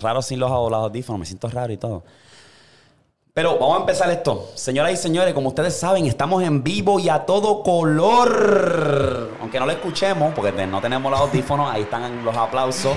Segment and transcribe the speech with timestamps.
[0.00, 2.02] raro sin los, audífonos, me siento raro y todo.
[3.34, 4.50] Pero vamos a empezar esto.
[4.54, 9.30] Señoras y señores, como ustedes saben, estamos en vivo y a todo color.
[9.40, 12.96] Aunque no lo escuchemos, porque no tenemos los audífonos, ahí están los aplausos.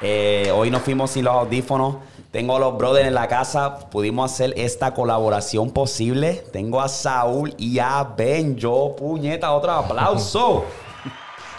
[0.00, 1.96] Eh, hoy nos fuimos sin los audífonos.
[2.30, 3.90] Tengo a los brothers en la casa.
[3.90, 6.44] Pudimos hacer esta colaboración posible.
[6.52, 8.56] Tengo a Saúl y a Ben.
[8.56, 10.64] Yo, puñeta, otro aplauso.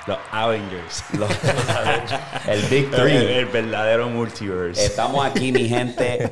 [0.08, 1.04] Los Avengers.
[1.18, 1.30] Los-
[2.48, 3.38] el Big El, Three.
[3.40, 4.86] el verdadero multiverse.
[4.86, 6.32] Estamos aquí, mi gente.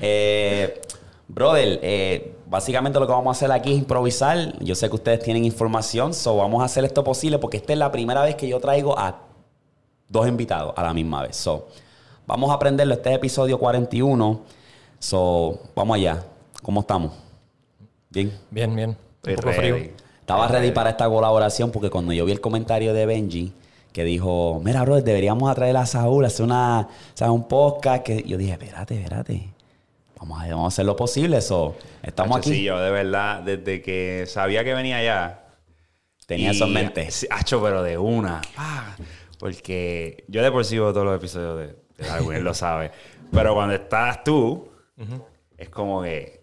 [0.00, 0.80] Eh,
[1.28, 4.54] brother, eh, básicamente lo que vamos a hacer aquí es improvisar.
[4.60, 7.78] Yo sé que ustedes tienen información, so vamos a hacer esto posible porque esta es
[7.78, 9.22] la primera vez que yo traigo a
[10.08, 11.36] dos invitados a la misma vez.
[11.36, 11.68] So,
[12.26, 12.94] vamos a aprenderlo.
[12.94, 14.40] Este es episodio 41.
[14.98, 16.24] So, vamos allá.
[16.62, 17.12] ¿Cómo estamos?
[18.10, 18.32] Bien.
[18.50, 18.96] Bien, bien.
[19.26, 19.76] Un poco frío.
[20.30, 23.52] Estaba ready para esta colaboración porque cuando yo vi el comentario de Benji
[23.92, 27.34] que dijo, mira, bro, deberíamos atraer a Saúl, hacer una, ¿sabes?
[27.34, 29.48] un podcast, que yo dije, espérate, espérate.
[30.20, 31.38] Vamos a, vamos a hacer lo posible.
[31.38, 31.74] Eso.
[32.02, 32.58] Estamos Hacho, aquí.
[32.58, 35.40] Sí, yo de verdad, desde que sabía que venía allá.
[36.26, 37.08] Tenía y- eso en mente.
[37.30, 38.40] Hacho, pero de una.
[38.54, 38.94] pa,
[39.40, 42.92] porque yo de por sí veo todos los episodios de, de Darwin, él lo sabe.
[43.32, 44.68] Pero cuando estás tú,
[45.58, 46.39] es como que.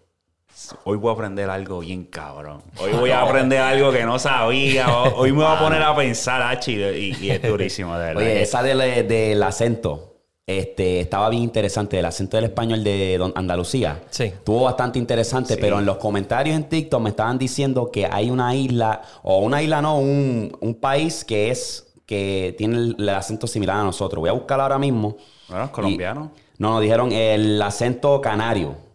[0.84, 2.62] Hoy voy a aprender algo bien cabrón.
[2.80, 4.86] Hoy voy a aprender algo que no sabía.
[5.16, 8.22] Hoy me voy a poner a pensar, Hachi, y, y es durísimo, de verdad.
[8.22, 10.04] Oye, esa del, del acento.
[10.46, 14.00] Este, estaba bien interesante, el acento del español de Don- Andalucía.
[14.08, 14.24] Sí.
[14.24, 15.60] Estuvo bastante interesante, Sí.
[15.60, 19.60] pero en los comentarios en TikTok me estaban diciendo que hay una isla, o una
[19.62, 24.20] isla no, un, un país que es, que tiene el, el acento similar a nosotros.
[24.22, 25.18] Voy a buscarlo ahora mismo.
[25.48, 26.32] Bueno, es Y- colombiano.
[26.56, 28.87] no, nos dijeron el acento canario.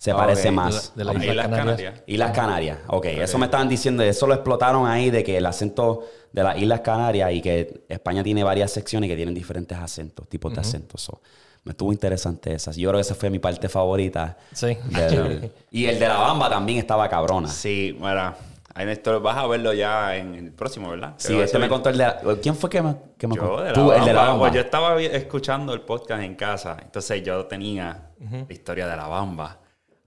[0.00, 0.94] Se parece más.
[0.96, 1.66] De la- de Islas Canarias.
[1.66, 2.02] Canarias.
[2.06, 2.78] Islas Canarias.
[2.86, 6.56] Ok, eso me estaban diciendo, eso lo explotaron ahí de que el acento de las
[6.56, 11.02] Islas Canarias y que España tiene varias secciones que tienen diferentes acentos, tipos de acentos.
[11.02, 11.20] So,
[11.64, 12.70] me estuvo interesante esa.
[12.72, 14.38] Yo creo que esa fue mi parte favorita.
[14.54, 14.78] Sí.
[14.88, 17.48] del- y el de la bamba también estaba cabrona.
[17.48, 18.34] Sí, Sí, mira.
[18.72, 21.10] Hay una historia- vas a verlo ya en el próximo, ¿verdad?
[21.10, 22.20] A este me contó el de la...
[22.40, 23.62] ¿Quién fue que me, que me Yo, contó?
[23.62, 24.38] de la Tú, el de la Bamba.
[24.38, 29.08] Pues yo estaba escuchando el podcast en casa, entonces yo tenía la historia de la
[29.08, 29.58] bamba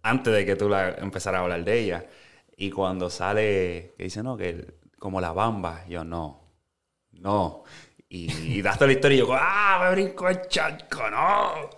[0.04, 2.06] antes de que tú la empezaras a hablar de ella.
[2.56, 6.42] Y cuando sale, que dice, no, que como la bamba, yo no,
[7.12, 7.64] no.
[8.10, 9.80] Y, y daste la historia y yo, ¡ah!
[9.84, 11.70] Me brinco el charco, no.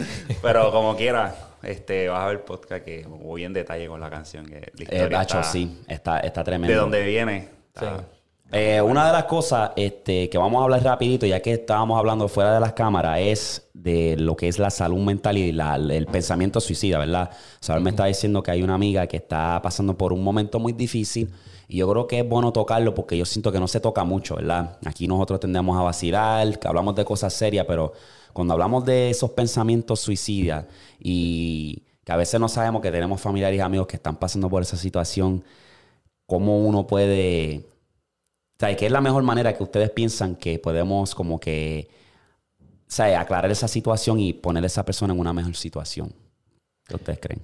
[0.41, 1.33] Pero como quiera,
[1.63, 4.45] este, vas a ver el podcast que voy en detalle con la canción.
[4.45, 6.73] Que la Eh, historia Nacho, está- sí, está, está tremendo.
[6.73, 7.49] De dónde viene.
[7.73, 8.05] está- Sí.
[8.51, 12.27] Eh, una de las cosas este, que vamos a hablar rapidito, ya que estábamos hablando
[12.27, 16.05] fuera de las cámaras, es de lo que es la salud mental y la- el
[16.05, 17.31] pensamiento suicida, ¿verdad?
[17.59, 20.73] Saúl me está diciendo que hay una amiga que está pasando por un momento muy
[20.73, 21.31] difícil
[21.67, 24.35] y yo creo que es bueno tocarlo porque yo siento que no se toca mucho,
[24.35, 24.77] ¿verdad?
[24.85, 27.93] Aquí nosotros tendemos a vacilar, que hablamos de cosas serias, pero
[28.31, 30.65] cuando hablamos de esos pensamientos suicidas
[30.99, 34.61] y que a veces no sabemos que tenemos familiares y amigos que están pasando por
[34.61, 35.43] esa situación,
[36.27, 37.65] ¿cómo uno puede...
[38.55, 41.89] O sea, ¿qué es la mejor manera que ustedes piensan que podemos como que,
[42.61, 46.13] o sea, aclarar esa situación y poner a esa persona en una mejor situación?
[46.87, 47.41] ¿Qué ustedes creen?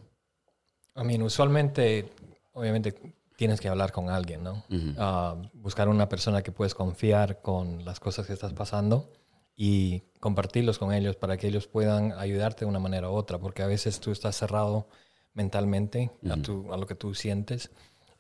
[0.95, 2.09] I mean, usualmente,
[2.53, 2.94] obviamente,
[3.35, 4.63] tienes que hablar con alguien, ¿no?
[4.97, 9.09] Ah, buscar una persona que puedes confiar con las cosas que estás pasando
[9.55, 13.63] y compartirlos con ellos para que ellos puedan ayudarte de una manera u otra, porque
[13.63, 14.88] a veces tú estás cerrado
[15.33, 17.72] mentalmente a, tu- a lo que tú sientes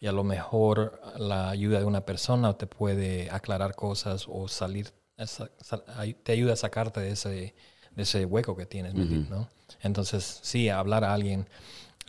[0.01, 4.91] y a lo mejor la ayuda de una persona te puede aclarar cosas o salir,
[5.95, 7.29] ay- te ayuda a sacarte de ese,
[7.95, 9.47] de ese hueco que tienes, metido, ¿no?
[9.81, 11.47] Entonces, sí, hablar a alguien.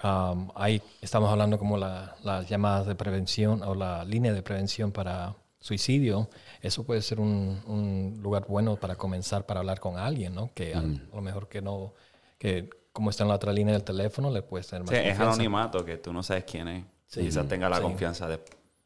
[0.03, 4.91] Um, ahí estamos hablando como la- las llamadas de prevención o la línea de prevención
[4.91, 6.29] para suicidio.
[6.61, 10.51] Eso puede ser un, un lugar bueno para comenzar para hablar con alguien, ¿no?
[10.55, 11.93] Que a, a lo mejor que no,
[12.39, 15.19] que como está en la otra línea del teléfono, le puedes tener más Sí, es
[15.21, 16.85] anonimato, que tú no sabes quién es.
[17.12, 17.83] Quizás tenga la Sí.
[17.83, 18.41] confianza de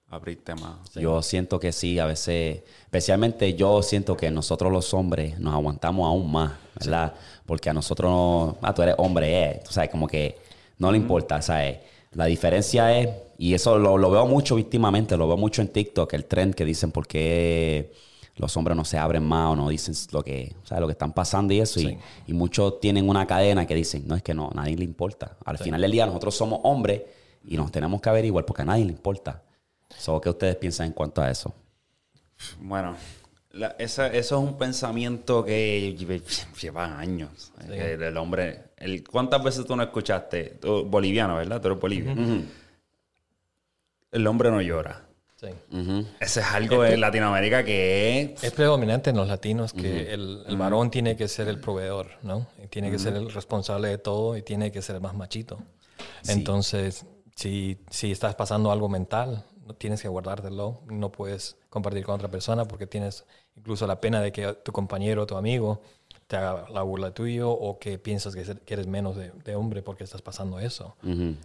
[0.08, 0.92] abrirte más.
[0.94, 6.06] Yo siento que sí, a veces, especialmente yo siento que nosotros los hombres nos aguantamos
[6.06, 7.14] aún más, ¿verdad?
[7.44, 10.38] Porque a nosotros, no- ah, tú eres hombre, eh, tú sabes, como que
[10.78, 11.78] no le importa, ¿sabes?
[12.12, 13.08] La diferencia es,
[13.38, 16.64] y eso lo, lo veo mucho víctimamente, lo veo mucho en TikTok, el trend que
[16.64, 17.92] dicen por qué
[18.36, 20.80] los hombres no se abren más o no dicen lo que, ¿sabes?
[20.80, 21.80] lo que están pasando y eso.
[21.80, 24.84] Y, y muchos tienen una cadena que dicen, no, es que no, a nadie le
[24.84, 25.36] importa.
[25.44, 27.02] Al final del día nosotros somos hombres
[27.46, 29.42] y nos tenemos que averiguar porque a nadie le importa.
[29.96, 31.54] So, ¿Qué ustedes piensan en cuanto a eso?
[32.60, 32.96] Bueno,
[33.52, 35.96] la- esa- eso es un pensamiento que
[36.60, 37.52] lleva años.
[37.68, 38.64] El, el hombre.
[38.76, 40.58] El, ¿Cuántas veces tú no escuchaste?
[40.60, 41.60] Tú, boliviano, ¿verdad?
[41.60, 42.42] Tú eres boliviano.
[44.12, 45.02] El hombre no llora.
[45.36, 45.48] Sí.
[46.18, 48.44] Ese es algo en Latinoamérica que es...
[48.44, 52.46] Es predominante en los latinos que el, el varón tiene que ser el proveedor, ¿no?
[52.64, 55.58] Y tiene que ser el responsable de todo y tiene que ser el más machito.
[56.26, 57.04] Entonces,
[57.36, 62.28] si, si estás pasando algo mental, no tienes que guardártelo, no puedes compartir con otra
[62.28, 63.24] persona porque tienes
[63.56, 65.80] incluso la pena de que tu compañero o tu amigo
[66.26, 70.02] te haga la burla tuyo o que piensas que, eres menos de, de, hombre porque
[70.02, 70.96] estás pasando eso.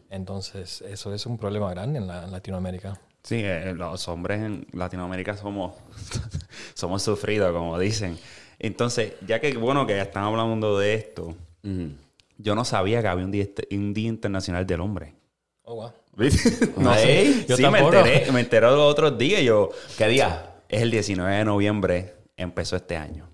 [0.10, 3.00] Entonces, eso es un problema grande en, la, en Latinoamérica.
[3.22, 5.76] Sí, eh, los hombres en Latinoamérica somos,
[6.74, 8.18] somos sufridos, como dicen.
[8.58, 11.36] Entonces, ya que, bueno, que están hablando de esto,
[12.38, 15.21] yo no sabía que había un día, un día internacional del hombre.
[15.72, 15.92] Oh, wow.
[16.78, 17.46] no sé.
[17.48, 19.42] Yo sí, me enteré, me enteré los otros días.
[19.42, 20.56] Yo, ¿qué día?
[20.68, 23.30] Es el 19 de noviembre, empezó este año.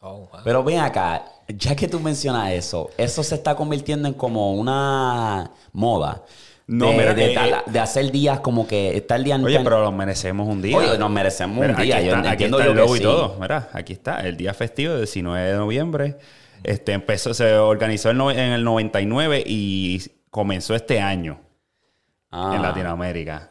[0.00, 0.40] Oh, wow.
[0.44, 5.50] Pero ven acá, ya que tú mencionas eso, eso se está convirtiendo en como una
[5.74, 6.22] moda.
[6.66, 9.36] No, de, mira, de, eh, de, hacer días como que está el día...
[9.36, 10.78] Oye, pero nos merecemos un día.
[10.78, 11.96] Oye, nos merecemos mira, un día.
[11.96, 13.36] Aquí está, yo aquí está el logo y todo.
[13.38, 14.20] Mira, aquí está.
[14.20, 16.16] El día festivo, 19 de noviembre.
[16.62, 20.00] Este, empezó, se organizó en el 99 y
[20.30, 21.44] comenzó este año
[22.34, 22.52] ah.
[22.54, 23.50] en Latinoamérica.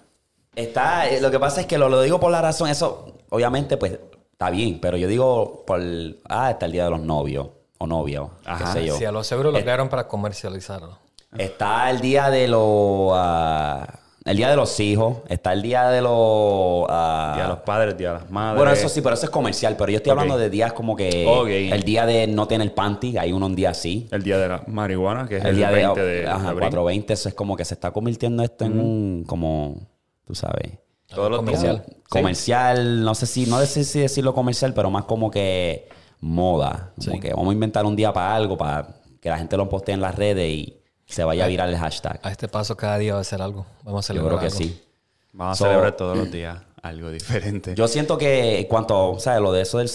[0.55, 3.99] Está, lo que pasa es que lo, lo digo por la razón, eso obviamente pues
[4.31, 5.81] está bien, pero yo digo por,
[6.29, 7.47] ah, está el día de los novios
[7.79, 8.23] o novias,
[8.59, 8.97] qué sé yo.
[8.97, 10.99] Sí, a los seguros lo crearon para comercializarlo.
[11.37, 12.61] Está el día de los.
[12.61, 15.17] Uh, el día de los hijos.
[15.27, 16.11] Está el día de los.
[16.13, 18.57] Uh, día de los padres, día de las madres.
[18.57, 19.75] Bueno, eso sí, pero eso es comercial.
[19.77, 20.43] Pero yo estoy hablando okay.
[20.45, 21.25] de días como que.
[21.27, 21.71] Okay.
[21.71, 23.17] El día de no tener panty.
[23.17, 24.07] Hay uno un día así.
[24.11, 26.21] El día de la marihuana, que es el, el día 20 de.
[26.21, 26.69] de, ajá, abril.
[26.69, 27.13] 420.
[27.13, 29.23] Eso es como que se está convirtiendo esto en un.
[29.27, 29.87] Como.
[30.25, 30.71] Tú sabes.
[31.07, 31.83] Todos los comercial.
[32.09, 33.03] Comercial.
[33.03, 33.45] No sé si.
[33.45, 35.89] No sé si decirlo comercial, pero más como que.
[36.21, 36.93] Moda.
[36.95, 37.19] Como Sí.
[37.19, 38.57] que vamos a inventar un día para algo.
[38.57, 38.87] Para
[39.19, 40.82] que la gente lo postee en las redes y
[41.13, 42.19] se vaya a virar el hashtag.
[42.23, 43.65] A este paso cada día va a ser algo.
[43.83, 44.57] Vamos a Yo celebrar creo que algo.
[44.57, 44.81] sí.
[45.33, 47.75] Vamos a So- celebrar todos los días algo diferente.
[47.75, 49.41] Yo siento que en cuanto, ¿sabes?
[49.41, 49.89] Lo de eso del,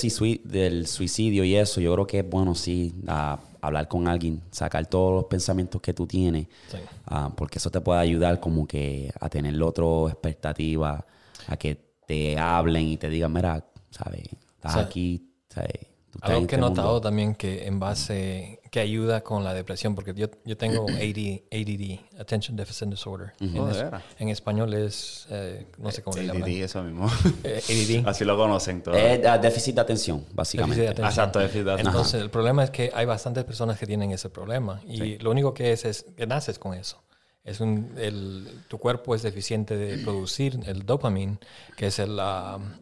[0.44, 4.86] del suicidio y eso, yo creo que es bueno, sí, a- hablar con alguien, sacar
[4.86, 6.78] todos los pensamientos que tú tienes, Sí.
[7.06, 11.04] ah, porque eso te puede ayudar como que a tener otra expectativa,
[11.48, 11.76] a que
[12.06, 14.22] te hablen y te digan, mira, ¿sabes?
[14.54, 14.78] Estás Sí.
[14.78, 15.72] aquí, ¿sabes?
[16.10, 17.00] Tú estás Algo que he este notado mundo.
[17.00, 22.20] también que en base, que ayuda con la depresión, porque yo, yo tengo AD, ADD,
[22.20, 23.32] Attention Deficit Disorder.
[23.40, 24.02] Oh, en, de es- veras.
[24.18, 26.42] en español es, eh, no sé cómo le llaman.
[26.42, 27.10] ADD, eso mismo.
[27.44, 27.62] Eh,
[28.02, 28.06] ADD.
[28.08, 28.96] Así lo conocen todos.
[28.98, 30.80] Es ah, déficit de atención, básicamente.
[30.82, 31.24] Déficit de atención.
[31.24, 31.94] Exacto, déficit de atención.
[31.94, 35.54] Entonces, el problema es que hay bastantes personas que tienen ese problema y lo único
[35.54, 37.02] que es es que naces con eso.
[37.44, 41.38] Es un, el, tu cuerpo es deficiente de producir el dopamine,
[41.78, 42.18] que es el,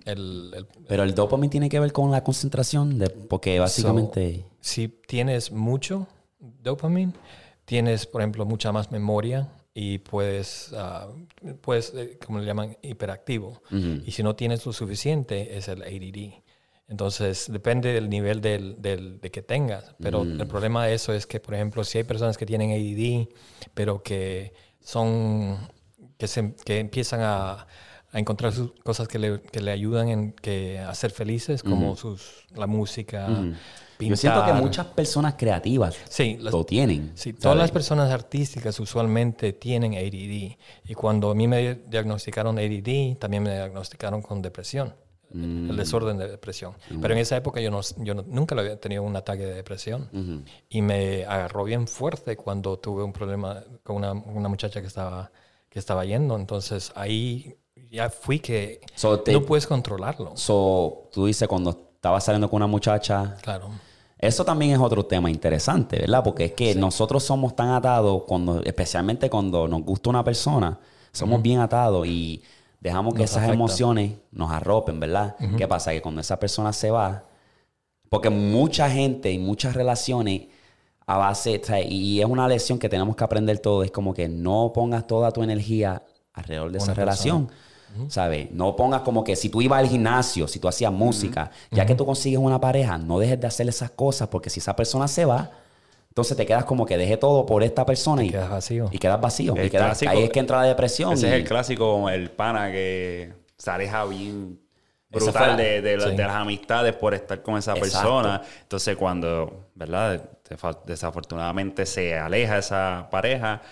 [0.04, 4.44] el, el- Pero el dopamine tiene que ver con la concentración, de, porque básicamente...
[4.66, 6.06] si tienes mucho
[6.40, 7.12] dopamine,
[7.64, 11.08] tienes, por ejemplo, mucha más memoria y puedes, ah,
[11.60, 13.62] puedes eh, como le llaman, hiperactivo.
[14.06, 16.42] Y si no tienes lo suficiente, es el ADD.
[16.88, 19.94] Entonces, depende del nivel del, del- de que tengas.
[20.00, 23.28] Pero el problema de eso es que, por ejemplo, si hay personas que tienen ADD,
[23.74, 25.58] pero que son,
[26.16, 27.66] que, se, que empiezan a,
[28.12, 31.96] a encontrar sus cosas que le, que le ayudan en, que a ser felices, como
[31.96, 33.26] sus, la música,
[33.96, 34.10] pintar.
[34.10, 37.12] Yo siento que muchas personas creativas Sí, las- lo tienen.
[37.14, 37.40] Sí, ¿sabes?
[37.42, 40.56] todas las personas artísticas usualmente tienen ADD.
[40.84, 44.94] Y cuando a mí me diagnosticaron ADD, también me diagnosticaron con depresión,
[45.30, 45.70] Mm.
[45.70, 46.74] el desorden de depresión.
[47.02, 50.44] Pero en esa época yo, no, yo no- nunca había tenido un ataque de depresión.
[50.68, 55.30] Y me agarró bien fuerte cuando tuve un problema con una, una muchacha que estaba,
[55.68, 56.36] que estaba yendo.
[56.36, 57.56] Entonces ahí
[57.90, 60.36] ya fui que So, te- no puedes controlarlo.
[60.36, 63.70] So, tú dices cuando estabas saliendo con una muchacha, Claro.
[64.18, 66.24] Eso también es otro tema interesante, ¿verdad?
[66.24, 70.78] Porque es que nosotros somos tan atados, cuando, especialmente cuando nos gusta una persona,
[71.12, 72.42] somos bien atados y
[72.80, 73.54] dejamos que Nos esas afecta.
[73.54, 75.36] emociones nos arropen, ¿verdad?
[75.56, 75.92] ¿Qué pasa?
[75.92, 77.24] Que cuando esa persona se va,
[78.08, 80.42] porque mucha gente y muchas relaciones
[81.06, 84.72] a base, y es una lección que tenemos que aprender todo, es como que no
[84.74, 87.04] pongas toda tu energía alrededor de esa persona.
[87.04, 87.50] relación.
[88.08, 88.50] ¿Sabes?
[88.50, 91.94] No pongas como que si tú ibas al gimnasio, si tú hacías música, ya que
[91.94, 95.24] tú consigues una pareja, no dejes de hacer esas cosas porque si esa persona se
[95.24, 95.50] va,
[96.08, 98.88] entonces te quedas como que dejé todo por esta persona y quedas vacío.
[98.92, 99.54] Y quedas vacío.
[99.56, 101.12] El y quedas- clásico- ahí es que entra la depresión.
[101.14, 104.60] Ese y- es el clásico, el pana que se aleja bien
[105.10, 106.16] brutal de, de la- sí.
[106.16, 107.98] de las amistades por estar con esa Exacto.
[107.98, 108.42] persona.
[108.62, 110.22] Entonces, cuando, ¿verdad?
[110.86, 113.62] Desafortunadamente se aleja esa pareja,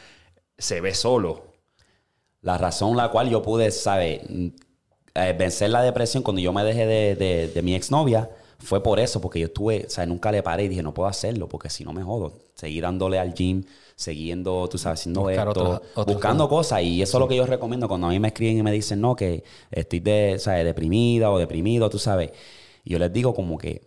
[0.57, 1.54] se ve solo.
[2.45, 4.21] La razón la cual yo pude, ¿sabes?
[5.17, 8.99] Eh, vencer la depresión cuando yo me dejé de, de- de mi exnovia fue por
[8.99, 11.71] eso, porque yo estuve, o sea, nunca le paré y dije, no puedo hacerlo, porque
[11.71, 12.33] si no me jodo.
[12.55, 13.65] Seguí dándole al gym,
[13.97, 16.83] siguiendo, tú sabes, haciendo esto, buscando cosas.
[16.83, 19.01] Y eso es lo que yo recomiendo cuando a mí me escriben y me dicen,
[19.01, 20.65] no, que estoy de, ¿sabes?
[20.65, 22.31] deprimida o deprimido, tú sabes.
[22.85, 23.83] Y yo les digo como que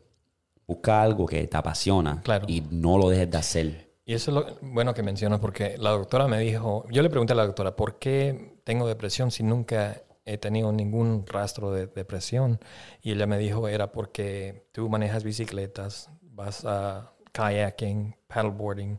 [0.67, 3.86] busca algo que te apasiona y no lo dejes de hacer.
[4.07, 7.33] Y eso es lo bueno que mencionas porque la doctora me dijo, yo le pregunté
[7.33, 12.57] a la doctora, ¿por qué tengo depresión si nunca he tenido ningún rastro de depresión?
[13.01, 18.97] Y ella me dijo, era porque tú manejas bicicletas, vas a kayaking, paddleboarding,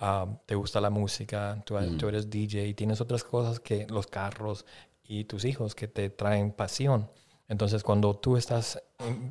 [0.00, 4.64] um, te gusta la música, tú, tú, eres DJ, tienes otras cosas que los carros
[5.02, 7.10] y tus hijos que te traen pasión.
[7.46, 8.82] Entonces, cuando tú estás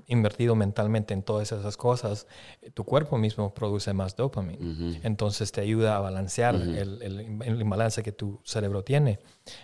[0.06, 2.28] invertido mentalmente en todas esas cosas,
[2.76, 5.00] tu cuerpo mismo produce más dopamina.
[5.02, 9.20] Entonces, te ayuda a balancear el, el, imbalance que tu cerebro tiene.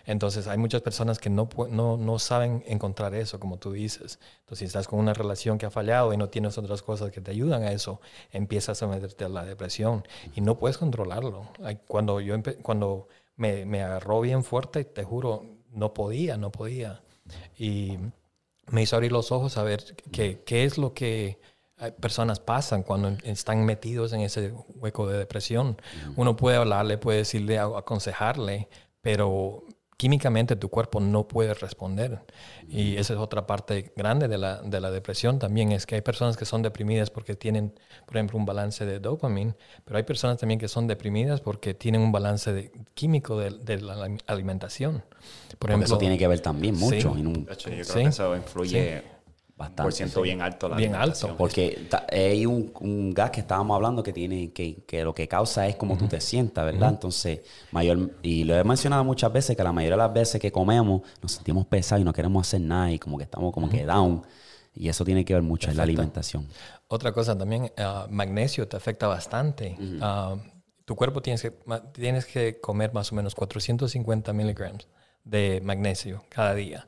[0.06, 4.20] Entonces, hay muchas personas que no, no, no, saben encontrar eso, como tú dices.
[4.40, 7.22] Entonces, si estás con una relación que ha fallado y no tienes otras cosas que
[7.22, 8.02] te ayudan a eso,
[8.32, 10.04] empiezas a meterte a la depresión
[10.36, 11.46] y no puedes controlarlo.
[11.88, 17.04] Cuando, yo cuando me, me agarró bien fuerte, te juro, no podía, no podía.
[17.58, 17.98] Y
[18.72, 21.40] me hizo abrir los ojos a ver qué, qué es lo que
[22.02, 25.82] personas pasan cuando están metidos en ese hueco de depresión.
[26.18, 28.68] Uno puede hablarle, puede decirle, aconsejarle,
[29.02, 29.64] pero
[30.00, 32.22] químicamente tu cuerpo no puede responder.
[32.70, 36.02] Y esa es otra parte grande de la, de la, depresión también, es que hay
[36.02, 37.74] personas que son deprimidas porque tienen,
[38.06, 42.00] por ejemplo, un balance de dopamina, pero hay personas también que son deprimidas porque tienen
[42.00, 45.04] un balance de, químico de, de, la alimentación.
[45.60, 47.18] Por ejemplo, eso tiene que ver también mucho.
[47.18, 49.04] En un, yo creo que eso influye
[49.60, 49.84] Bastante.
[49.84, 50.70] Por ciento bien alto.
[50.70, 51.36] La bien alto.
[51.38, 55.76] Porque hay un, gas que estábamos hablando que tiene que, que lo que causa es
[55.76, 56.92] como tú te sientas, ¿verdad?
[56.92, 60.50] Entonces, mayor, y lo he mencionado muchas veces que la mayoría de las veces que
[60.50, 63.86] comemos nos sentimos pesados y no queremos hacer nada y como que estamos como que
[63.86, 64.26] down.
[64.74, 66.48] Y eso tiene que ver mucho en la alimentación.
[66.88, 69.76] Otra cosa también, uh, magnesio te afecta bastante.
[69.78, 70.40] Uh,
[70.86, 71.52] tu cuerpo tienes que,
[71.92, 74.88] tienes que comer más o menos 450 miligramos
[75.26, 76.88] de magnesio cada día.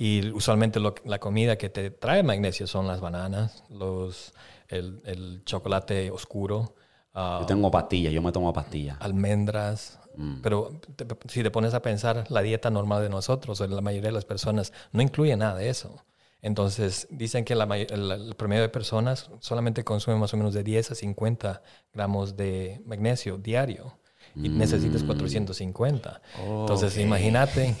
[0.00, 4.32] Y usualmente la comida que te trae magnesio son las bananas, los,
[4.68, 6.76] el, chocolate oscuro.
[7.14, 8.96] yo tengo pastillas, yo me tomo pastillas.
[9.00, 9.98] Almendras.
[10.14, 10.40] Mm.
[10.40, 10.80] Pero
[11.28, 14.24] si te pones a pensar, la dieta normal de nosotros, o la mayoría de las
[14.24, 16.04] personas, no incluye nada de eso.
[16.42, 20.62] Entonces, dicen que la, el, el, promedio de personas solamente consumen más o menos de
[20.62, 21.60] 10 a 50
[21.92, 23.98] gramos de magnesio diario
[24.42, 26.20] y necesitas 450.
[26.46, 27.74] Entonces, imagínate,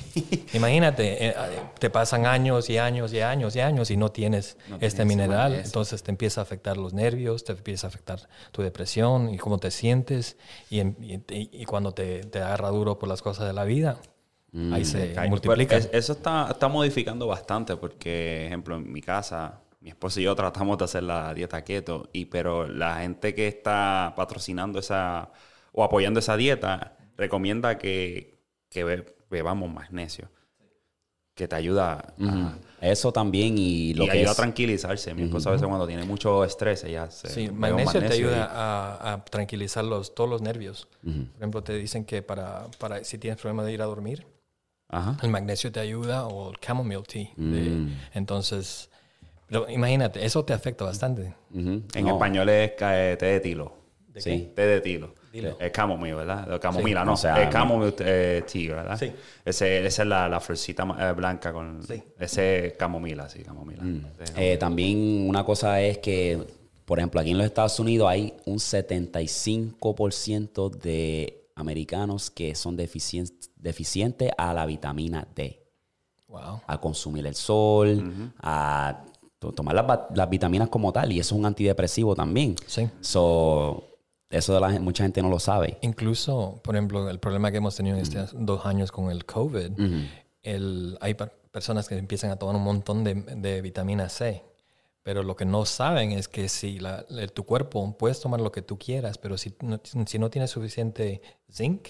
[0.52, 1.34] imagínate, eh,
[1.78, 6.02] te pasan años y años y años y años y no tienes este mineral, entonces
[6.02, 9.70] te empieza a afectar los nervios, te empieza a afectar tu depresión y cómo te
[9.70, 10.36] sientes
[10.70, 13.98] y, y, cuando te, te, agarra duro por las cosas de la vida.
[14.72, 15.76] ahí se multiplica.
[15.76, 20.76] eso está, está modificando bastante porque, ejemplo, en mi casa, mi esposo y yo tratamos
[20.78, 25.30] de hacer la dieta keto, y, pero la gente que está patrocinando esa
[25.72, 28.38] o apoyando esa dieta, recomienda que,
[29.30, 30.28] bebamos magnesio.
[31.34, 35.14] Que te ayuda a, Eso también y lo que ayuda a tranquilizarse.
[35.14, 37.28] Mi esposa a veces cuando tiene mucho estrés, ella se...
[37.28, 40.88] Sí, magnesio, te ayuda a, tranquilizar los, todos los nervios.
[41.02, 44.26] Por ejemplo, te dicen que para, para si tienes problemas de ir a dormir,
[45.22, 47.28] el magnesio te ayuda o el chamomile tea.
[47.36, 47.92] Mm.
[48.14, 48.90] entonces,
[49.46, 51.34] pero imagínate, eso te afecta bastante.
[51.54, 53.74] En español es té de tilo.
[54.16, 55.14] sí, té de tilo.
[55.32, 56.60] Es camomile, ¿verdad?
[56.60, 57.12] Camomila, no.
[57.12, 58.98] O sea, es camomile eh, tea, ¿verdad?
[58.98, 59.12] Sí.
[59.44, 61.82] Ese, esa es la, la florcita eh, blanca con...
[61.82, 62.02] Sí.
[62.18, 63.82] Ese camomila, sí, camomila.
[63.82, 64.06] Mm.
[64.36, 66.42] Eh, también una cosa es que,
[66.84, 74.30] por ejemplo, aquí en los Estados Unidos hay un 75% de americanos que son deficientes
[74.36, 75.62] a la vitamina D.
[76.28, 76.60] Wow.
[76.66, 79.04] A consumir el sol, a
[79.38, 81.10] tomar las, las, vitaminas como tal.
[81.12, 82.54] Y eso es un antidepresivo también.
[82.66, 82.86] Sí.
[83.00, 83.87] So,
[84.30, 85.78] eso de la, mucha gente no lo sabe.
[85.80, 89.72] Incluso, por ejemplo, el problema que hemos tenido en estos dos años con el COVID,
[90.42, 91.14] el, hay
[91.50, 94.44] personas que empiezan a tomar un montón de, de, vitamina C,
[95.02, 98.60] pero lo que no saben es que si la, tu cuerpo, puedes tomar lo que
[98.60, 101.88] tú quieras, pero si no, si no tienes suficiente zinc,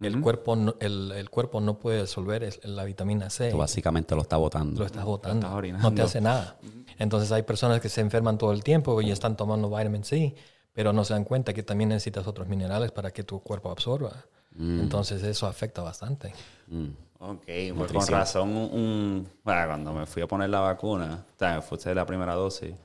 [0.00, 3.50] el, cuerpo no, el, el, cuerpo no puede disolver la vitamina C.
[3.50, 4.78] Tú básicamente lo estás botando.
[4.78, 5.60] Lo estás botando.
[5.60, 6.56] no te hace nada.
[7.00, 10.36] Entonces hay personas que se enferman todo el tiempo y están tomando vitamin C
[10.78, 14.12] pero no se dan cuenta que también necesitas otros minerales para que tu cuerpo absorba.
[14.52, 14.78] Mm.
[14.78, 16.32] Entonces eso afecta bastante.
[16.68, 16.86] Mm.
[17.18, 17.42] Ok,
[17.76, 22.06] pues con razón, un, cuando me fui a poner la vacuna, o sea, fue la
[22.06, 22.76] primera dosis,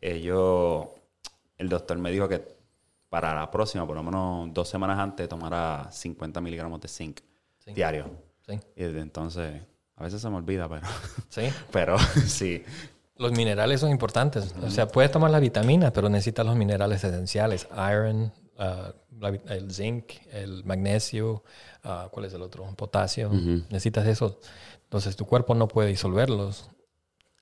[0.00, 2.42] el doctor me dijo que
[3.10, 7.20] para la próxima, por lo menos dos semanas antes, tomara 50 miligramos de zinc
[7.66, 8.06] diario.
[8.46, 8.58] Sí.
[8.74, 9.60] Y entonces,
[9.96, 10.86] a veces se me olvida, pero...
[11.28, 11.42] Sí.
[11.70, 12.64] pero sí,
[13.18, 14.54] Los minerales son importantes.
[14.62, 17.66] O sea, puedes tomar la vitamina, pero necesitas los minerales esenciales.
[17.90, 21.42] Iron, uh, la- el zinc, el magnesio,
[21.84, 22.64] uh, ¿cuál es el otro?
[22.76, 23.30] Potasio.
[23.70, 24.38] Necesitas eso.
[24.84, 26.70] Entonces tu cuerpo no puede disolverlos,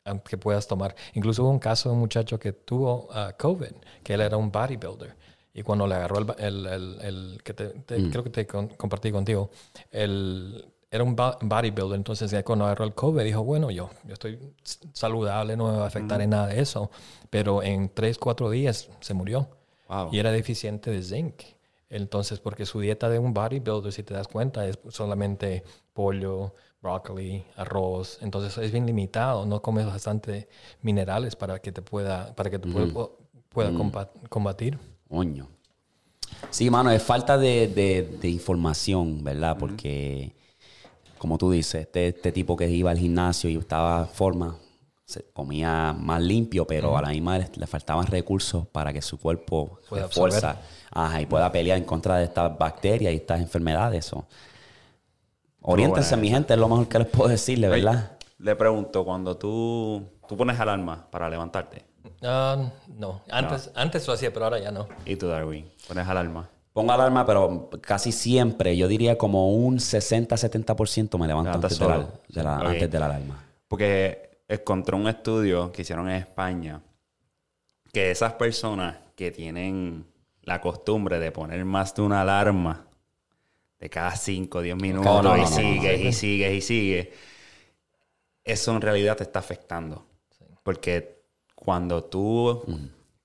[0.04, 0.94] aunque puedas tomar.
[1.14, 4.50] Incluso hubo un caso de un muchacho que tuvo uh, COVID, que él era un
[4.50, 5.14] bodybuilder.
[5.52, 8.68] Y cuando le agarró el, el, el- el- que te- te- creo que te con-
[8.68, 9.50] compartí contigo,
[9.90, 14.38] el, era un bodybuilder, entonces ya cuando agarró el COVID dijo, bueno, yo, yo estoy
[14.92, 16.90] saludable, no me va a afectar en nada de eso,
[17.30, 19.48] pero en tres, cuatro días se murió
[19.88, 20.08] Wow.
[20.12, 21.42] y era deficiente de zinc.
[21.88, 25.62] Entonces, porque su dieta de un bodybuilder, si te das cuenta, es solamente
[25.92, 28.18] pollo, brócoli, arroz.
[28.22, 29.46] Entonces es bien limitado.
[29.46, 30.48] No comes bastante
[30.82, 33.72] minerales para que te pueda, para que cuerpo pueda
[34.28, 34.78] combatir.
[35.08, 35.48] Coño.
[36.50, 39.56] Sí, mano, es falta de, de- de información, ¿verdad?
[39.56, 40.34] Porque,
[41.18, 44.56] como tú dices, este, este tipo que iba al gimnasio y estaba en forma,
[45.04, 49.78] se comía más limpio, pero a la misma le faltaban recursos para que su cuerpo
[49.88, 50.56] Pueda refuerza
[50.90, 54.12] ajá, y pueda pelear en contra de estas bacterias y estas enfermedades.
[54.12, 54.26] o.
[55.62, 58.12] Oriéntense, mi gente, es lo mejor que les puedo decirle, ¿verdad?
[58.38, 61.84] Le pregunto, cuando tú, tú pones alarma para levantarte,
[62.22, 64.88] Ah, no, antes, antes lo hacía, pero ahora ya no.
[65.04, 66.48] y tú, Darwin, pones alarma.
[66.76, 71.86] Pongo alarma, pero casi siempre, yo diría como un 60-70% me levanto Levantas antes de,
[71.86, 72.12] la, solo.
[72.28, 72.64] de la- Ok.
[72.66, 73.44] antes de la alarma.
[73.66, 76.82] Porque encontré un estudio que hicieron en España
[77.94, 80.04] que esas personas que tienen
[80.42, 82.84] la costumbre de poner más de una alarma
[83.80, 86.60] de cada 5 o 10 minutos No, no, y no, no, sigues y sigues y
[86.60, 87.08] sigues,
[88.44, 90.04] eso en realidad te está afectando.
[90.62, 91.22] Porque
[91.54, 92.62] cuando tú,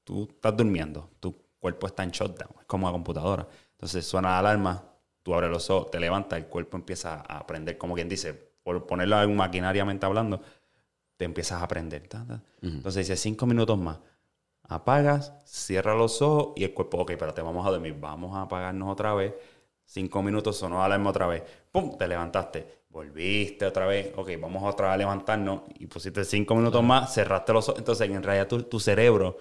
[0.05, 3.47] tú estás durmiendo, tu cuerpo está en shutdown, es como una computadora.
[3.71, 4.83] Entonces suena la alarma,
[5.23, 8.85] tú abres los ojos, te levantas, el cuerpo empieza a aprender, como quien dice, por
[8.85, 10.41] ponerlo en maquinariamente hablando,
[11.15, 12.07] te empiezas a aprender.
[12.07, 12.43] ta, ta.
[12.61, 13.99] Entonces dice cinco minutos más.
[14.63, 18.43] Apagas, cierras los ojos y el cuerpo, ok, pero te vamos a dormir, vamos a
[18.43, 19.33] apagarnos otra vez.
[19.85, 21.43] Cinco minutos sonó la alarma otra vez.
[21.69, 21.97] ¡Pum!
[21.97, 22.85] Te levantaste.
[22.89, 24.13] Volviste otra vez.
[24.15, 25.63] Ok, vamos otra vez a levantarnos.
[25.79, 27.79] Y pusiste cinco minutos más, cerraste los ojos.
[27.79, 29.37] Entonces, en realidad, tu, tu cerebro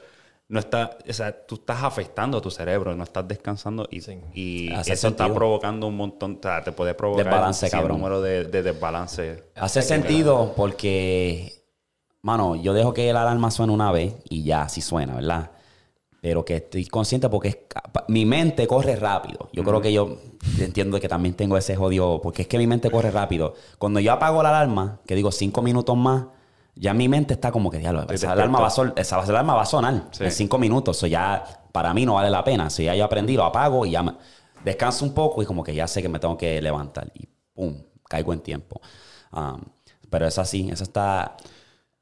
[0.51, 0.99] no está.
[1.09, 3.87] O sea, tú estás afectando a tu cerebro, no estás descansando.
[3.91, 4.19] Y, Sí.
[4.35, 6.39] y Hace eso está provocando un montón.
[6.39, 7.99] O sea, te puede provocar Desbalance, un cabrón.
[7.99, 9.45] número de, de desbalance.
[9.55, 11.63] Hace sentido porque,
[12.23, 15.53] mano, yo dejo que la alarma suene una vez y ya, sí suena, ¿verdad?
[16.21, 17.59] Pero que estoy consciente porque es
[18.09, 19.49] mi mente corre rápido.
[19.55, 20.19] Yo creo que yo
[20.59, 23.55] entiendo que también tengo ese jodido, porque es que mi mente corre rápido.
[23.79, 26.27] Cuando yo apago la alarma, que digo cinco minutos más,
[26.81, 29.63] ya mi mente está como que, diablo, esa alarma, va a sol- esa alarma va
[29.63, 30.25] a sonar Sí.
[30.25, 30.97] en cinco minutos.
[30.97, 32.71] Eso ya para mí no vale la pena.
[32.71, 34.15] Si ya yo aprendí, lo apago y ya me-
[34.65, 37.11] descanso un poco y como que ya sé que me tengo que levantar.
[37.15, 37.75] Y pum,
[38.09, 38.81] caigo en tiempo.
[39.33, 39.61] Um,
[40.09, 41.37] pero es así, eso está...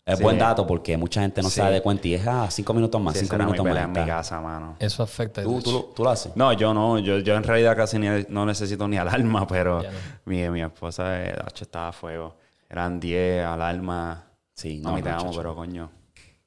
[0.06, 0.22] Es Sí.
[0.24, 1.56] buen dato porque mucha gente no Sí.
[1.56, 3.76] se da de cuenta y es, ah, cinco minutos más, Sí, cinco minutos más.
[3.76, 4.76] en mi casa, mano.
[4.78, 5.42] Eso afecta.
[5.42, 6.34] ¿Tú, tú, lo- tú lo haces?
[6.34, 6.98] No, yo no.
[6.98, 9.88] Yo, yo en realidad casi ni, no necesito ni alarma, pero no.
[10.24, 12.36] mi, mi esposa eh, hacho, estaba a fuego.
[12.70, 14.18] Eran 10 alarmas.
[14.58, 15.88] Sí, no, no, mí te amo, pero coño,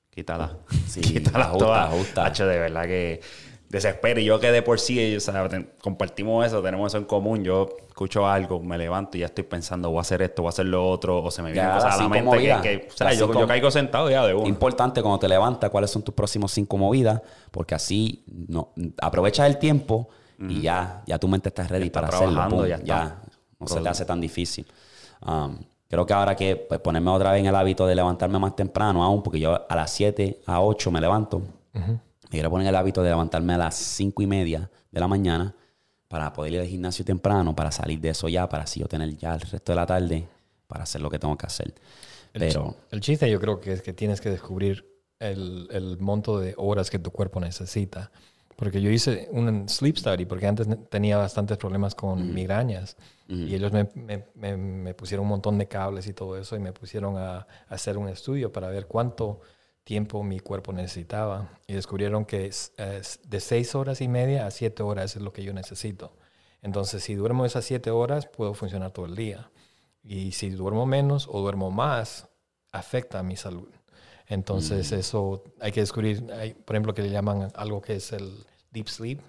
[0.10, 0.58] quítala.
[0.86, 1.88] Sí, quítala ajusta, todas.
[1.88, 2.26] ajusta.
[2.26, 3.21] Hacho, de verdad que
[3.69, 4.19] desespero.
[4.19, 5.47] Y yo que de por sí, o sea,
[5.82, 7.45] compartimos eso, tenemos eso en común.
[7.45, 10.52] Yo escucho algo, me levanto y ya estoy pensando, voy a hacer esto, voy a
[10.52, 12.62] hacer lo otro, o se me vienen Ya, cosas a la mente que, movidas.
[12.62, 14.45] que- o sea, yo, cinco- yo caigo sentado ya de uno.
[14.45, 19.58] Importante cuando te levantas cuáles son tus próximos cinco movidas, porque así no, aprovechas el
[19.58, 22.50] tiempo y ya, ya tu mente está ready está para hacerlo.
[22.50, 22.86] pum, ya está.
[22.86, 23.21] ya
[23.60, 24.65] no se te hace tan difícil.
[25.26, 25.60] Um,
[25.91, 29.04] creo que ahora que pues, ponerme otra vez en el hábito de levantarme más temprano
[29.04, 31.41] aún, porque yo a las 7, a 8 me levanto.
[31.73, 31.99] Me
[32.30, 35.54] quiero poner el hábito de levantarme a las 5 y media de la mañana
[36.08, 39.17] para poder ir al gimnasio temprano, para salir de eso ya, para así yo tener
[39.17, 40.27] ya el resto de la tarde
[40.65, 41.73] para hacer lo que tengo que hacer.
[42.32, 44.86] Pero El chiste yo creo que es que tienes que descubrir
[45.19, 48.12] el, el monto de horas que tu cuerpo necesita.
[48.56, 52.96] Porque yo hice un sleep study, porque antes tenía bastantes problemas con migrañas.
[53.28, 56.60] Y ellos me, me- me- me pusieron un montón de cables y todo eso y
[56.60, 59.40] me pusieron a, a hacer un estudio para ver cuánto
[59.84, 61.50] tiempo mi cuerpo necesitaba.
[61.66, 65.32] Y descubrieron que es, es de seis horas y media a siete horas es lo
[65.34, 66.16] que yo necesito.
[66.62, 69.50] Entonces, si duermo esas siete horas, puedo funcionar todo el día.
[70.04, 72.28] Y si duermo menos o duermo más,
[72.72, 73.70] afecta a mi salud.
[74.34, 78.32] Entonces, eso hay que descubrir, hay, por ejemplo, que le llaman algo que es el
[78.72, 79.20] deep sleep.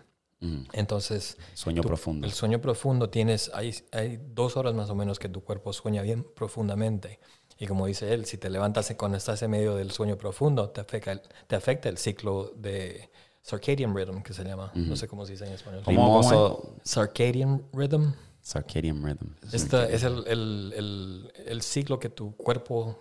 [0.41, 2.27] mm, Entonces, sueño profundo.
[2.27, 6.03] el sueño profundo tienes, hay, hay dos horas más o menos que tu cuerpo sueña
[6.03, 7.19] bien profundamente.
[7.59, 10.81] Y como dice él, si te levantas cuando estás en medio del sueño profundo, te
[10.81, 13.09] afecta el, te afecta el ciclo de
[13.45, 14.71] circadian rhythm, que se llama.
[14.75, 15.83] No sé cómo se dice en español.
[15.85, 16.23] ¿Cómo?
[16.23, 18.13] Famoso Circadian rhythm.
[18.43, 19.29] circadian rhythm.
[19.53, 22.99] Esta es el, el- el- el ciclo que tu cuerpo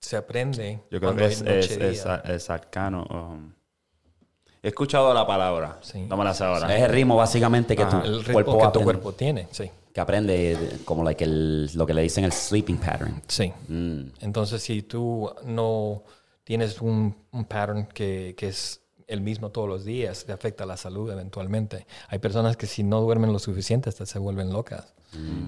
[0.00, 0.80] se aprende.
[0.90, 1.88] Yo creo que es, es, día.
[2.24, 3.04] es, es arcano.
[3.10, 3.52] um,
[4.62, 5.78] he escuchado la palabra.
[5.82, 6.00] Sí.
[6.02, 6.74] No me la sé ahora.
[6.74, 9.70] Es el ritmo básicamente que tu El ritmo cuerpo que tu cuerpo tiene, sí.
[9.92, 13.22] que aprende de- como like el- lo que le dicen el sleeping pattern.
[13.28, 13.52] Sí.
[13.68, 14.00] Mm.
[14.20, 16.02] Entonces, si tú no
[16.44, 18.80] tienes un, un pattern que, que es
[19.10, 21.86] el mismo todos los días, te afecta la salud eventualmente.
[22.08, 24.94] Hay personas que si no duermen lo suficiente hasta se vuelven locas.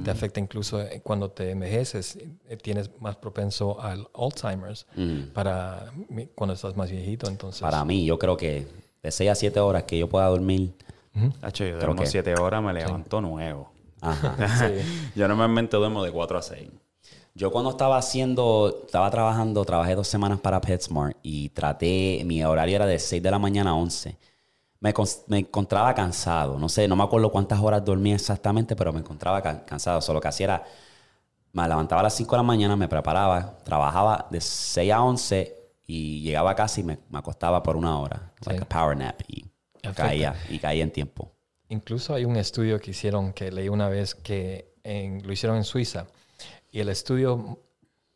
[0.04, 4.86] Te afecta incluso eh, cuando te envejeces, eh, tienes más propenso al Alzheimer's
[5.32, 7.28] para mi- cuando estás más viejito.
[7.28, 8.66] Entonces, Para mí, yo creo que
[9.02, 10.74] de 6 a 7 horas que yo pueda dormir.
[11.42, 13.70] Hacho, yo Creo duermo que- 7 horas, me levanto nuevo.
[14.00, 14.34] Ajá.
[14.68, 15.12] sí.
[15.14, 16.68] yo normalmente duermo de 4 a 6.
[17.34, 22.76] Yo cuando estaba haciendo, estaba trabajando, trabajé dos semanas para PetSmart y traté, mi horario
[22.76, 24.18] era de 6 de la mañana a 11.
[24.80, 24.92] Me,
[25.38, 29.64] encontraba cansado, no sé, no me acuerdo cuántas horas dormía exactamente, pero me encontraba ca-
[29.64, 30.00] cansado.
[30.02, 30.64] Solo que hacía era,
[31.52, 35.56] me levantaba a las 5 de la mañana, me preparaba, trabajaba de 6 a 11
[35.86, 39.20] y llegaba a casa y me, me acostaba por una hora, like a power nap,
[39.28, 39.44] y
[39.82, 39.94] Afecta.
[39.94, 41.30] caía, y caía en tiempo.
[41.68, 45.64] Incluso hay un estudio que hicieron, que leí una vez, que en- lo hicieron en
[45.64, 46.06] Suiza.
[46.72, 47.60] Y el estudio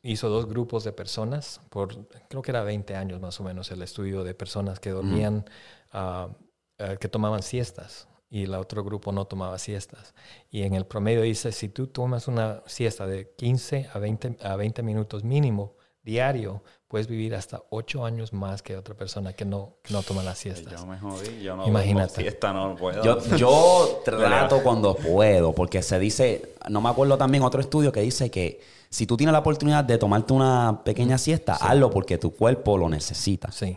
[0.02, 3.82] hizo dos grupos de personas, por creo que era 20 años más o menos, el
[3.82, 5.44] estudio de personas que dormían,
[5.92, 8.08] eh, que tomaban siestas.
[8.28, 10.14] Y el otro grupo no tomaba siestas.
[10.50, 14.56] Y en el promedio dice, si tú tomas una siesta de 15 a 20, a
[14.56, 19.74] 20 minutos mínimo diario, puedes vivir hasta 8 años más que otra persona que no,
[19.82, 20.80] que no toma las siestas.
[20.80, 22.22] Yo me jodí, yo no Imagínate.
[22.22, 23.02] siesta, no puedo.
[23.02, 28.00] Yo, yo trato cuando puedo, porque se dice, no me acuerdo también otro estudio que
[28.00, 32.34] dice que si tú tienes la oportunidad de tomarte una pequeña siesta, hazlo porque tu
[32.34, 33.50] cuerpo lo necesita.
[33.50, 33.76] Sí.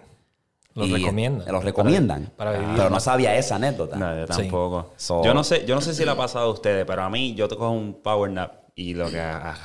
[0.75, 1.51] Lo Y recomiendan.
[1.51, 2.31] Lo recomiendan.
[2.37, 3.97] Para- para vivir Pero no sabía esa anécdota.
[3.97, 4.43] No, yo Sí.
[4.43, 4.91] tampoco.
[4.97, 7.09] So- yo, no sé, yo no sé si le ha pasado a ustedes, pero a
[7.09, 9.57] mí yo te cojo un power nap y lo que ah,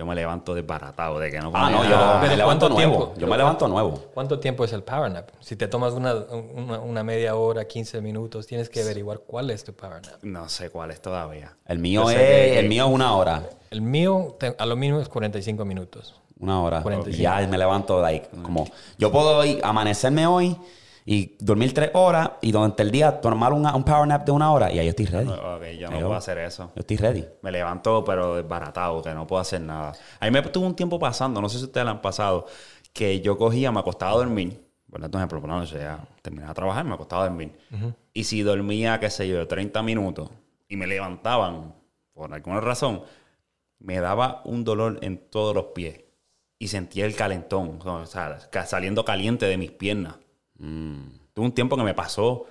[0.00, 3.12] yo me levanto desbaratado de que no Ah, no, yo me ¿Pero levanto nuevo.
[3.18, 4.02] Yo me levanto nuevo.
[4.14, 5.28] ¿Cuánto tiempo es el power nap?
[5.40, 9.62] Si te tomas una, una, una media hora, 15 minutos, tienes que averiguar cuál es
[9.62, 10.22] tu power nap.
[10.22, 11.54] No sé cuál es todavía.
[11.66, 13.42] El mío, es, que- el mío es una hora.
[13.70, 16.18] El mío, a lo mínimo es 45 minutos.
[16.38, 16.80] Una hora.
[16.82, 17.18] 45.
[17.18, 18.66] Y ya me levanto, like, como...
[18.96, 20.56] Yo puedo ir, amanecerme hoy
[21.12, 24.52] y dormir tres horas y durante el día tomar una- un power nap de una
[24.52, 25.28] hora y ahí yo estoy ready.
[25.28, 26.70] Ok, yo no Yo- puedo hacer eso.
[26.76, 27.24] Yo estoy ready.
[27.42, 29.92] Me levanto, pero desbaratado, que no puedo hacer nada.
[30.20, 32.46] A mí me tuvo un tiempo pasando, no sé si ustedes lo han pasado,
[32.92, 34.64] que yo cogía, me acostaba a dormir.
[34.88, 37.58] Por ejemplo, por la noche ya terminaba de trabajar, me acostaba a dormir.
[38.12, 40.30] Y si dormía, qué sé yo, 30 minutos
[40.68, 41.74] y me levantaban,
[42.12, 43.02] por alguna razón,
[43.80, 46.02] me daba un dolor en todos los pies
[46.58, 50.14] y sentía el calentón, o sea, saliendo caliente de mis piernas.
[51.32, 52.46] Tuve un tiempo que me pasó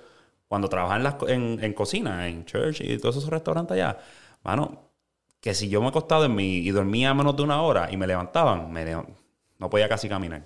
[0.48, 3.98] cuando trabajaba en, las en, en cocina, en church y todos esos restaurantes allá.
[4.42, 4.90] Mano,
[5.40, 8.06] que si yo me acostaba en mi y dormía menos de una hora y me
[8.06, 8.84] levantaban, me
[9.58, 10.42] no podía casi caminar.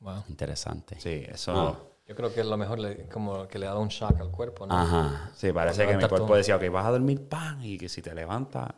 [0.00, 0.24] Wow.
[0.28, 1.00] Interesante.
[1.00, 1.52] Sí, eso.
[1.54, 1.78] Ah.
[2.06, 4.66] Yo creo que es lo mejor, le- como que le da un shock al cuerpo,
[4.66, 4.74] ¿no?
[4.74, 5.30] Ajá.
[5.34, 6.36] Sí, parece que mi cuerpo todo.
[6.36, 8.70] decía, ok, vas a dormir pan y que si te levantas.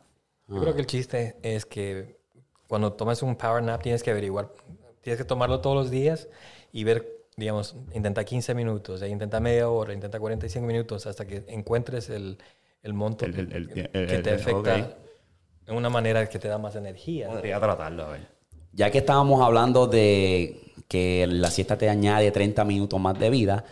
[0.48, 2.18] Yo creo que el chiste es que
[2.66, 4.52] cuando tomas un power nap tienes que averiguar,
[5.00, 6.28] tienes que tomarlo todos los días
[6.72, 11.44] y ver, digamos, intenta 15 minutos, e intenta media hora, intenta 45 minutos hasta que
[11.48, 12.38] encuentres el,
[12.82, 15.66] el monto El- el- el- que, el- que el- te afecta ok.
[15.66, 17.28] de una manera que te da más energía.
[17.28, 18.28] Podría tratarlo, a ver.
[18.72, 23.64] Ya que estábamos hablando de que la siesta te añade 30 minutos más de vida,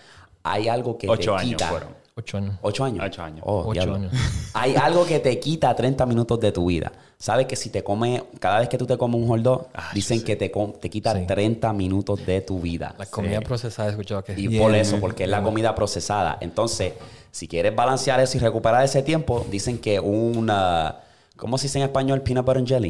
[0.42, 1.68] hay algo que Ocho te años quita...
[1.68, 1.97] fueron.
[2.18, 2.56] Ocho años.
[2.62, 3.04] ¿Ocho años?
[3.06, 3.42] Ocho años.
[3.46, 3.94] Oh, Ocho diablo.
[3.94, 4.12] años.
[4.54, 6.90] Hay algo que te quita 30 minutos de tu vida.
[7.16, 9.90] Sabes que si te comes, cada vez que tú te comes un hot dog, Ah,
[9.94, 10.48] dicen que te,
[10.80, 11.26] te quita Sí.
[11.26, 12.94] 30 minutos de tu vida.
[12.98, 16.38] La comida procesada he escuchado que Y por eso, porque es la comida procesada.
[16.40, 16.94] Entonces,
[17.30, 20.96] si quieres balancear eso y recuperar ese tiempo, dicen que una...
[21.36, 22.22] ¿Cómo se dice en español?
[22.22, 22.88] Peanut butter and jelly.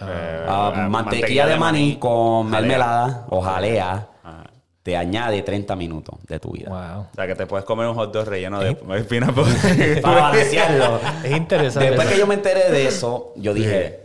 [0.00, 2.60] Eh, Ah, eh, mantequilla de maní con jalea.
[2.60, 4.08] mermelada o jalea.
[4.84, 6.68] Te añade 30 minutos de tu vida.
[6.68, 7.06] Wow.
[7.10, 9.24] O sea, que te puedes comer un hot dog relleno de butter.
[10.02, 11.00] Para balancearlo.
[11.24, 11.88] Es interesante.
[11.88, 14.02] Después que yo me enteré de eso, yo dije,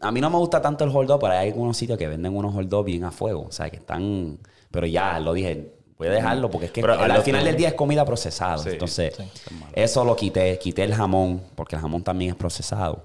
[0.00, 2.36] a mí no me gusta tanto el hot dog, pero hay algunos sitios que venden
[2.36, 3.46] unos hot dogs bien a fuego.
[3.48, 4.38] O sea, que están...
[4.70, 7.70] Pero ya, lo dije, voy a dejarlo porque es que Pero al, final del día
[7.70, 8.58] es comida procesada.
[8.58, 9.24] Sí, Entonces, sí.
[9.72, 10.56] eso lo quité.
[10.60, 13.02] Quité el jamón, porque el jamón también es procesado.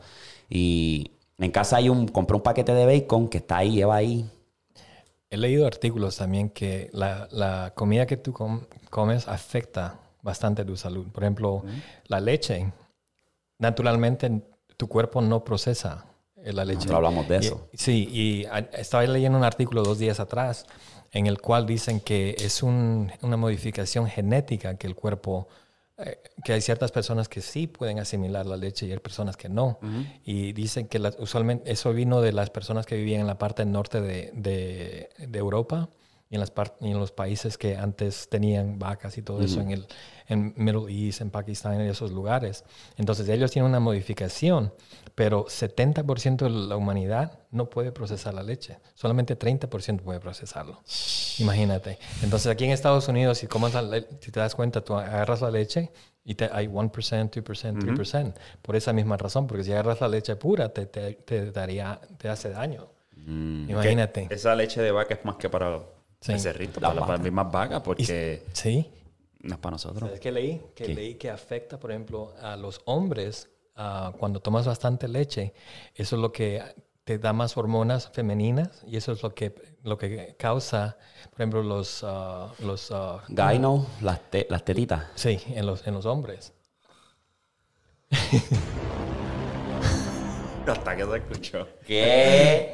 [0.51, 2.07] Y en casa hay un...
[2.09, 4.29] Compré un paquete de bacon que está ahí, lleva ahí.
[5.29, 10.77] He leído artículos también que la, la comida que tú com- comes afecta bastante tu
[10.77, 11.07] salud.
[11.11, 11.63] Por ejemplo,
[12.05, 12.71] la leche.
[13.59, 14.41] Naturalmente,
[14.77, 16.05] tu cuerpo no procesa
[16.43, 16.75] eh, la leche.
[16.77, 17.67] Nosotros hablamos de Y- eso.
[17.73, 20.65] sí, y a- estaba leyendo un artículo dos días atrás
[21.11, 25.47] en el cual dicen que es un- una modificación genética que el cuerpo
[25.97, 29.49] eh, que hay ciertas personas que sí pueden asimilar la leche y hay personas que
[29.49, 29.79] no.
[30.23, 34.01] Y dicen que usualmente eso vino de las personas que vivían en la parte norte
[34.01, 35.89] de, de, de Europa
[36.29, 39.71] y en, las y en los países que antes tenían vacas y todo eso en
[39.71, 39.87] el
[40.27, 42.63] en Middle East, en Pakistán, en esos lugares.
[42.97, 44.73] Entonces ellos tienen una modificación,
[45.17, 48.77] pero 70% de la humanidad no puede procesar la leche.
[48.93, 50.83] Solamente 30% puede procesarlo.
[51.39, 51.97] Imagínate.
[52.21, 53.47] Entonces aquí en Estados Unidos, si,
[54.19, 55.91] si te das cuenta, tú agarras la leche
[56.23, 58.33] y te, hay 1%, 2%, 3%.
[58.61, 62.51] Por esa misma razón, porque si agarras la leche pura, te, te, daría, te hace
[62.51, 62.87] daño.
[63.15, 63.71] Mm.
[63.71, 64.27] Imagínate.
[64.29, 65.81] Esa leche de vaca es más que para
[66.19, 66.37] Sí.
[66.37, 68.91] cerrito, para, las mismas vacas, porque sí.
[69.41, 70.01] no es para nosotros.
[70.01, 70.61] ¿Sabes qué leí?
[70.75, 73.49] Que leí que afecta, por ejemplo, a los hombres
[74.17, 75.53] cuando tomas bastante leche.
[75.95, 76.63] Eso es lo que
[77.03, 80.97] te da más hormonas femeninas y eso es lo que, lo que causa,
[81.29, 82.03] por ejemplo, los...
[82.03, 83.19] Uh, los uh,
[84.01, 85.05] las, las tetitas.
[85.15, 86.53] Sí, en los, en los hombres.
[90.67, 91.67] Hasta que se escuchó.
[91.85, 92.73] ¿Qué?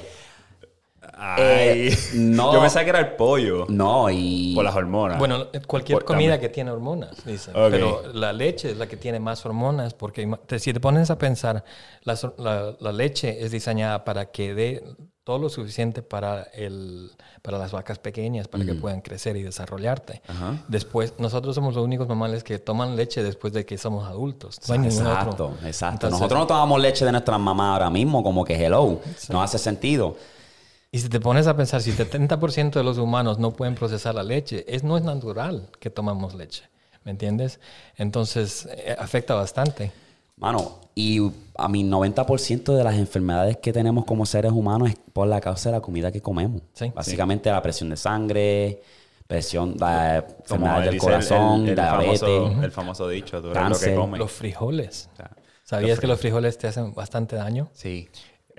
[1.25, 2.51] Ay, eh, no.
[2.51, 3.65] Yo pensaba que era el pollo.
[3.69, 4.53] No, y.
[4.53, 5.17] Por las hormonas.
[5.17, 7.51] Bueno, cualquier comida que tiene hormonas, dice.
[7.53, 11.63] Pero la leche es la que tiene más hormonas, porque si te pones a pensar,
[12.03, 14.83] la, leche es diseñada para que dé
[15.23, 17.09] todo lo suficiente para, el,
[17.41, 20.21] para las vacas pequeñas, para que puedan crecer y desarrollarte.
[20.67, 24.59] Después, nosotros somos los únicos mamales que toman leche después de que somos adultos.
[24.69, 26.09] exacto, exacto.
[26.09, 28.99] nosotros no tomamos leche de nuestra mamá ahora mismo, como que hello.
[29.29, 30.17] No hace sentido.
[30.93, 34.21] Y si te pones a pensar, si 70% de los humanos no pueden procesar la
[34.21, 36.65] leche, es, no es natural que tomamos leche.
[37.03, 37.59] ¿Me entiendes?
[37.97, 39.91] Entonces, eh, afecta bastante.
[40.37, 41.19] Mano, y
[41.57, 45.69] a mi 90% de las enfermedades que tenemos como seres humanos es por la causa
[45.69, 46.61] de la comida que comemos.
[46.93, 48.79] Básicamente la presión de sangre,
[49.25, 52.19] presión, la enfermedad del corazón, el, diabetes.
[52.19, 54.19] Famoso, el famoso dicho, tú lo que comes.
[54.19, 55.09] Los frijoles.
[55.63, 57.69] ¿Sabías que los frijoles te hacen bastante daño?
[57.73, 58.09] Sí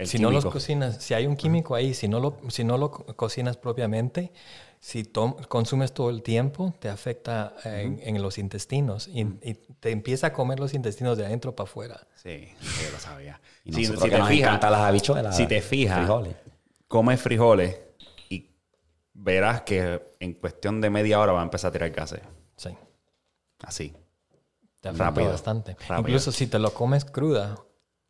[0.03, 2.91] si no los cocinas, si hay un químico ahí, si no lo, si no lo
[2.91, 4.33] cocinas propiamente,
[4.81, 5.05] si
[5.49, 9.25] consumes todo el tiempo, te afecta en, los intestinos y,
[9.81, 12.07] te empieza a comer los intestinos de adentro para afuera.
[12.17, 13.41] Sí, yo lo sabía.
[13.65, 16.37] si, te fijas, las habichuelas, si te fijas, frijoles.
[16.89, 17.79] comes frijoles
[18.29, 18.51] y
[19.15, 22.21] verás que en cuestión de media hora va a empezar a tirar gases.
[22.57, 22.71] Sí.
[23.63, 23.95] Así.
[24.81, 25.31] Te afecta Rápido.
[25.31, 25.77] bastante.
[25.99, 27.57] Incluso si te lo comes cruda,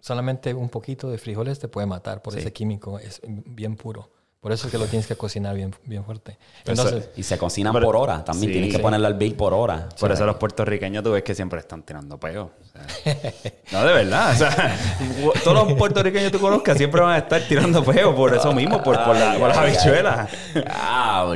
[0.05, 4.11] solamente un poquito de frijoles te puede matar por ese químico, es bien puro.
[4.39, 6.37] Por eso es que lo tienes que cocinar bien, bien fuerte.
[6.67, 8.53] Entonces, y se cocinan por hora también.
[8.53, 9.89] tienes que ponerle al bill por hora.
[9.99, 12.51] Por eso los puertorriqueños tú ves que siempre están tirando peo.
[13.73, 14.33] no, de verdad.
[14.33, 14.77] O sea,
[15.43, 18.83] todos los puertorriqueños que tú conozcas siempre van a estar tirando peo por eso mismo,
[18.83, 20.31] por, las habichuelas.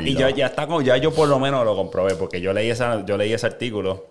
[0.04, 3.02] y yo ya está ya yo por lo menos lo comprobé, porque yo leí esa,
[3.06, 4.08] yo leí ese artículo.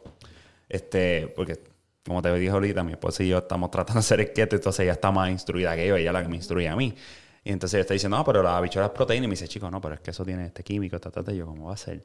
[0.67, 1.59] Este, porque
[2.07, 4.93] como te dije ahorita, mi esposa y yo estamos tratando de ser esquetos, entonces ella
[4.93, 6.95] está más instruida que yo, ella es la que me instruye a mí.
[7.43, 9.25] Y entonces ella está diciendo, no, pero la habichuela es proteína.
[9.25, 11.37] Y me dice, chico, no, pero es que eso tiene este químico, ta, ta, Y
[11.37, 12.03] yo, ¿cómo va a ser?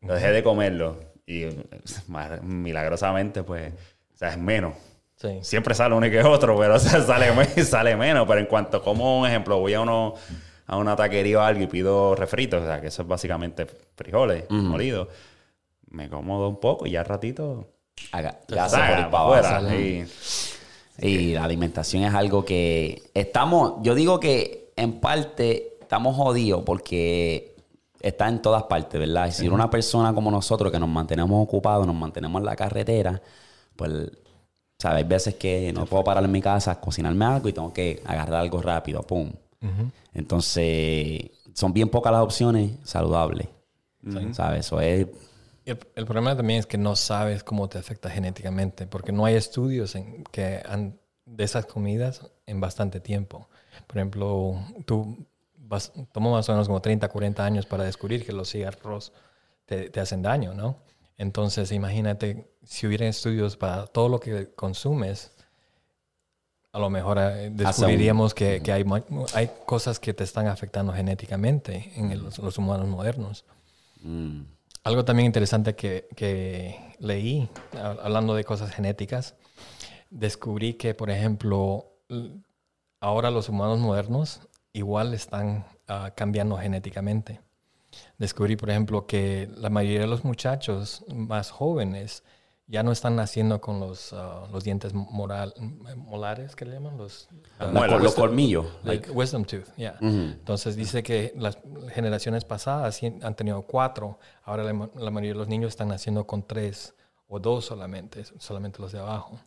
[0.00, 0.98] Lo dejé de comerlo.
[1.26, 1.46] Y
[2.42, 4.74] milagrosamente, pues, o sea, es menos.
[5.16, 5.38] Sí.
[5.42, 8.26] Siempre sale uno y que otro, pero sale, sale menos.
[8.26, 10.14] Pero en cuanto como un ejemplo, voy a uno
[10.66, 14.50] a una taquería o algo y pido refritos, o sea, que eso es básicamente frijoles
[14.50, 15.08] molidos.
[15.90, 17.73] Me acomodo un poco y ya al ratito
[20.98, 27.56] y, la alimentación es algo que estamos, yo digo que en parte estamos jodidos porque
[28.00, 29.30] está en todas partes, ¿verdad?
[29.32, 33.20] Si una persona como nosotros que nos mantenemos ocupados, nos mantenemos en la carretera,
[33.76, 33.90] pues,
[34.78, 34.98] ¿sabes?
[34.98, 38.02] Hay veces que no puedo parar en mi casa a cocinarme algo y tengo que
[38.04, 39.32] agarrar algo rápido, pum.
[40.12, 43.48] Entonces, son bien pocas las opciones saludables.
[44.32, 44.66] ¿Sabes?
[44.66, 45.06] Eso es
[45.64, 49.94] el, problema también es que no sabes cómo te afecta genéticamente, porque no hay estudios
[49.94, 53.48] en, que han, de esas comidas en bastante tiempo.
[53.86, 58.50] Por ejemplo, tú vas, más o menos como 30, 40 años para descubrir que los
[58.50, 59.12] cigarros
[59.66, 60.76] te, te hacen daño, ¿no?
[61.16, 65.30] Entonces, imagínate si hubiera estudios para todo lo que consumes,
[66.72, 68.84] a lo mejor eh, descubriríamos que, que, hay,
[69.34, 73.44] hay cosas que te están afectando genéticamente en los, humanos modernos.
[74.02, 74.42] Mm.
[74.84, 77.48] Algo también interesante que, leí,
[78.02, 79.34] hablando de cosas genéticas,
[80.10, 81.96] descubrí que, por ejemplo,
[83.00, 87.40] ahora los humanos modernos igual están ah, cambiando genéticamente.
[88.18, 92.22] Descubrí, por ejemplo, que la mayoría de los muchachos más jóvenes
[92.66, 95.52] ya no están naciendo con los, uh, los dientes moral,
[95.96, 96.96] molares, ¿qué le llaman?
[96.96, 97.28] Los,
[97.60, 98.66] uh, los colmillos.
[98.84, 99.98] Like wisdom tooth, yeah.
[100.00, 101.58] Entonces dice que las
[101.92, 104.72] generaciones pasadas han tenido cuatro, ahora la,
[105.10, 106.94] mayoría de los niños están naciendo con tres
[107.28, 109.38] o dos solamente, solamente los de abajo.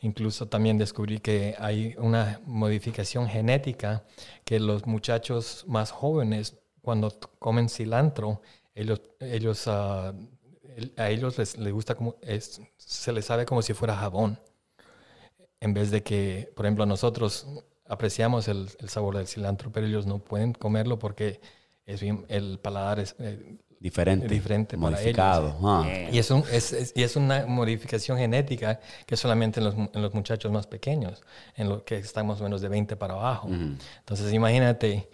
[0.00, 4.04] Incluso también descubrí que hay una modificación genética
[4.44, 8.42] que los muchachos más jóvenes, cuando comen cilantro,
[8.74, 10.12] ellos, ellos, ah,
[10.96, 14.38] a ellos les, gusta como, es, se les sabe como si fuera jabón.
[15.60, 17.46] En vez de que, por ejemplo, nosotros
[17.86, 21.40] apreciamos el, sabor del cilantro, pero ellos no pueden comerlo porque
[21.86, 25.56] es bien, el paladar es, eh, diferente, diferente modificado.
[25.62, 25.86] Ah.
[26.10, 30.50] Y, es es, y es una modificación genética que solamente en los, en los, muchachos
[30.50, 31.22] más pequeños,
[31.56, 33.48] en los que estamos menos de 20 para abajo.
[33.48, 35.08] Entonces, imagínate,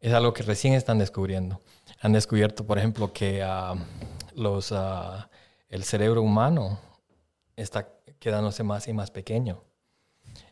[0.00, 1.60] es algo que recién están descubriendo.
[2.00, 3.74] Han descubierto, por ejemplo, que ah,
[4.36, 5.28] los, ah,
[5.68, 6.78] el cerebro humano
[7.56, 9.64] está quedándose más y más pequeño.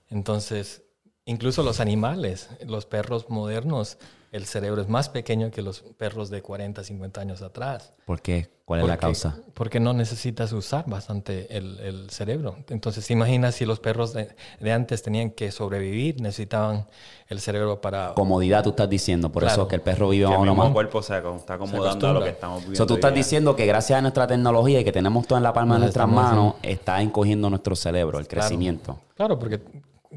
[0.09, 0.83] Entonces,
[1.25, 3.99] incluso los animales, los perros modernos,
[4.35, 7.92] el cerebro es más pequeño que los perros de 40, 50 años atrás.
[8.05, 8.51] ¿Por qué?
[8.64, 9.38] ¿Cuál es la causa?
[9.55, 12.57] Porque no necesitas usar bastante el, cerebro.
[12.68, 16.88] Entonces, imagina si los perros de, antes tenían que sobrevivir, necesitaban
[17.29, 18.14] el cerebro para...
[18.14, 19.31] Comodidad, tú estás diciendo.
[19.31, 20.66] Por eso que el perro vive a uno más.
[20.66, 22.79] El cuerpo se está acomodando a lo que estamos viviendo.
[22.79, 25.53] So, tú estás diciendo que gracias a nuestra tecnología y que tenemos todo en la
[25.53, 28.99] palma de nuestras manos, está encogiendo nuestro cerebro, el crecimiento.
[29.14, 29.61] Claro, porque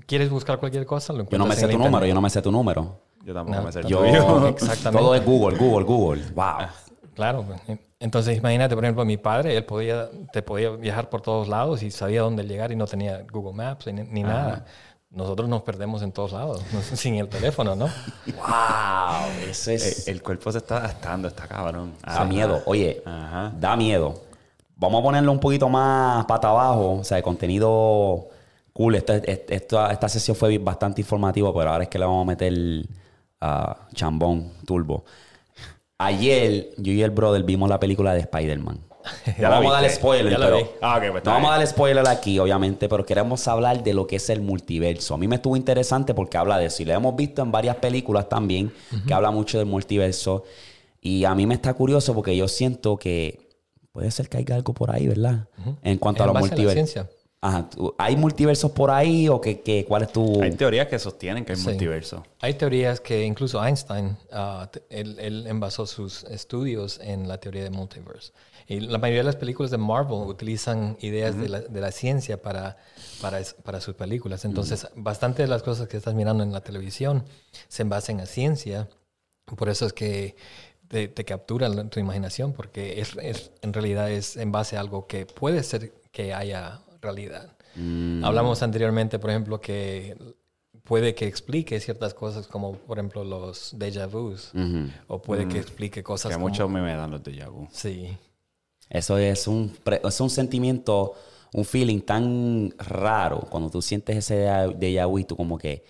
[0.07, 2.41] quieres buscar cualquier cosa, lo Yo no me sé tu número, yo no me sé
[2.41, 3.06] tu número.
[3.27, 4.91] Yo tampoco me sé yo, Exactamente.
[5.03, 6.23] Todo es Google, Google, Google.
[6.33, 6.69] Wow.
[7.13, 7.45] Claro.
[7.99, 11.91] Entonces, imagínate, por ejemplo, mi padre, él podía, te podía viajar por todos lados y
[11.91, 14.63] sabía dónde llegar y no tenía Google Maps ni, nada.
[15.09, 16.63] Nosotros nos perdemos en todos lados,
[16.93, 17.89] sin el teléfono, ¿no?
[18.27, 19.49] ¡Wow!
[19.49, 20.07] Eso es...
[20.07, 21.95] El, cuerpo se está gastando, está cabrón.
[22.05, 22.61] Da miedo.
[22.65, 23.03] Oye,
[23.59, 24.23] da miedo.
[24.77, 28.29] Vamos a ponerlo un poquito más pata abajo, o sea, de contenido
[28.71, 28.95] cool.
[28.95, 32.53] Esta, esta, esta sesión fue bastante informativa, pero ahora es que le vamos a meter
[33.41, 35.05] a Chambón Turbo.
[35.99, 38.79] Ayer yo y el brother vimos la película de Spider-Man.
[39.39, 42.89] Ya vamos a dar spoiler, pero ah, pues no vamos a dar spoiler aquí, obviamente,
[42.89, 45.13] pero queremos hablar de lo que es el multiverso.
[45.13, 46.83] A mí me estuvo interesante porque habla de eso.
[46.83, 48.73] Y lo hemos visto en varias películas también,
[49.07, 50.43] que habla mucho del multiverso.
[50.99, 53.47] Y a mí me está curioso porque yo siento que
[53.93, 55.47] puede ser que haya algo por ahí, ¿verdad?
[55.83, 57.05] En cuanto a los multiversos.
[57.39, 60.41] ¿Hay multiversos por ahí o qué, cuál es tu...?
[60.41, 62.21] Hay teorías que sostienen que hay multiversos.
[62.39, 68.33] Hay teorías que incluso Einstein, uh, él, envasó sus estudios en la teoría de multiverse.
[68.67, 72.77] Y la mayoría de las películas de Marvel utilizan ideas de, la, ciencia para,
[73.21, 74.43] para, sus películas.
[74.43, 77.23] Entonces, bastante de las cosas que estás mirando en la televisión
[77.69, 78.89] se basan en ciencia.
[79.45, 80.35] Por eso es que
[80.89, 85.25] te, te captura tu imaginación, porque es, en realidad es en base a algo que
[85.25, 87.55] puede ser que haya realidad.
[87.75, 88.23] Mm.
[88.23, 90.17] Hablamos anteriormente, por ejemplo, que
[90.83, 94.51] puede que explique ciertas cosas como, por ejemplo, los déjà vus.
[95.07, 95.61] O puede que mm.
[95.61, 96.47] explique cosas que como...
[96.47, 97.69] muchos me dan los déjà vus.
[97.71, 98.17] Sí.
[98.89, 101.13] Eso es un, es un sentimiento,
[101.53, 104.45] un feeling tan raro cuando tú sientes ese
[104.79, 105.83] déjà vu y tú como que,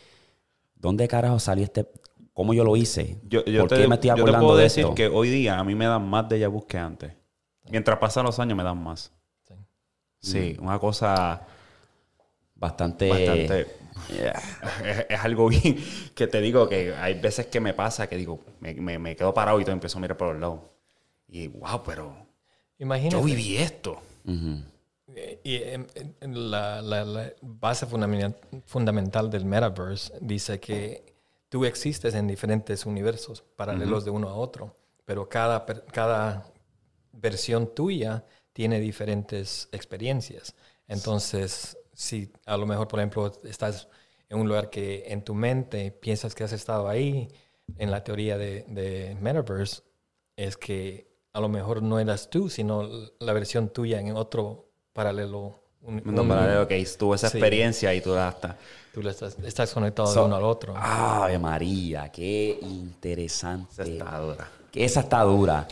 [0.75, 1.87] ¿dónde carajo salió este...?
[2.33, 3.17] ¿Cómo yo lo hice?
[3.23, 5.73] Yo, ¿Por qué me estoy acordando yo te puedo decir que hoy día a mí
[5.73, 7.11] me dan más déjà vu que antes.
[7.69, 9.11] Mientras pasan los años me dan más.
[10.31, 11.45] Sí, una cosa
[12.55, 13.09] bastante...
[13.09, 13.67] bastante
[15.09, 15.77] es, algo bien
[16.13, 19.59] que te digo que hay veces que me pasa que digo, me, me, quedo parado
[19.59, 20.59] y todo empiezo a mirar por los lados.
[21.27, 22.15] Y wow, pero
[22.79, 23.15] Imagínate.
[23.15, 24.01] yo viví esto.
[25.43, 25.61] Y
[26.21, 27.87] la, la, base
[28.65, 31.15] fundamental del metaverse dice que
[31.49, 36.45] tú existes en diferentes universos paralelos de uno a otro, pero cada, cada
[37.13, 38.25] versión tuya
[38.57, 40.55] tiene diferentes experiencias.
[40.87, 43.87] Entonces, si a lo mejor, por ejemplo, estás
[44.29, 47.27] en un lugar que en tu mente piensas que has estado ahí,
[47.77, 49.83] en la teoría de, de Metaverse,
[50.35, 52.89] es que a lo mejor no eras tú, sino
[53.19, 55.59] la versión tuya en otro paralelo.
[55.83, 58.57] Un, paralelo que tuvo esa experiencia y tú hasta...
[58.91, 60.73] Tú estás, estás conectado de uno al otro.
[60.75, 62.11] ¡Ay, María!
[62.11, 63.71] ¡Qué interesante!
[63.71, 64.51] Esa está dura.
[64.73, 65.67] esa está dura.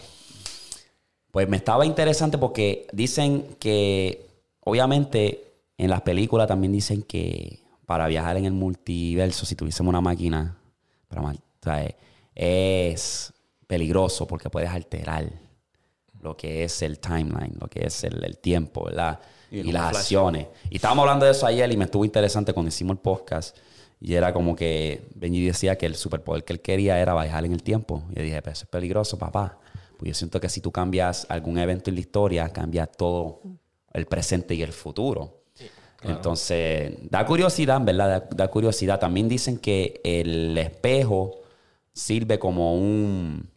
[1.35, 4.25] Pues me estaba interesante porque dicen que,
[4.61, 9.99] obviamente, en las películas también dicen que para viajar en el multiverso, si tuviésemos una
[9.99, 10.55] máquina,
[11.59, 11.93] para,
[12.33, 13.33] es
[13.67, 15.29] peligroso porque puedes alterar
[16.21, 19.19] lo que es el timeline, lo que es el, tiempo, ¿verdad?
[19.51, 20.47] Y, las acciones.
[20.69, 23.57] Y estábamos hablando de eso ayer y me estuvo interesante cuando hicimos el podcast.
[23.99, 27.51] Y era como que Benji decía que el superpoder que él quería era viajar en
[27.51, 28.03] el tiempo.
[28.11, 29.59] Y yo dije, pero eso es peligroso, papá.
[29.97, 33.41] Pues yo siento que si tú cambias algún evento en la historia, cambia todo
[33.93, 35.45] el presente y el futuro.
[36.03, 38.29] Entonces, da curiosidad, ¿verdad?
[38.29, 38.99] Da, curiosidad.
[38.99, 41.39] También dicen que el espejo
[41.93, 43.49] sirve como un,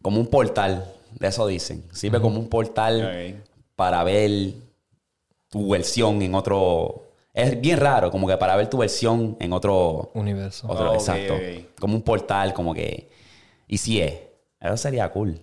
[0.00, 1.84] como un portal, de eso dicen.
[1.92, 3.42] Sirve como un portal
[3.74, 4.52] para ver
[5.48, 7.06] tu versión en otro...
[7.32, 10.10] Es bien raro, como que para ver tu versión en otro...
[10.14, 10.68] Universo.
[10.68, 11.34] otro exacto.
[11.78, 13.08] Como un portal, como que...
[13.66, 14.14] Y si es.
[14.60, 15.40] Eso sería cool.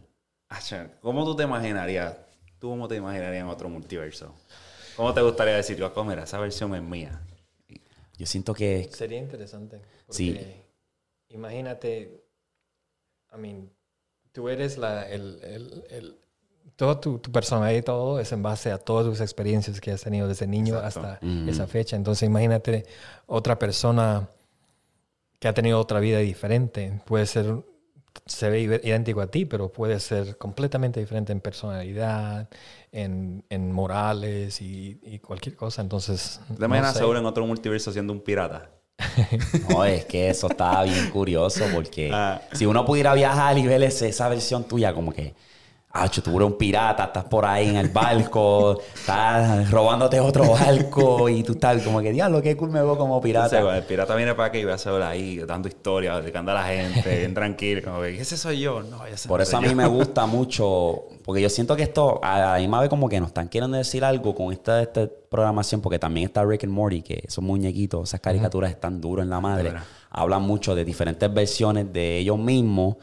[1.02, 2.16] ¿Cómo tú te imaginarías?
[2.60, 4.34] ¿Tú cómo te imaginarías en otro multiverso?
[4.96, 7.22] ¿Cómo te gustaría decir, yo, mira, esa versión es mía?
[8.18, 8.90] Yo siento que...
[8.92, 9.82] Sería interesante.
[10.10, 10.40] Sí.
[11.30, 12.24] Imagínate,
[13.34, 13.70] I mean,
[14.32, 16.18] tú eres la, el, el, el-
[16.76, 20.02] todo tu, tu personalidad y todo es en base a todas tus experiencias que has
[20.02, 21.00] tenido desde niño Exacto.
[21.02, 21.96] hasta esa fecha.
[21.96, 22.86] Entonces imagínate
[23.26, 24.30] otra persona
[25.40, 27.02] que ha tenido otra vida diferente.
[27.06, 27.64] Puede ser,
[28.26, 32.50] se ve idéntico a ti, pero puede ser completamente diferente en personalidad,
[32.92, 35.82] en, en morales y, y cualquier cosa.
[35.82, 37.00] Entonces, ¿Te no imaginas sé.
[37.00, 38.70] seguro en otro multiverso siendo un pirata?
[39.70, 42.42] No, es que eso está bien curioso porque Ah.
[42.54, 45.36] si uno pudiera viajar y ver esa versión tuya, como que,
[46.04, 51.30] ah, tú eres un pirata, estás por ahí en el barco, estás robándote otro barco
[51.30, 53.78] y tú estás como que, diablo, qué cool me veo como pirata.
[53.78, 56.64] El pirata viene para acá y ve a Saúl ahí dando historias, dedicando a la
[56.64, 58.82] gente, bien tranquilo, como que, ese soy yo.
[58.84, 59.76] No, ese Por no eso a mí yo.
[59.76, 63.30] me gusta mucho, porque yo siento que esto, a la misma vez como que nos
[63.30, 67.24] están queriendo decir algo con esta, esta programación, porque también está Rick and Morty, que
[67.28, 69.74] esos muñequitos, esas caricaturas están duros en la madre.
[70.10, 72.96] Hablan mucho de diferentes versiones de ellos mismos,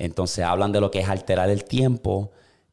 [0.00, 2.30] entonces hablan de lo que es alterar el tiempo,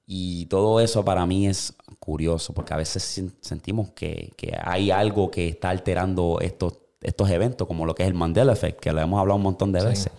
[0.07, 4.91] y todo eso para mí es curioso, porque a veces sen- sentimos que, que hay
[4.91, 8.93] algo que está alterando estos, estos eventos, como lo que es el Mandela Effect, que
[8.93, 9.87] lo hemos hablado un montón de Sí.
[9.87, 10.11] veces.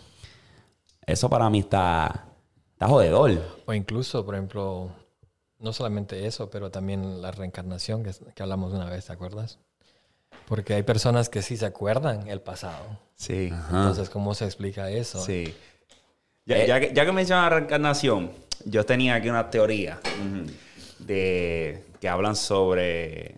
[1.07, 2.27] Eso para mí está,
[2.73, 3.41] está jodedor.
[3.67, 4.91] O incluso, por ejemplo,
[5.61, 9.59] no solamente eso, pero también la reencarnación que, que hablamos una vez, ¿te acuerdas?
[10.49, 12.99] Porque hay personas que sí se acuerdan el pasado.
[13.15, 15.21] Sí, Entonces, ¿cómo se explica eso?
[15.21, 15.55] sí.
[16.47, 16.67] Ya, Eh.
[16.67, 18.31] ya que, ya que mencionas reencarnación,
[18.65, 19.99] yo tenía aquí una teoría
[21.01, 23.37] de que hablan sobre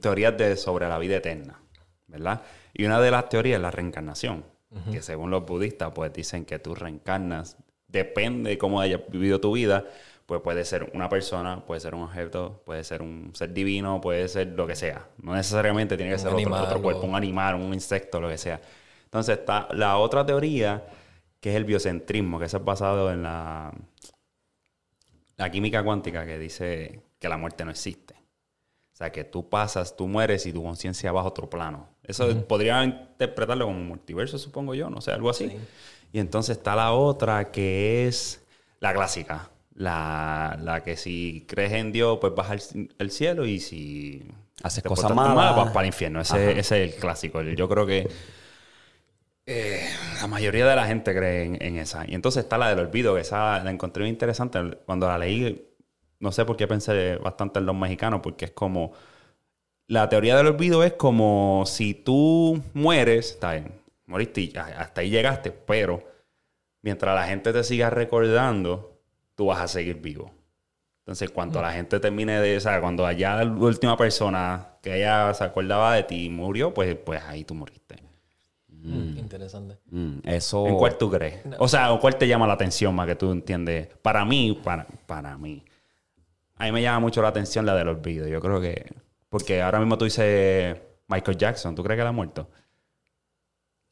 [0.00, 1.60] teorías de, sobre la vida eterna,
[2.06, 2.40] ¿verdad?
[2.72, 4.44] Y una de las teorías es la reencarnación,
[4.90, 7.56] que según los budistas, pues dicen que tú reencarnas,
[7.88, 9.84] depende de cómo hayas vivido tu vida,
[10.26, 14.26] pues puede ser una persona, puede ser un objeto, puede ser un ser divino, puede
[14.28, 15.06] ser lo que sea.
[15.22, 18.20] No necesariamente tiene que Un ser otro, animal otro cuerpo, o- un animal, un insecto,
[18.20, 18.60] lo que sea.
[19.04, 20.82] Entonces está la otra teoría,
[21.44, 23.70] que es el biocentrismo, que eso es basado en la,
[25.36, 28.14] la química cuántica, que dice que la muerte no existe.
[28.14, 31.86] O sea, que tú pasas, tú mueres y tu conciencia va a otro plano.
[32.02, 35.54] Eso podría interpretarlo como un multiverso, supongo yo, no sé, algo así.
[36.14, 38.42] Y entonces está la otra que es
[38.80, 39.50] la clásica.
[39.74, 44.26] La, la que si crees en Dios, pues vas al, al cielo y si
[44.62, 45.56] Haces cosas malas.
[45.56, 46.22] vas para el infierno.
[46.22, 47.42] Ese, ese es el clásico.
[47.42, 48.08] Yo creo que
[49.46, 49.88] eh,
[50.20, 52.04] la mayoría de la gente cree en, en esa.
[52.08, 54.60] Y entonces está la del olvido, que esa la encontré muy interesante.
[54.86, 55.66] Cuando la leí,
[56.20, 58.92] no sé por qué pensé bastante en los mexicanos, porque es como.
[59.86, 63.72] La teoría del olvido es como si tú mueres, está bien,
[64.06, 66.02] moriste y hasta ahí llegaste, pero
[66.82, 69.00] mientras la gente te siga recordando,
[69.34, 70.32] tú vas a seguir vivo.
[71.00, 75.34] Entonces, cuando la gente termine de, o sea, cuando allá la última persona que ella
[75.34, 78.03] se acordaba de ti murió, pues, pues ahí tú moriste.
[78.84, 79.78] Mm, Interesante.
[79.90, 80.66] Mm, eso.
[80.66, 81.40] ¿En cuál tú crees?
[81.58, 83.88] O sea, ¿o ¿cuál te llama la atención más que tú entiendes?
[84.02, 85.64] Para mí, para, para mí.
[86.56, 88.28] A mí me llama mucho la atención la del olvido.
[88.28, 88.94] Yo creo que...
[89.30, 90.76] Porque ahora mismo tú dices
[91.08, 91.74] Michael Jackson.
[91.74, 92.48] ¿Tú crees que él ha muerto?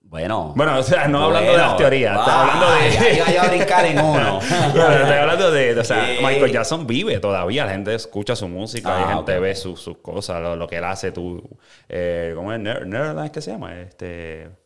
[0.02, 0.52] Bueno.
[0.54, 2.18] Bueno, o sea, no hablando de las teorías.
[2.18, 2.98] Estoy ah, hablando de...
[2.98, 4.40] Ahí iba yo a brincar en uno.
[4.72, 5.80] Bueno, estoy hablando de...
[5.80, 6.18] O sea, Sí.
[6.22, 7.64] Michael Jackson vive todavía.
[7.64, 8.94] La gente escucha su música.
[8.94, 9.42] Ah, la gente ok.
[9.42, 10.42] ve sus, sus cosas.
[10.42, 11.12] Lo, lo que él hace.
[11.12, 11.42] Tú,
[11.88, 12.60] eh, ¿Cómo es?
[12.60, 13.80] Neverland, ¿qué se llama?
[13.80, 14.61] Este...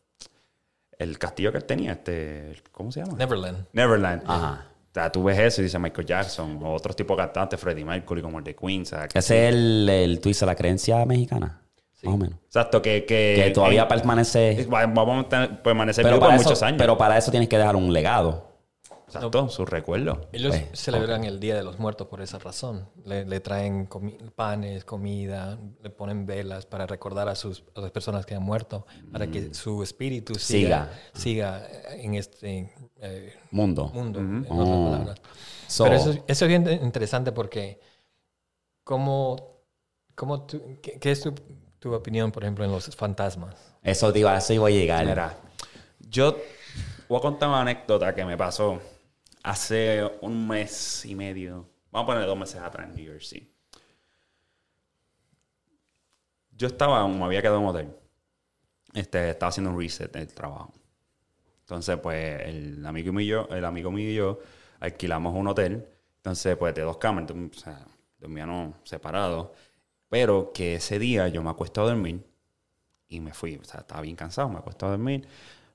[0.99, 1.93] El castillo que él tenía.
[1.93, 2.55] Este...
[2.73, 3.17] ¿Cómo se llama?
[3.19, 3.67] Neverland.
[3.73, 4.23] Neverland.
[4.27, 4.67] Ajá.
[4.91, 7.85] O sea, tú ves eso y dices Michael Jackson o otros tipos de cantantes, Freddie
[7.85, 8.83] Mercury como el de Queen.
[8.83, 11.61] O sea, que- Ese es el, el tú dices, la creencia mexicana.
[12.03, 12.39] Más o menos.
[12.47, 13.05] Exacto, que...
[13.05, 14.67] Que, Que todavía en- permanece.
[14.73, 16.79] va- vamos a permanecer Pero para, muchos años.
[16.79, 18.56] pero para eso tienes que dejar un legado.
[19.07, 20.19] Exacto, sus recuerdos.
[20.33, 22.89] Ellos Pues, celebran el Día de los Muertos por esa razón.
[23.05, 27.93] Le, le traen comi- panes, comida, le ponen velas para recordar a, sus, a las
[27.93, 33.91] personas que han muerto, para que su espíritu siga, siga en este eh, Mundo.
[33.95, 34.19] mundo.
[34.19, 34.85] en otras Oh.
[34.91, 35.21] palabras.
[35.69, 37.79] So, Pero eso, es- eso es bien interesante porque,
[38.85, 39.61] ¿cómo,
[40.15, 41.33] cómo tú- qué, qué es tu,
[41.79, 43.55] tu opinión, por ejemplo, en los fantasmas?
[43.83, 45.07] eso te iba a eso iba a llegar.
[45.07, 45.39] Mira,
[46.01, 46.37] yo
[47.09, 48.81] voy a contar una anécdota que me pasó
[49.47, 51.69] hace un mes y medio.
[51.93, 53.49] Vamos a poner dos meses atrás en New Jersey.
[56.51, 57.97] Yo estaba, me había quedado en un hotel.
[58.93, 60.75] Este, estaba haciendo un reset del trabajo.
[61.61, 64.41] Entonces, pues, el amigo mío y yo, el amigo mío y yo
[64.81, 65.87] alquilamos un hotel.
[66.17, 67.87] Entonces, pues, de dos cámaras, o sea,
[68.19, 69.51] dormíamos separados,
[70.09, 72.27] pero que ese día yo me acuesto a dormir
[73.09, 75.29] y me fui, o sea, estaba bien cansado, me acuesto a dormir,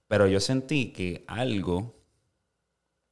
[0.10, 2.01] pero yo sentí que algo,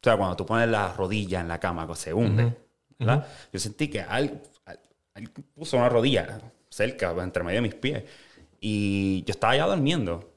[0.02, 2.56] o sea, cuando tú pones la rodilla en la cama, se hunde,
[2.98, 3.28] ¿verdad?
[3.52, 4.42] Yo sentí que algo,
[5.54, 6.40] puso una rodilla
[6.70, 8.04] cerca, entre medio de mis pies,
[8.62, 10.34] y yo estaba ya durmiendo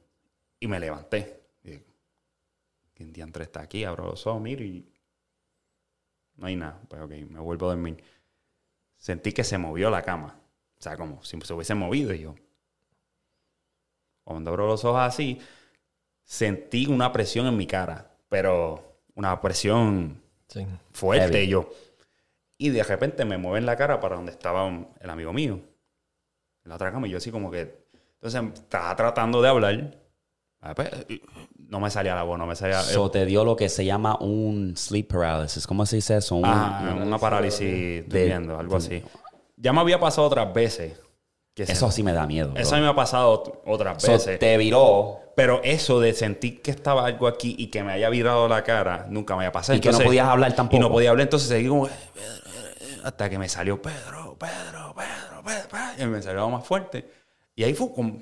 [0.59, 1.41] y me levanté.
[2.95, 3.85] ¿Quién diantre está aquí?
[3.85, 4.87] Abro los ojos, miro y
[6.37, 6.81] no hay nada.
[6.89, 8.03] Pues ok, me vuelvo a dormir.
[8.97, 10.39] Sentí que se movió la cama.
[10.79, 12.35] O sea, como si se hubiese movido y yo.
[14.25, 15.41] Cuando abro los ojos así,
[16.23, 18.92] sentí una presión en mi cara, pero
[19.23, 20.21] una presión
[20.93, 21.45] fuerte.
[21.45, 21.71] Y yo.
[22.59, 24.69] Y de repente me mueven la cara para donde estaba
[25.01, 25.61] el amigo mío.
[26.65, 27.07] En la otra cama.
[27.07, 27.83] Y yo así como que.
[28.15, 29.99] Entonces estaba tratando de hablar.
[30.61, 30.91] Ah, pues,
[31.57, 32.81] no me salía la voz, no me salía.
[32.81, 35.67] Eso te dio lo que se llama un sleep paralysis.
[35.67, 36.37] ¿Cómo se dice eso?
[36.37, 39.03] una parálisis durmiendo, algo así.
[39.57, 41.01] Ya me había pasado otras veces.
[41.57, 42.55] Eso sí me da miedo.
[42.57, 44.39] Eso a mí me ha pasado otras veces.
[44.39, 45.21] Te viró.
[45.35, 49.07] Pero eso de sentir que estaba algo aquí y que me haya virado la cara,
[49.09, 49.77] nunca me había pasado.
[49.77, 50.77] Y que no podías hablar tampoco.
[50.77, 51.89] Y no podía hablar, entonces seguí como...
[53.03, 57.11] Hasta que me salió Pedro, Pedro, Pedro, Pedro, Y me salió más fuerte.
[57.55, 58.21] Y ahí fue como,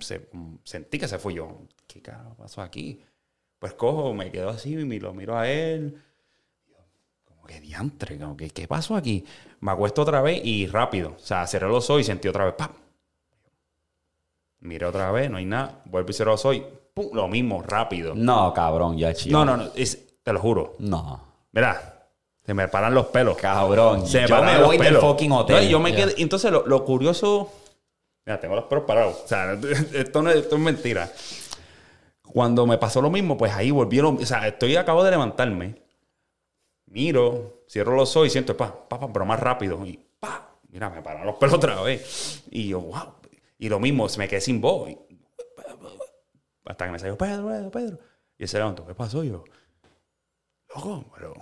[0.64, 1.62] sentí que se fue yo.
[1.86, 3.02] ¿Qué carajo pasó aquí?
[3.58, 6.00] Pues cojo, me quedo así y lo miro a él.
[7.24, 9.24] Como que diantre, como que, ¿qué pasó aquí?
[9.60, 11.14] Me acuesto otra vez y rápido.
[11.16, 12.70] O sea, cerré los ojos y sentí otra vez, ¡pam!
[14.60, 15.82] Miré otra vez, no hay nada.
[15.86, 17.08] Vuelvo y cerré los ojos y ¡pum!
[17.12, 18.14] Lo mismo, rápido.
[18.14, 19.38] No, cabrón, ya chido.
[19.38, 19.70] No, no, no.
[19.70, 20.76] te lo juro.
[20.78, 21.20] No.
[21.52, 22.08] Mira,
[22.44, 23.36] se me paran los pelos.
[23.36, 24.06] Cabrón.
[24.06, 25.68] Se yo me voy del fucking hotel.
[25.68, 27.50] yo me quedé, entonces, lo, lo, curioso...
[28.26, 29.22] Mira, tengo los pelos parados.
[29.24, 29.52] O sea,
[29.94, 31.10] esto, no, esto es mentira.
[32.22, 34.18] Cuando me pasó lo mismo, pues ahí volvieron.
[34.20, 35.82] O sea, estoy acabo de levantarme.
[36.86, 39.84] Miro, cierro los ojos y siento, pa, pa, pa, pero más rápido.
[39.86, 42.42] Y pa, mira, me pararon los pelos otra vez.
[42.50, 43.19] Y yo, wow.
[43.60, 44.90] Y lo mismo, me quedé sin voz.
[46.64, 47.98] hasta que me salió, Pedro, Pedro, Pedro.
[48.36, 49.22] Y ese levantó, ¿qué pasó?
[49.22, 49.44] yo,
[50.74, 51.34] loco, pero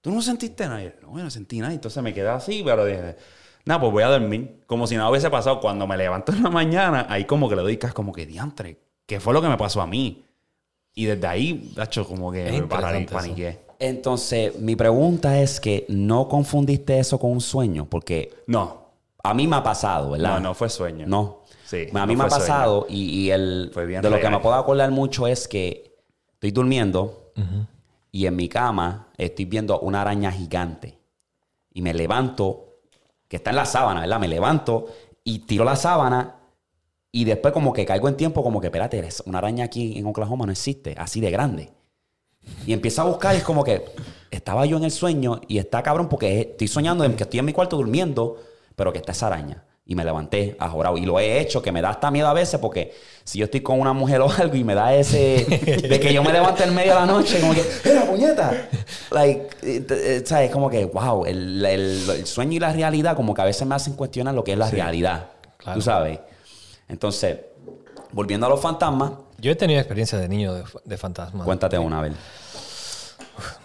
[0.00, 0.82] tú no sentiste nada.
[1.02, 1.72] no, yo no sentí nada.
[1.72, 3.16] Entonces me quedé así, pero dije,
[3.64, 4.62] nada, pues voy a dormir.
[4.66, 5.60] Como si nada hubiese pasado.
[5.60, 8.86] Cuando me levanto en la mañana, ahí como que le doy cas, como que diantre
[9.06, 10.24] que fue lo que me pasó a mí.
[10.94, 12.62] Y desde ahí, hecho, como que me
[13.06, 13.60] paniqué.
[13.78, 18.32] Entonces, mi pregunta es que no confundiste eso con un sueño, porque...
[18.46, 18.85] No.
[19.30, 20.34] A mí me ha pasado, ¿verdad?
[20.34, 21.06] No, no fue sueño.
[21.06, 21.42] No.
[21.64, 21.88] Sí.
[21.92, 25.48] A mí me ha pasado y, el, de lo que me puedo acordar mucho es
[25.48, 25.96] que
[26.34, 27.32] estoy durmiendo
[28.12, 30.98] y en mi cama estoy viendo una araña gigante.
[31.72, 32.78] Y me levanto,
[33.28, 34.20] que está en la sábana, ¿verdad?
[34.20, 34.86] Me levanto
[35.24, 36.36] y tiro la sábana
[37.10, 40.46] y después como que caigo en tiempo, como que, espérate, una araña aquí en Oklahoma
[40.46, 41.72] no existe, así de grande.
[42.66, 43.84] Y empiezo a buscar y es como que
[44.30, 47.46] estaba yo en el sueño y está cabrón porque estoy soñando en que estoy en
[47.46, 48.38] mi cuarto durmiendo,
[48.76, 49.64] pero que está esa araña.
[49.88, 50.98] Y me levanté ajorado.
[50.98, 53.60] Y lo he hecho, que me da hasta miedo a veces porque si yo estoy
[53.60, 55.44] con una mujer o algo y me da ese...
[55.44, 57.64] de que yo me levante en medio de la noche como que...
[57.84, 58.68] ¡Era puñeta!
[59.10, 60.50] Like, ¿sabes?
[60.50, 63.94] Como que, wow, el, el, sueño y la realidad como que a veces me hacen
[63.94, 65.28] cuestionar lo que es la realidad.
[65.74, 66.18] Tú sabes.
[66.88, 67.38] Entonces,
[68.12, 69.12] volviendo a los fantasmas.
[69.38, 70.54] Yo he tenido experiencia de niño
[70.84, 71.44] de, fantasmas.
[71.44, 72.12] Cuéntate una, vez.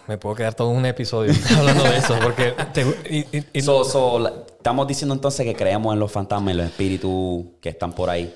[0.08, 2.54] Me puedo quedar todo un episodio hablando de eso, porque...
[3.52, 8.34] estamos diciendo entonces que creemos en los fantasmas, en los espíritus que están por ahí.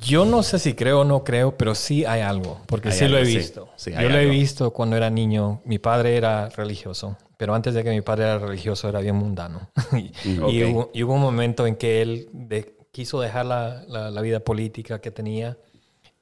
[0.00, 3.18] Yo no sé si creo o no creo, pero sí hay algo, porque sí lo
[3.18, 3.68] he visto.
[3.84, 5.60] Yo lo he visto cuando era niño.
[5.64, 9.70] Mi padre era religioso, pero antes de que mi padre era religioso era bien mundano.
[9.92, 14.40] y, hubo, y, hubo, un momento en que él de, quiso dejar la, la, vida
[14.40, 15.58] política que tenía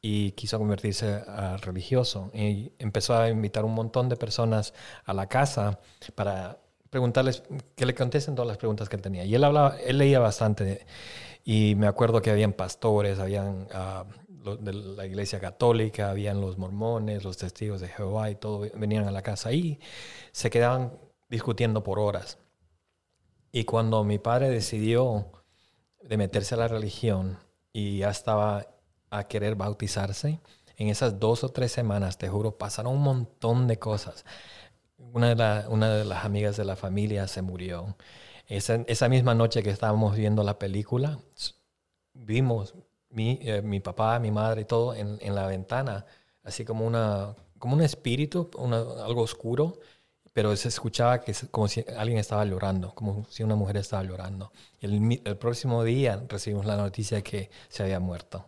[0.09, 2.31] y quiso convertirse a religioso.
[2.33, 4.73] Y empezó a invitar un montón de personas
[5.05, 5.81] a la casa
[6.15, 7.43] para preguntarles,
[7.75, 9.25] que le contesten todas las preguntas que él tenía.
[9.25, 10.87] Y él, hablaba, él leía bastante.
[11.45, 17.25] Y me acuerdo que habían pastores, habían uh, de la iglesia católica, habían los mormones,
[17.25, 19.81] los testigos de Jehová y todo, venían a la casa y
[20.31, 20.93] se quedaban
[21.29, 22.39] discutiendo por horas.
[23.51, 25.33] Y cuando mi padre decidió
[26.01, 27.41] de meterse a la religión
[27.73, 28.76] y ya estaba
[29.19, 30.41] a querer bautizarse,
[30.77, 34.25] en esas dos o tres semanas, te juro, pasaron un montón de cosas.
[34.99, 37.97] Una de, una de las amigas de la familia se murió.
[38.47, 41.19] Esa, esa, misma noche que estábamos viendo la película,
[42.15, 42.75] vimos
[43.11, 46.07] mi, eh, mi papá, mi madre y todo en, en, la ventana,
[46.45, 48.51] así como, una, como un espíritu,
[49.05, 49.79] algo oscuro,
[50.33, 54.53] pero se escuchaba que como si alguien estaba llorando, como si una mujer estaba llorando.
[54.81, 58.45] El, el próximo día recibimos la noticia que se había muerto.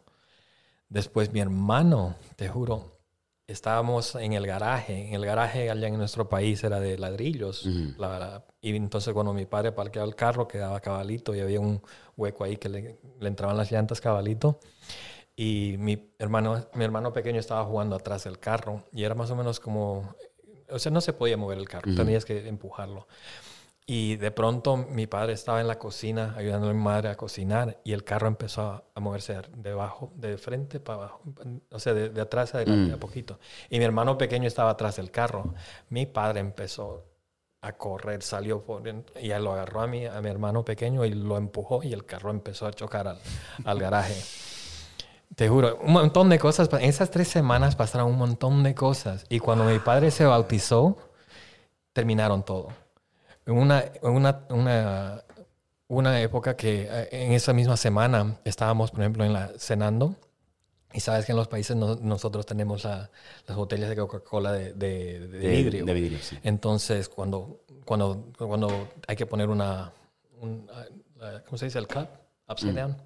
[0.89, 2.99] Después mi hermano, te juro,
[3.47, 5.09] estábamos en el garaje.
[5.09, 7.67] En el garaje allá en nuestro país era de ladrillos.
[7.99, 11.81] la, la, y entonces cuando mi padre parqueaba el carro quedaba cabalito y había un
[12.17, 14.61] hueco ahí que le, le entraban las llantas cabalito.
[15.37, 19.37] Y mi hermano, mi hermano pequeño estaba jugando atrás del carro y era más o
[19.37, 20.15] menos como,
[20.69, 23.07] o sea, no se podía mover el carro, tenías que empujarlo.
[23.91, 27.81] Y de pronto mi padre estaba en la cocina ayudando a mi madre a cocinar
[27.85, 31.23] y el carro empezó a, a moverse de abajo, de frente para abajo,
[31.71, 33.39] o sea, de, de atrás adelante a poquito.
[33.71, 35.55] Y mi hermano pequeño estaba atrás del carro.
[35.89, 37.07] Mi padre empezó
[37.63, 38.83] a correr, salió por,
[39.23, 42.05] y él lo agarró a mi, a mi hermano pequeño y lo empujó y el
[42.05, 43.19] carro empezó a chocar al,
[43.65, 44.23] al garaje.
[45.35, 46.69] Te juro, un montón de cosas.
[46.75, 49.25] En esas tres semanas pasaron un montón de cosas.
[49.31, 50.99] Y cuando mi padre se bautizó,
[51.95, 52.69] terminaron todo.
[53.49, 55.25] En una, una, una,
[55.89, 60.15] una época que eh, en esa misma semana estábamos, por ejemplo, en la, cenando.
[60.93, 63.11] Y sabes que en los países no- nosotros tenemos la-
[63.47, 65.85] las botellas de Coca-Cola de, de- de De- vidrio.
[65.87, 66.39] vidrio, sí.
[66.43, 69.93] Entonces, cuando, cuando, cuando hay que poner una,
[70.41, 70.71] un-
[71.17, 71.79] la- ¿cómo se dice?
[71.79, 72.07] El cup,
[72.49, 72.97] upside down.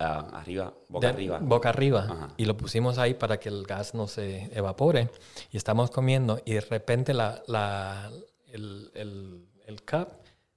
[0.00, 1.38] Ah, arriba, boca arriba.
[1.42, 2.04] Boca arriba.
[2.08, 2.28] Ajá.
[2.38, 5.10] Y lo pusimos ahí para que el gas no se evapore.
[5.50, 8.10] Y estamos comiendo y de repente la, la,
[8.52, 10.08] el, el, el cup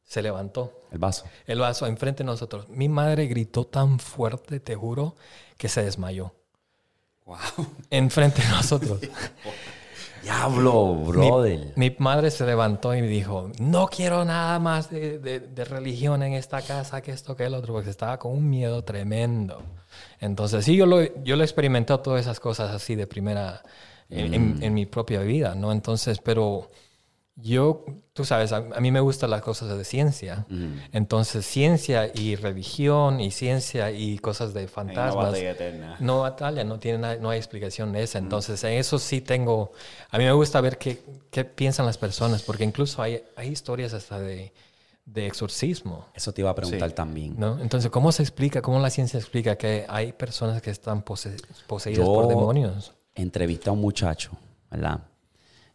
[0.04, 0.72] se levantó.
[0.92, 1.26] El vaso.
[1.48, 2.70] El vaso enfrente de nosotros.
[2.70, 5.16] Mi madre gritó tan fuerte, te juro,
[5.58, 6.34] que se desmayó.
[7.26, 7.38] Wow.
[7.90, 9.00] Enfrente de nosotros.
[10.24, 11.74] Diablo, brother.
[11.76, 16.24] Mi madre se levantó y me dijo, no quiero nada más de, de- de religión
[16.24, 19.62] en esta casa, que esto, que el otro, porque estaba con un miedo tremendo.
[20.20, 23.62] Entonces, sí, yo lo, yo lo he experimentado todas esas cosas así de primera,
[24.10, 25.72] en, en- en mi propia vida, ¿no?
[25.72, 26.70] Entonces, pero
[27.38, 27.84] yo,
[28.14, 30.46] tú sabes, a, a mí me gustan las cosas de ciencia.
[30.94, 35.34] Entonces, ciencia y religión y ciencia y cosas de fantasmas.
[35.38, 35.98] eterna.
[36.00, 38.20] No batalla, no tiene no hay explicación de esa.
[38.20, 39.72] Entonces, en eso sí tengo.
[40.12, 43.94] A mí me gusta ver qué, qué piensan las personas, porque incluso hay, hay historias
[43.94, 44.54] hasta de,
[45.06, 46.06] de exorcismo.
[46.14, 46.96] Eso te iba a preguntar Sí.
[46.96, 47.36] también.
[47.38, 47.60] ¿no?
[47.60, 51.36] Entonces, ¿cómo se explica, cómo la ciencia explica que hay personas que están pose-
[51.68, 52.94] poseídas Yo- por demonios?
[53.14, 54.32] Entrevisté a un muchacho,
[54.72, 55.02] ¿verdad?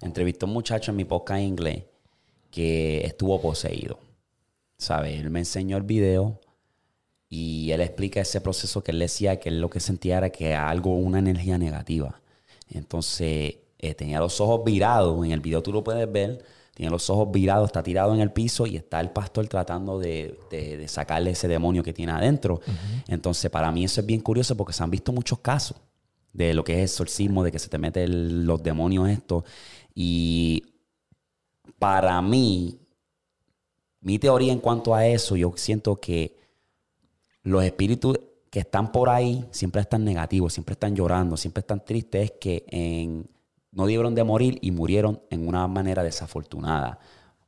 [0.01, 1.85] Entrevisté a un muchacho en mi podcast en inglés
[2.51, 3.99] que estuvo poseído.
[4.79, 5.21] ¿Sabes?
[5.21, 6.41] Él me enseñó el video
[7.29, 10.55] y él explica ese proceso que él decía que él lo que sentía era que
[10.55, 12.21] algo, una energía negativa.
[12.71, 15.25] Entonces, eh, tenía los ojos virados.
[15.25, 16.43] En el video tú lo puedes ver.
[16.75, 20.39] Tiene los ojos virados, está tirado en el piso y está el pastor tratando de,
[20.51, 22.61] de- de sacarle ese demonio que tiene adentro.
[23.07, 25.77] Entonces, para mí eso es bien curioso porque se han visto muchos casos
[26.33, 29.45] de lo que es exorcismo, de que se te meten los demonios esto.
[29.95, 30.63] Y
[31.79, 32.79] para mí,
[34.01, 36.37] mi teoría en cuanto a eso, yo siento que
[37.43, 38.19] los espíritus
[38.51, 42.65] que están por ahí siempre están negativos, siempre están llorando, siempre están tristes, es que
[42.69, 43.29] en-
[43.73, 46.99] no debieron de morir y murieron en una manera desafortunada.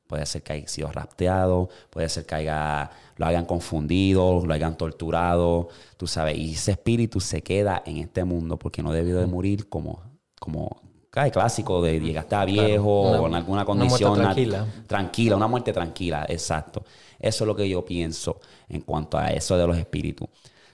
[0.07, 4.77] Puede ser que haya sido rapteado, puede ser que haya, lo hayan confundido, lo hayan
[4.77, 6.37] torturado, tú sabes.
[6.39, 10.03] Y ese espíritu se queda en este mundo porque no debió de morir como,
[10.39, 10.83] como
[11.13, 14.67] clásico de llegaste a viejo Una- o en alguna una muerte condición tranquila.
[14.87, 16.85] tranquila, una muerte tranquila, exacto.
[17.19, 20.29] Eso es lo que yo pienso en cuanto a eso de los espíritus.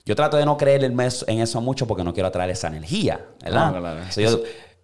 [0.04, 2.68] Yo trato de no creer en eso, en eso mucho porque no quiero atraer esa
[2.68, 3.72] energía, ¿verdad?
[3.72, 4.00] No, claro.
[4.10, 4.40] So, yo-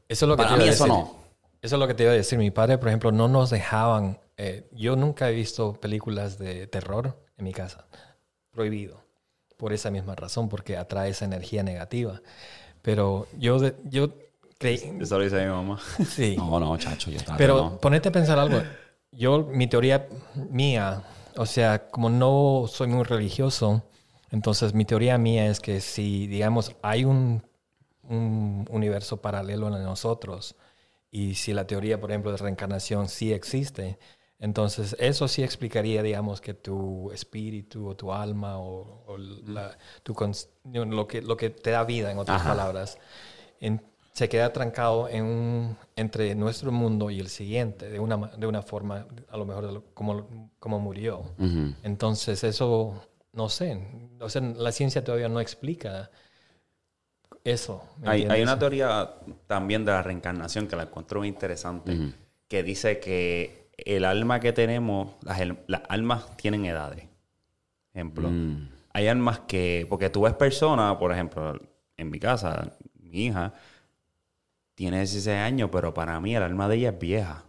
[0.06, 0.98] Eso es lo que para te mí eso decir.
[0.98, 1.16] no.
[1.62, 2.38] Eso es lo que te iba a decir.
[2.38, 4.18] Mi padre, por ejemplo, no nos dejaban.
[4.36, 7.86] eh, yo nunca he visto películas de terror en mi casa.
[8.50, 9.00] Prohibido.
[9.56, 12.20] Por esa misma razón, porque atrae esa energía negativa.
[12.82, 14.08] Pero yo, yo
[14.64, 14.98] creí.
[15.00, 15.78] Eso lo dice mi mamá.
[16.06, 16.34] Sí.
[16.36, 17.78] No, no, chacho, yo trato Pero no.
[17.78, 18.62] ponete a pensar algo.
[19.12, 20.08] Yo, mi teoría
[20.50, 21.02] mía,
[21.36, 23.82] o sea, como no soy muy religioso,
[24.30, 27.42] entonces mi teoría mía es que si, digamos, hay un,
[28.08, 30.56] un universo paralelo en nosotros
[31.10, 33.98] y si la teoría, por ejemplo, de reencarnación sí existe,
[34.40, 40.14] entonces eso sí explicaría, digamos, que tu espíritu o tu alma o, o la- tu
[40.74, 42.50] lo, que, lo que te da vida, en otras Ajá.
[42.50, 42.98] palabras,
[43.60, 43.80] en-
[44.14, 48.62] se queda trancado en un, entre nuestro mundo y el siguiente, de una, de una
[48.62, 51.24] forma, a lo mejor lo- como, como murió.
[51.82, 53.02] Entonces, eso,
[53.32, 53.76] no sé,
[54.20, 56.10] o sea, la ciencia todavía no explica
[57.42, 57.82] eso.
[58.00, 59.14] ¿me Hay, hay una teoría
[59.48, 62.12] también de la reencarnación que la encuentro muy interesante,
[62.46, 65.10] que dice que el alma que tenemos,
[65.66, 67.04] las almas tienen edades.
[67.92, 68.68] Ejemplo, Mm.
[68.92, 71.60] hay almas que, porque tú ves personas, por ejemplo,
[71.96, 73.52] en mi casa, mi hija
[74.74, 77.44] tiene 16 años, pero para mí el alma de ella es vieja,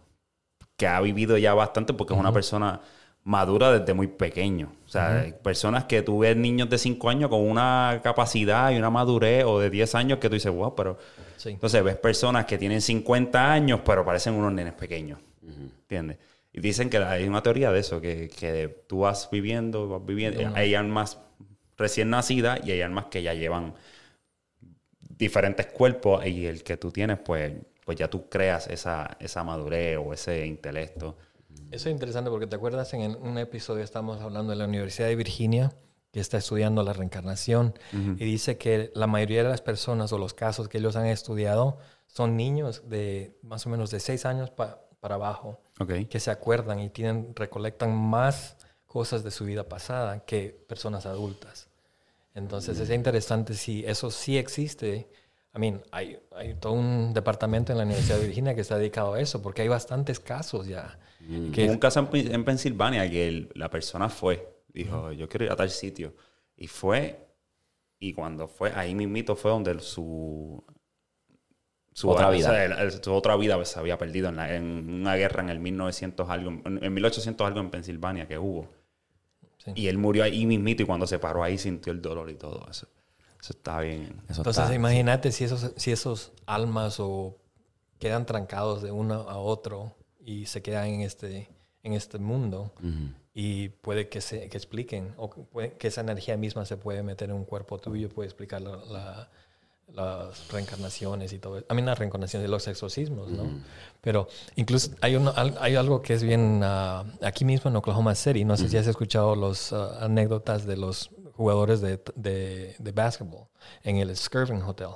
[0.76, 2.80] que ha vivido ya bastante porque es una persona
[3.24, 4.72] madura desde muy pequeño.
[4.86, 8.76] O sea, hay personas que tú ves niños de 5 años con una capacidad y
[8.76, 10.96] una madurez o de 10 años que tú dices, wow, pero...
[11.36, 11.50] Sí.
[11.50, 15.18] Entonces ves personas que tienen 50 años pero parecen unos nenes pequeños.
[15.42, 16.18] ¿Entiendes?
[16.52, 20.40] Y dicen que hay una teoría de eso, que, que tú vas viviendo, vas viviendo.
[20.54, 21.18] Hay almas
[21.76, 23.74] recién nacidas y hay almas que ya llevan
[25.18, 27.52] diferentes cuerpos y el que tú tienes, pues,
[27.84, 31.16] pues ya tú creas esa, esa madurez o ese intelecto.
[31.70, 35.16] Eso es interesante porque te acuerdas en un episodio estamos hablando de la Universidad de
[35.16, 35.72] Virginia
[36.12, 40.32] que está estudiando la reencarnación y dice que la mayoría de las personas o los
[40.34, 44.80] casos que ellos han estudiado son niños de más o menos de 6 años pa-
[45.00, 45.92] para abajo Ok.
[46.08, 48.56] que se acuerdan y tienen recolectan más
[48.86, 51.65] cosas de su vida pasada que personas adultas.
[52.36, 55.08] Entonces es interesante si eso sí existe.
[55.54, 59.14] I mean, hay, hay todo un departamento en la Universidad de Virginia que está dedicado
[59.14, 60.98] a eso, porque hay bastantes casos ya.
[61.52, 65.46] que- Hubo un caso en, en Pensilvania que el- la persona fue, dijo, yo quiero
[65.46, 66.14] ir a tal sitio.
[66.56, 67.26] Y fue,
[67.98, 70.62] y cuando fue, ahí mismito fue donde el- su...
[71.94, 72.50] Su Otra o vida.
[72.50, 74.64] sea, el- el- su otra vida se había perdido en, la- en
[75.00, 78.68] una guerra en el 1900 algo, en, en 1800 algo en Pensilvania que hubo.
[79.66, 79.72] Sí.
[79.74, 82.66] Y él murió ahí mismito y cuando se paró ahí sintió el dolor y todo
[82.70, 82.86] eso.
[83.38, 84.22] Eso está bien.
[84.28, 87.36] Eso Entonces está- imagínate si esos, si esos almas o
[87.98, 89.94] quedan trancados de uno a otro
[90.24, 91.48] y se quedan en este,
[91.82, 92.72] en este mundo
[93.34, 97.02] y puede que se que expliquen o que, puede- que esa energía misma se puede
[97.02, 99.30] meter en un cuerpo tuyo, puede explicar la- la-
[99.92, 101.62] las reencarnaciones y todo.
[101.68, 103.44] A mí las reencarnaciones y los exorcismos, ¿no?
[104.00, 108.44] Pero incluso hay, uno, hay algo que es bien ah, aquí mismo en Oklahoma City.
[108.44, 113.46] No sé si has escuchado las anécdotas de los jugadores de, de, de basketball
[113.82, 114.88] en el Skirving Hotel.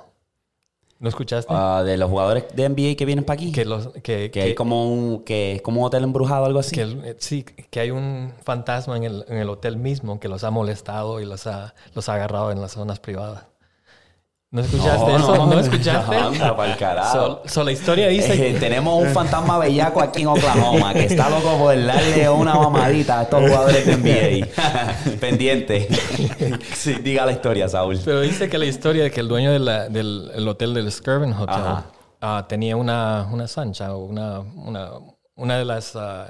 [1.01, 1.51] ¿No escuchaste?
[1.51, 3.51] Ah, de los jugadores de NBA que vienen para aquí.
[3.51, 6.75] que los que, que, hay como un, que es como un hotel embrujado algo así.
[6.75, 10.43] que eh, sí, que hay un fantasma en el, en el hotel mismo que los
[10.43, 13.45] ha molestado y los ha, los ha agarrado en las zonas privadas.
[14.51, 15.45] ¿No escuchaste eso?
[15.47, 16.13] ¿No, escuchaste?
[16.13, 17.13] Anda, pa'l carajo.
[17.13, 21.29] So, so la historia dice Eh, tenemos un fantasma bellaco aquí en Oklahoma que está
[21.29, 24.47] loco por darle una mamadita a estos jugadores de NBA.
[25.21, 25.87] Pendiente.
[26.75, 27.97] sí, diga la historia, Saúl.
[28.03, 30.91] Pero dice que la historia de que el dueño de la- del el hotel del
[30.91, 31.63] Skirvin Hotel
[32.19, 34.89] ah, tenía una, una sancha o una, una,
[35.35, 36.27] una de las, ah,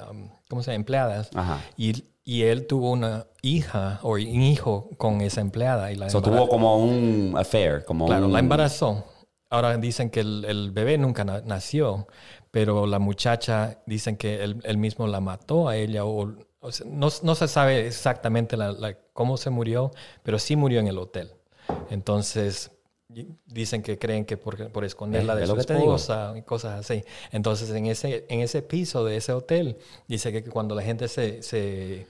[0.47, 0.75] ¿cómo se llama?
[0.75, 1.29] Empleadas.
[1.33, 1.57] Ajá.
[1.75, 5.91] Y, y él tuvo una hija o un hijo con esa empleada.
[5.91, 8.33] Y la embara- tuvo como un affair, como Claro, un...
[8.33, 9.05] la embarazó.
[9.49, 12.07] Ahora dicen que el, el bebé nunca na- nació,
[12.51, 16.05] pero la muchacha dicen que él, él mismo la mató a ella.
[16.05, 19.91] O, o sea, no, no se sabe exactamente la- la- cómo se murió,
[20.23, 21.31] pero sí murió en el hotel.
[21.89, 22.71] Entonces,
[23.45, 27.03] dicen que creen que por, por esconderla Eh, de es su esposa y cosas así.
[27.31, 31.41] Entonces, en ese, en ese piso de ese hotel, dice que cuando la gente se,
[31.43, 32.05] se,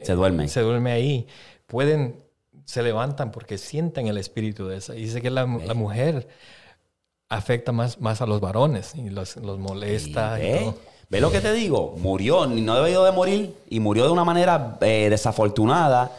[0.00, 0.48] Se duerme.
[0.48, 1.26] se duerme ahí,
[1.66, 2.16] pueden,
[2.64, 4.92] se levantan porque sienten el espíritu de esa.
[4.94, 6.26] Dice que la, la mujer
[7.28, 10.38] afecta más, más a los varones y los, los molesta.
[10.38, 10.58] y ¿Ve?
[10.58, 10.78] todo.
[11.10, 11.96] ¿Ve lo que te digo?
[11.98, 16.12] Murió, no debió de morir y murió de una manera eh, desafortunada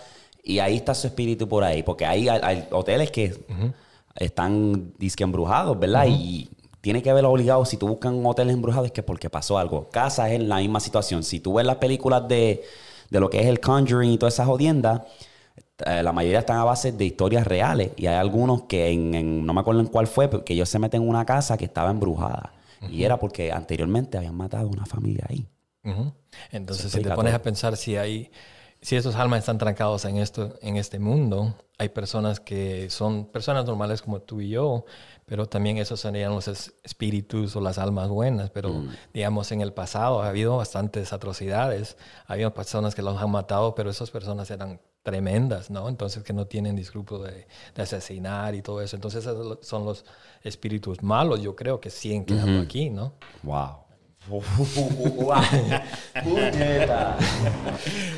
[0.44, 3.34] y ahí está su espíritu por ahí, porque hay, hay- hay hoteles que
[4.16, 6.06] están disque embrujados, ¿verdad?
[6.10, 6.50] Y
[6.82, 9.90] tiene que ver obligado, si tú buscas un hotel embrujado es que porque pasó algo.
[9.90, 11.24] Casas es la misma situación.
[11.24, 12.64] Si tú ves las películas de,
[13.10, 15.02] de lo que es el Conjuring y todas esas jodiendas,
[15.86, 19.46] eh, la mayoría están a base de historias reales y hay algunos que en, en-
[19.46, 21.66] no me acuerdo en cuál fue, pero que ellos se meten en una casa que
[21.66, 22.54] estaba embrujada
[22.88, 25.48] y era porque anteriormente habían matado a una familia ahí.
[26.52, 27.40] Entonces, si te pones todo.
[27.40, 28.32] a pensar si hay,
[28.82, 33.66] si esos almas están trancados en esto, en este mundo, hay personas que son personas
[33.66, 34.86] normales como tú y yo,
[35.26, 38.50] pero también esos serían los es- espíritus o las almas buenas.
[38.50, 38.90] Pero Mm.
[39.14, 41.96] digamos, en el pasado ha habido bastantes atrocidades.
[42.28, 45.88] Había personas que los han matado, pero esas personas eran tremendas, ¿no?
[45.90, 48.96] Entonces que no tienen discrupo de, de asesinar y todo eso.
[48.96, 50.06] Entonces esos son los
[50.44, 53.14] espíritus malos, yo creo que siguen quedando aquí, ¿no?
[53.44, 53.78] Wow.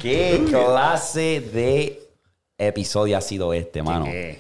[0.01, 2.09] ¿Qué clase de
[2.57, 4.05] episodio ha sido este, mano?
[4.05, 4.39] ¿Qué?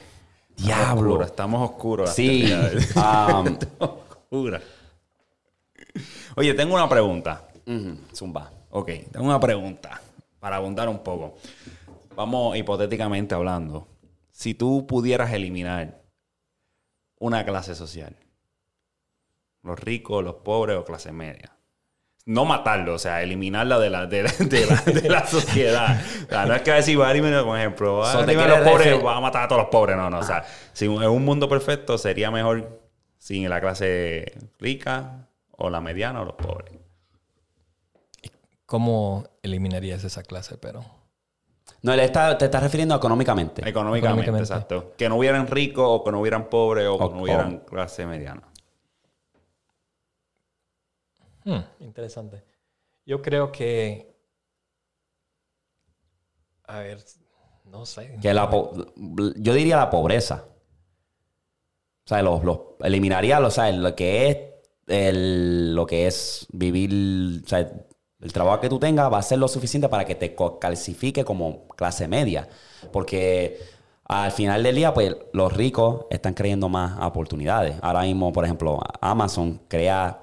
[0.57, 1.23] Diablo.
[1.23, 2.07] Estamos oscuros.
[2.07, 2.51] las Sí.
[2.95, 3.57] um,
[4.29, 4.61] Oscura.
[6.35, 7.47] Oye, tengo una pregunta.
[8.13, 8.51] zumba.
[8.71, 10.01] Ok, tengo una pregunta
[10.39, 11.37] para abundar un poco.
[12.15, 13.87] Vamos hipotéticamente hablando.
[14.31, 16.01] Si tú pudieras eliminar
[17.19, 18.15] una clase social,
[19.63, 21.55] los ricos, los pobres o clase media,
[22.25, 26.01] no matarlo, o sea, eliminarla de la, de la, de la, de la sociedad.
[26.25, 28.31] O sea, no es que decir, va a eliminar, por ejemplo, va a So, te
[28.31, 29.95] eliminar a los pobres, va a matar a todos los pobres.
[29.97, 30.43] No, no, o sea,
[30.73, 32.81] si en un mundo perfecto sería mejor
[33.17, 36.73] sin la clase rica o la mediana o los pobres.
[38.65, 40.57] ¿cómo eliminarías esa clase?
[40.57, 40.83] Pero
[41.81, 43.61] No, él está- te estás refiriendo económicamente.
[43.67, 43.99] Económicamente,
[44.29, 44.43] Económicamente.
[44.53, 44.93] exacto.
[44.97, 47.65] Que no hubieran ricos o que no hubieran pobres o que O- no hubieran o-
[47.65, 48.41] clase mediana.
[51.45, 52.43] Hmm, interesante.
[53.05, 54.13] Yo creo que.
[56.67, 57.03] A ver,
[57.65, 58.17] no sé.
[58.21, 58.73] Que la po-
[59.35, 60.45] yo diría la pobreza.
[62.05, 64.37] O sea, los, los- eliminaría o sea, lo que es
[64.87, 67.71] el- lo que es vivir, o sea,
[68.19, 71.67] el trabajo que tú tengas va a ser lo suficiente para que te clasifique como
[71.69, 72.47] clase media.
[72.91, 73.59] Porque
[74.05, 77.77] al final del día, pues los ricos están creyendo más oportunidades.
[77.81, 80.22] Ahora mismo, por ejemplo, Amazon crea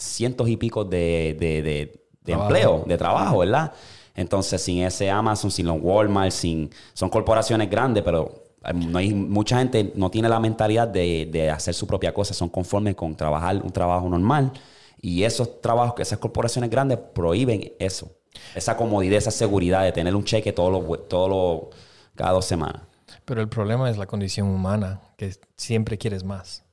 [0.00, 2.48] cientos y picos de, de, de- de Trabajo.
[2.50, 3.72] empleo, de trabajo, ¿verdad?
[4.14, 9.14] Entonces, sin ese Amazon, sin los Walmart, sin, son corporaciones grandes, pero hay- no hay,
[9.14, 13.14] mucha gente no tiene la mentalidad de, de hacer su propia cosa, son conformes con
[13.14, 14.52] trabajar un trabajo normal.
[15.00, 18.10] Y esos trabajos, que esas corporaciones grandes prohíben eso.
[18.54, 21.74] Esa comodidad, esa seguridad de tener un cheque todos los, todos los-
[22.14, 22.82] cada dos semanas.
[23.24, 26.64] Pero el problema es la condición humana, que siempre quieres más.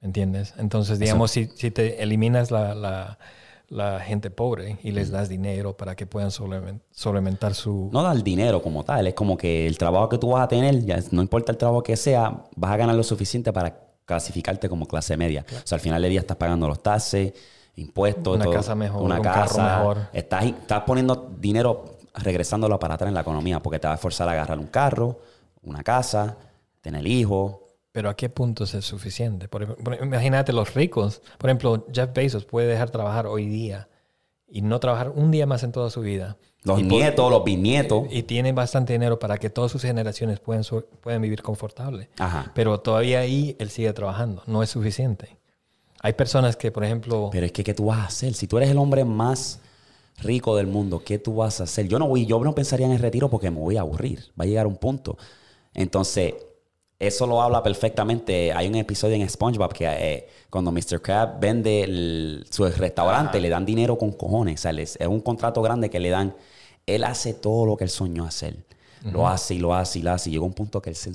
[0.00, 0.54] ¿Me entiendes?
[0.58, 3.18] Entonces, digamos, si, si te eliminas la, la-
[3.68, 7.90] la gente pobre y les das dinero para que puedan solven- solventar su...
[7.92, 10.84] No dar dinero como tal, es como que el trabajo que tú vas a tener,
[10.84, 14.86] ya no importa el trabajo que sea, vas a ganar lo suficiente para clasificarte como
[14.86, 15.44] clase media.
[15.50, 17.32] O sea, al final del día estás pagando los taxes,
[17.74, 19.98] impuestos, Una todo, casa mejor, una un carro casa, mejor.
[20.12, 24.28] Estás, estás poniendo dinero, regresándolo para atrás en la economía, porque te va a forzar
[24.28, 25.18] a agarrar un carro,
[25.64, 26.36] una casa,
[26.82, 27.56] tener hijos.
[27.96, 29.48] Pero ¿a qué punto es suficiente?
[29.48, 31.22] Por ejemplo, imagínate los ricos.
[31.38, 33.88] Por ejemplo, Jeff Bezos puede dejar trabajar hoy día
[34.46, 36.36] y no trabajar un día más en toda su vida.
[36.62, 38.06] Los Y nietos, los bisnietos.
[38.10, 40.62] Y tiene bastante dinero para que todas sus generaciones puedan,
[41.00, 42.10] puedan vivir confortable.
[42.18, 42.52] Ajá.
[42.54, 44.42] Pero todavía ahí él sigue trabajando.
[44.46, 45.38] No es suficiente.
[46.02, 47.30] Hay personas que, por ejemplo...
[47.32, 48.34] Pero es que, ¿qué tú vas a hacer?
[48.34, 49.60] Si tú eres el hombre más
[50.18, 51.88] rico del mundo, ¿qué tú vas a hacer?
[51.88, 54.34] Yo no voy, yo no pensaría en el retiro porque me voy a aburrir.
[54.38, 55.16] Va a llegar un punto.
[55.72, 56.34] Entonces,
[56.98, 58.52] eso lo habla perfectamente.
[58.52, 61.00] Hay un episodio en SpongeBob que eh, cuando Mr.
[61.02, 64.60] Crab vende el- su restaurante, le dan dinero con cojones.
[64.60, 66.34] O sea, les- es un contrato grande que le dan.
[66.86, 68.64] Él hace todo lo que él soñó hacer.
[69.12, 70.30] Lo hace y lo hace y lo hace.
[70.30, 71.12] Y llegó un punto que él se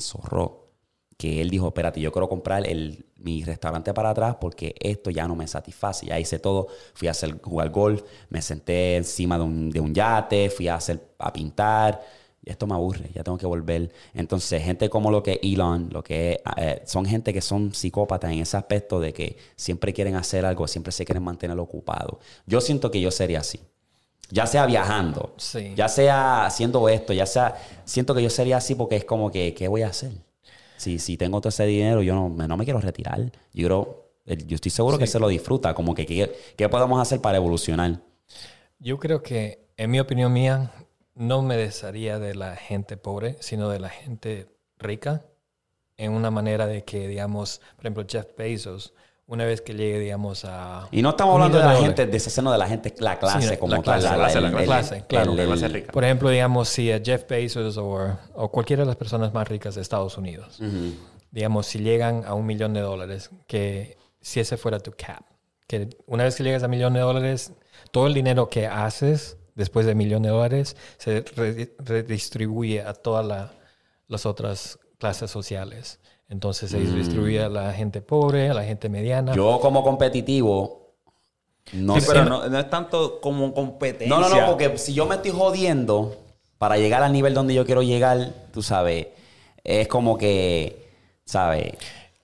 [1.18, 5.28] que él dijo, espérate, yo quiero comprar el, mi restaurante para atrás porque esto ya
[5.28, 6.06] no me satisface.
[6.08, 9.94] Ya hice todo, fui a hacer, jugar golf, me senté encima de un, de un
[9.94, 12.02] yate, fui a hacer, a pintar.
[12.44, 13.92] Esto me aburre, ya tengo que volver.
[14.16, 18.32] Entonces, gente como lo que es Elon, lo que eh, son gente que son psicópatas
[18.32, 22.20] en ese aspecto de que siempre quieren hacer algo, siempre se quieren mantener ocupado.
[22.48, 23.60] Yo siento que yo sería así.
[24.32, 25.74] Ya sea viajando, Sí.
[25.76, 27.56] ya sea haciendo esto, ya sea...
[27.86, 30.14] Siento que yo sería así porque es como que, ¿qué voy a hacer?
[30.78, 33.20] Si, si tengo todo ese dinero, yo no, me- no me quiero retirar.
[33.54, 35.74] Yo, creo- el- yo estoy seguro que se lo disfruta.
[35.76, 38.00] Como que, ¿qué, qué podemos hacer para evolucionar?
[38.80, 40.72] Yo creo que, en mi opinión mía,
[41.22, 44.48] no me desharía de la gente pobre, sino de la gente
[44.80, 45.24] rica,
[45.98, 48.94] en una manera de que, digamos, por ejemplo, Jeff Bezos,
[49.28, 50.88] una vez que llegue, digamos, a...
[50.92, 53.58] Y no estamos un hablando de la gente, deshacernos de la gente, la clase Sí,
[53.58, 54.00] como la tal.
[54.02, 55.32] clase, la clase, la el- el- clase, claro.
[55.32, 55.92] el- La el- clase rica.
[55.92, 59.76] Por ejemplo, digamos, si a Jeff Bezos o, o cualquiera de las personas más ricas
[59.76, 60.96] de Estados Unidos, Ujú.
[61.30, 65.24] digamos, si llegan a un millón de dólares, que si ese fuera tu cap,
[65.68, 67.54] que una vez que llegas a millón de dólares,
[67.92, 73.26] todo el dinero que haces después de millón de dólares se re- redistribuye a todas
[73.26, 73.52] la-
[74.08, 76.00] las otras clases sociales.
[76.30, 79.34] Entonces se distribuye a la gente pobre, a la gente mediana.
[79.36, 80.94] Yo como competitivo,
[81.74, 82.08] no Sí, sé.
[82.08, 84.08] pero no, no es tanto como competencia.
[84.18, 86.16] No, no, no, porque si yo me estoy jodiendo
[86.58, 89.08] para llegar al nivel donde yo quiero llegar, tú sabes,
[89.64, 90.90] es como que,
[91.26, 91.74] ¿sabes?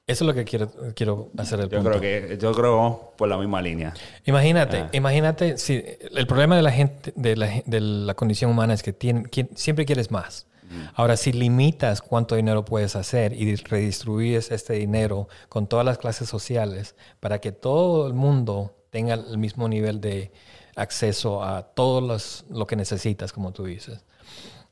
[0.08, 2.00] Eso es lo que quiero, quiero hacer el Yo punto.
[2.00, 3.94] creo que yo creo vamos por la misma línea.
[4.26, 4.90] Imagínate, Ah.
[4.94, 5.84] imagínate si
[6.16, 9.86] el problema de la gente, de la, de la condición humana es que tiene, siempre
[9.86, 10.48] quieres más.
[10.96, 16.28] Ahora, si limitas cuánto dinero puedes hacer y redistribuyes este dinero con todas las clases
[16.28, 20.32] sociales para que todo el mundo tenga el mismo nivel de
[20.76, 24.04] acceso a todo los- lo que necesitas, como tú dices.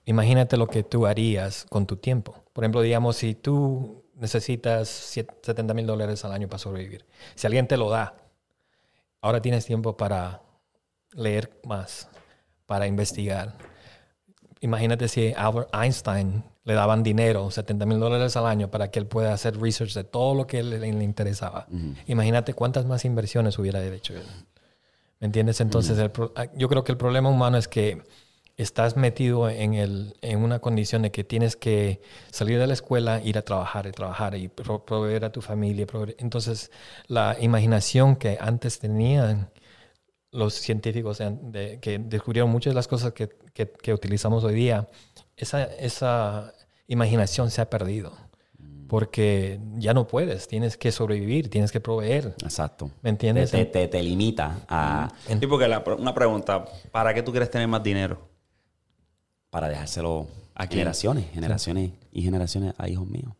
[0.06, 2.36] Imagínate lo que tú harías con tu tiempo.
[2.54, 7.06] Por ejemplo, digamos, si tú necesitas siete- 70 mil dólares al año para sobrevivir,
[7.36, 8.16] si alguien te lo da,
[9.22, 10.42] ahora tienes tiempo para
[11.14, 12.08] leer más,
[12.66, 13.56] para investigar.
[14.62, 19.06] Imagínate si Albert Einstein le daban dinero, 70 mil dólares al año, para que él
[19.06, 21.68] pueda hacer research de todo lo que le, le interesaba.
[22.08, 24.24] Imagínate cuántas más inversiones hubiera hecho él.
[25.20, 25.62] ¿Me entiendes?
[25.62, 28.04] Entonces, el ah, yo creo que el problema humano es que
[28.58, 32.02] estás metido en, el, en una condición de que tienes que
[32.32, 35.86] salir de la escuela, ir a trabajar y trabajar y pro- proveer a tu familia.
[35.86, 36.72] proveer- Entonces,
[37.08, 39.50] la imaginación que antes tenían
[40.32, 44.88] los científicos de, que descubrieron muchas de las cosas que, que, que, utilizamos hoy día,
[45.38, 46.54] esa, esa
[46.88, 48.14] imaginación se ha perdido.
[48.88, 52.36] Porque ya no puedes, tienes que sobrevivir, tienes que proveer.
[52.44, 52.92] Exacto.
[53.02, 53.50] ¿Me entiendes?
[53.50, 55.10] Te, te, te limita a...
[55.28, 58.35] Sí, porque la, una pregunta, ¿para qué tú quieres tener más dinero?
[59.56, 63.32] Para dejárselo a generaciones, generaciones y generaciones a hijos míos.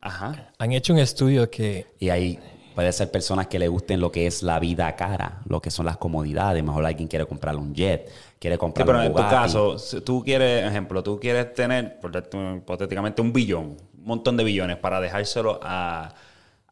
[0.00, 0.52] Ajá.
[0.60, 1.88] Han hecho un estudio que...
[1.98, 2.38] Y ahí
[2.76, 5.86] puede ser personas que le gusten lo que es la vida cara, lo que son
[5.86, 6.62] las comodidades.
[6.62, 8.08] Mejor alguien quiere comprar un jet,
[8.38, 11.98] quiere comprar sí, pero un en tu caso, si tú quieres, ejemplo, tú quieres tener,
[12.00, 16.14] hipotéticamente, un billón, un montón de billones para dejárselo a,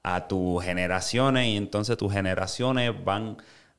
[0.05, 3.39] a tus generaciones y entonces tus generaciones van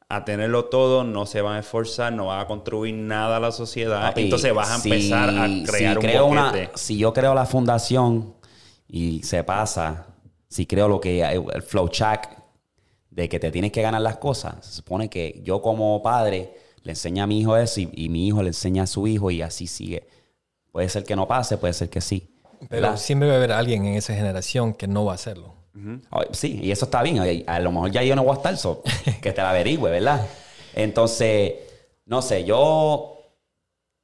[0.09, 3.51] a tenerlo todo, no se van a esforzar, no van a contribuir nada a la
[3.51, 4.01] sociedad.
[4.01, 6.71] Papi, entonces vas a si- empezar a si crear un creo una- boquete.
[6.75, 8.33] si yo creo la fundación
[8.87, 10.07] y se pasa,
[10.47, 12.29] si creo lo que el flow check
[13.09, 16.53] de que te tienes que ganar las cosas, se supone que yo como padre
[16.83, 19.29] le enseño a mi hijo eso y, y mi hijo le enseña a su hijo
[19.29, 20.07] y así sigue.
[20.71, 22.29] Puede ser que no pase, puede ser que sí.
[22.69, 22.97] Pero ¿verdad?
[22.97, 25.55] siempre va a haber alguien en esa generación que no va a hacerlo.
[26.11, 27.43] Oh, Sí, y eso está bien.
[27.47, 28.83] A lo mejor ya yo no voy a estar, so,
[29.21, 30.25] que te la averigüe, ¿verdad?
[30.73, 31.53] Entonces,
[32.05, 33.17] no sé, yo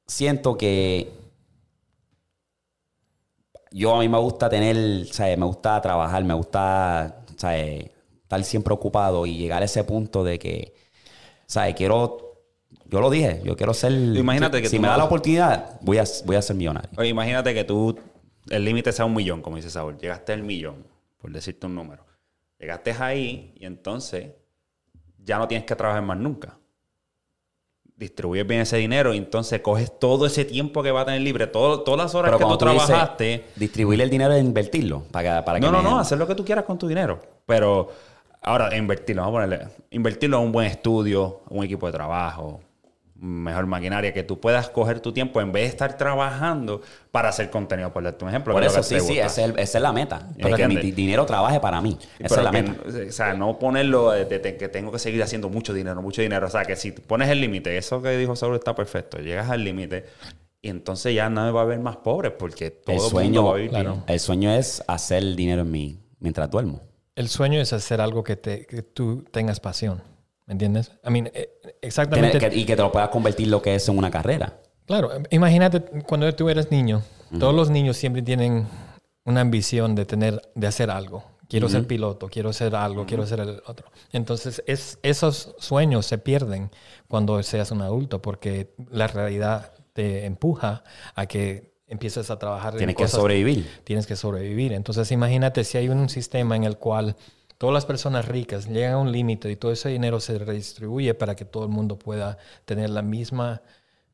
[0.06, 1.12] siento que
[3.70, 5.36] yo a mí me gusta tener, ¿sabes?
[5.36, 7.90] Me gusta trabajar, me gusta, ¿sabes?
[8.22, 10.74] Estar siempre ocupado y llegar a ese punto de que,
[11.46, 11.74] ¿sabes?
[11.74, 12.38] Quiero,
[12.86, 15.98] yo lo dije, yo quiero ser, Imagínate que si tú me da la oportunidad, voy
[15.98, 16.90] a, voy a ser millonario.
[16.96, 17.98] Oye, imagínate que tú,
[18.48, 19.98] el límite sea un millón, como dice Saúl.
[19.98, 20.86] Llegaste al millón,
[21.24, 22.04] por decirte un número.
[22.58, 24.32] Llegaste ahí y entonces
[25.16, 26.58] ya no tienes que trabajar más nunca.
[27.96, 31.46] Distribuyes bien ese dinero y entonces coges todo ese tiempo que va a tener libre,
[31.46, 33.44] todo- todas las horas Pero que tú dices trabajaste.
[33.56, 36.44] distribuir el dinero e invertirlo para para que no, no, no, hacer lo que tú
[36.44, 37.18] quieras con tu dinero.
[37.46, 37.88] Pero
[38.42, 42.60] ahora, invertirlo, vamos a ponerle, invertirlo en un buen estudio, un equipo de trabajo,
[43.16, 47.48] mejor maquinaria, que tú puedas coger tu tiempo en vez de estar trabajando para hacer
[47.50, 47.92] contenido.
[47.92, 48.52] Por darte un ejemplo.
[48.52, 50.28] Por eso sí, sí, esa es, esa es la meta.
[50.36, 51.96] De que mi dinero trabaje para mí.
[52.18, 53.08] Esa Pero es la que, meta.
[53.08, 56.22] O sea, no ponerlo de, de- de que tengo que seguir haciendo mucho dinero, mucho
[56.22, 56.46] dinero.
[56.46, 59.18] O sea, que si pones el límite, eso que dijo Saúl está perfecto.
[59.18, 60.04] Llegas al límite
[60.60, 63.52] y entonces ya nadie va a haber más pobres porque todo El sueño, mundo va
[63.52, 64.02] a vivir claro.
[64.06, 66.80] el sueño es hacer dinero en mí mientras duermo.
[67.16, 70.02] El sueño es hacer algo que, te, que tú tengas pasión.
[70.46, 70.92] ¿Me entiendes?
[71.06, 72.38] I mean, eh, exactamente.
[72.38, 74.60] Que- y que te lo puedas convertir lo que es en una carrera.
[74.86, 77.02] Claro, imagínate cuando tú eres niño,
[77.38, 78.66] todos los niños siempre tienen
[79.24, 81.24] una ambición de tener, de hacer algo.
[81.48, 83.86] Quiero ser piloto, quiero ser algo, quiero ser el otro.
[84.12, 86.70] Entonces, es, esos sueños se pierden
[87.08, 90.82] cuando seas un adulto porque la realidad te empuja
[91.14, 93.70] a que empieces a trabajar en Tienes que cosas- sobrevivir.
[93.84, 94.72] tienes que sobrevivir.
[94.72, 97.14] Entonces, imagínate si hay un sistema en el cual
[97.58, 101.34] todas las personas ricas llegan a un límite y todo ese dinero se redistribuye para
[101.34, 103.62] que todo el mundo pueda tener la misma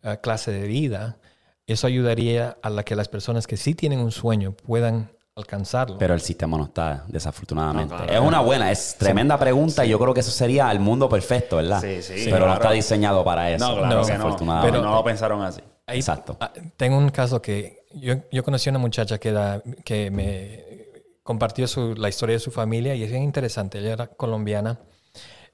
[0.03, 1.19] eh, clase de vida.
[1.67, 5.97] Eso ayudaría a la que las personas que sí tienen un sueño puedan alcanzarlo.
[5.99, 7.95] Pero el sistema no está, desafortunadamente.
[7.95, 8.13] No, claro.
[8.13, 9.85] es una buena, es tremenda pregunta.
[9.87, 11.81] y Yo creo que eso sería el mundo perfecto, ¿verdad?
[11.81, 13.67] Sí, sí, Pero no está diseñado para eso.
[13.67, 14.01] No, claro que no.
[14.07, 14.79] desafortunadamente.
[14.79, 15.61] Pero no lo pensaron así.
[15.87, 16.37] Ahí- Exacto.
[16.41, 20.70] ah, tengo un caso que yo, yo conocí a una muchacha que, era, que me
[21.31, 23.79] compartió su- la historia de su familia y es bien interesante.
[23.79, 24.81] Ella era colombiana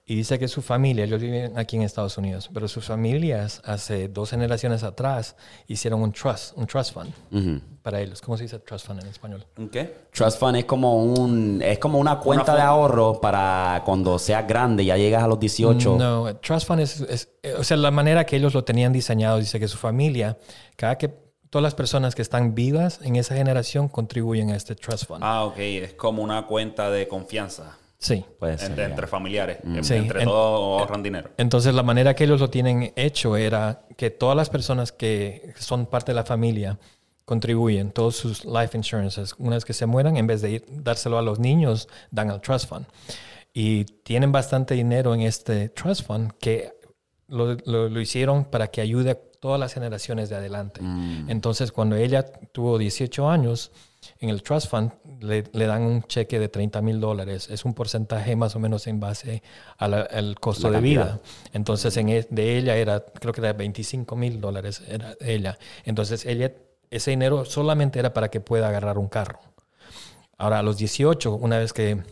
[0.07, 4.09] y dice que su familia, ellos viven aquí en Estados Unidos, pero sus familias hace
[4.09, 7.61] dos generaciones atrás hicieron un trust, un trust fund Ujú.
[7.83, 8.23] para ellos.
[8.23, 9.45] ¿Cómo se dice trust fund en español?
[9.59, 10.07] ¿Un qué?
[10.15, 14.47] Trust fund es como un es como una cuenta de fun- ahorro para cuando seas
[14.49, 15.97] grande, ya llegas a los 18.
[15.99, 19.61] No, trust fund es, es- o sea, la manera que ellos lo tenían diseñado, dice
[19.61, 20.39] que su familia,
[20.77, 25.07] cada que todas las personas que están vivas en esa generación contribuyen a este trust
[25.07, 25.21] fund.
[25.23, 25.59] Ah, ok.
[25.59, 28.25] Es como una cuenta de confianza Sí.
[28.39, 28.71] Puede ser.
[28.71, 29.59] entre, entre familiares.
[29.83, 31.31] Sí, Entre en- todos ahorran dinero.
[31.39, 35.87] Entonces, la manera que ellos lo tienen hecho era que todas las personas que son
[35.87, 36.79] parte de la familia
[37.25, 41.19] contribuyen, todos sus life insurances, una vez que se mueran, en vez de ir, dárselo
[41.19, 42.87] a los niños, dan al trust fund.
[43.53, 46.75] Y tienen bastante dinero en este trust fund que
[47.29, 50.81] lo, lo- lo hicieron para que ayude a todas las generaciones de adelante.
[51.29, 53.71] Entonces, cuando ella tuvo 18 años,
[54.19, 54.91] en el trust fund
[55.21, 57.49] le, le dan un cheque de 30 mil dólares.
[57.49, 59.45] Es un porcentaje más o menos en base
[59.79, 61.07] a la- al costo La de vida.
[61.07, 61.21] cantidad.
[61.53, 65.59] Entonces, en e- de ella era, creo que era 25 mil dólares era ella.
[65.85, 66.53] Entonces, ella,
[66.91, 69.39] ese dinero solamente era para que pueda agarrar un carro.
[70.39, 72.03] Ahora, a los 18, una vez que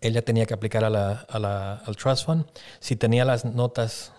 [0.00, 2.44] ella tenía que aplicar a la- a la- al trust fund,
[2.78, 4.12] si tenía las notas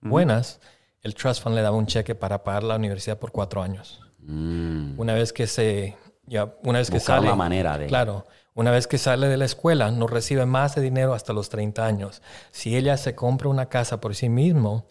[0.00, 0.60] buenas,
[1.02, 4.00] el trust fund le daba un cheque para pagar la universidad por cuatro años.
[4.20, 4.98] Mm.
[4.98, 5.96] Una vez que se,
[6.26, 9.44] ya, una vez que sale, la manera de- claro, Una vez que sale de la
[9.44, 12.22] escuela, no recibe más de dinero hasta los 30 años.
[12.50, 14.88] Si ella se compra una casa por sí mismo,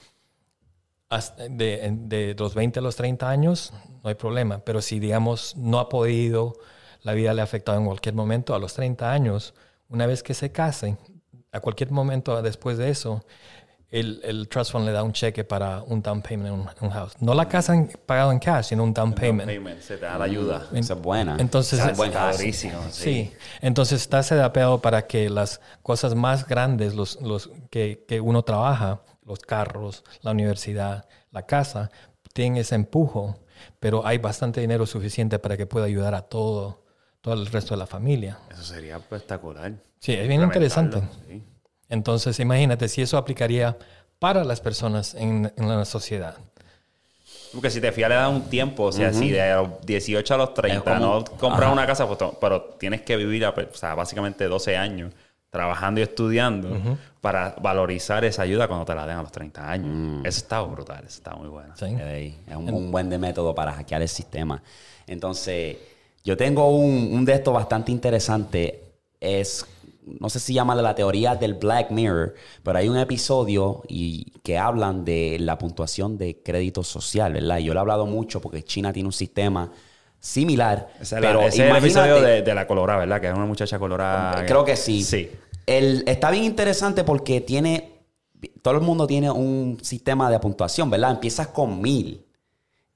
[1.50, 4.60] de, de, los 20 a los 30 años, no hay problema.
[4.60, 6.54] Pero si, digamos, no ha podido,
[7.02, 9.54] la vida le ha afectado en cualquier momento, a los 30 años,
[9.90, 10.98] una vez que se case,
[11.52, 13.26] a cualquier momento después de eso,
[13.90, 17.14] el, el, trust fund le da un cheque para un down payment en un, house.
[17.22, 17.74] No la casa
[18.06, 19.48] pagado en cash, sino un down payment.
[19.48, 19.80] payment.
[19.82, 20.68] Se te da la ayuda.
[20.74, 21.38] Esa es buena.
[21.40, 22.54] Entonces, es buen Sí.
[22.92, 23.34] sí.
[23.62, 29.02] Entonces está sedapeado para que las cosas más grandes, los, los que, que, uno trabaja,
[29.26, 31.90] los carros, la universidad, la casa,
[32.34, 33.40] tienen ese empujo,
[33.80, 36.84] pero hay bastante dinero suficiente para que pueda ayudar a todo,
[37.22, 38.38] todo el resto de la familia.
[38.52, 39.74] Eso sería espectacular.
[40.00, 41.02] Sí, es bien interesante.
[41.90, 43.78] Entonces, imagínate si eso aplicaría
[44.20, 46.36] para las personas en, la sociedad.
[47.54, 50.38] Porque si te fías, le da un tiempo, o sea, si de los 18 a
[50.38, 54.76] los 30 no compras una casa, pues, pero tienes que vivir, o sea, básicamente 12
[54.76, 55.14] años
[55.50, 56.78] trabajando y estudiando
[57.22, 59.88] para valorizar esa ayuda cuando te la den a los 30 años.
[59.90, 60.26] Mm.
[60.26, 61.74] Eso está brutal, eso está muy bueno.
[61.74, 64.62] Es un, buen de método para hackear el sistema.
[65.08, 65.78] Entonces,
[66.24, 68.84] yo tengo un, un de estos bastante interesante.
[69.20, 69.66] Es
[70.20, 72.34] no sé si llama la teoría del Black Mirror,
[72.64, 77.58] pero hay un episodio y, que hablan de la puntuación de crédito social, ¿verdad?
[77.60, 79.72] Y yo lo he hablado mucho porque China tiene un sistema
[80.20, 80.90] similar.
[81.10, 83.22] pero ese es el episodio de, la colorada, ¿verdad?
[83.22, 84.46] Que es una muchacha colorada.
[84.46, 85.04] Creo que sí.
[85.04, 85.30] Sí.
[85.66, 87.94] El, está bien interesante porque tiene.
[88.62, 91.12] Todo el mundo tiene un sistema de puntuación, ¿verdad?
[91.12, 92.27] Empiezas con mil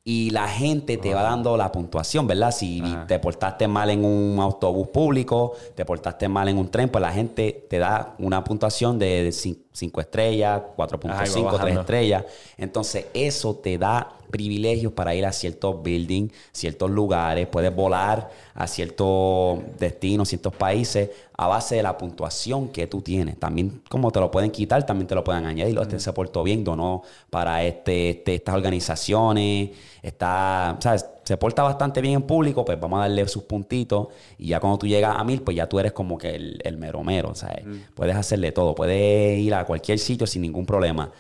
[0.04, 2.52] y la gente te va dando la puntuación, ¿verdad?
[2.52, 7.02] Si te portaste mal en un autobús público, te portaste mal en un tren, pues
[7.04, 12.26] la gente te da una puntuación de 5 estrellas, 4.5, 3 estrellas.
[12.58, 18.68] Entonces, eso te da privilegios para ir a ciertos buildings, ciertos lugares, puedes volar a
[18.68, 23.40] ciertos destinos, ciertos países a base de la puntuación que tú tienes.
[23.40, 25.78] También como te lo pueden quitar, también te lo pueden añadir.
[25.80, 29.72] Este se portó bien, donó para este, este, estas organizaciones,
[30.02, 31.06] está, ¿sabes?
[31.24, 34.08] se porta bastante bien en público, pues vamos a darle sus puntitos
[34.38, 36.78] y ya cuando tú llegas a mil, pues ya tú eres como que el, el
[36.78, 37.64] mero mero, ¿sabes?
[37.96, 41.12] Puedes hacerle todo, puedes ir a cualquier sitio sin ningún problema.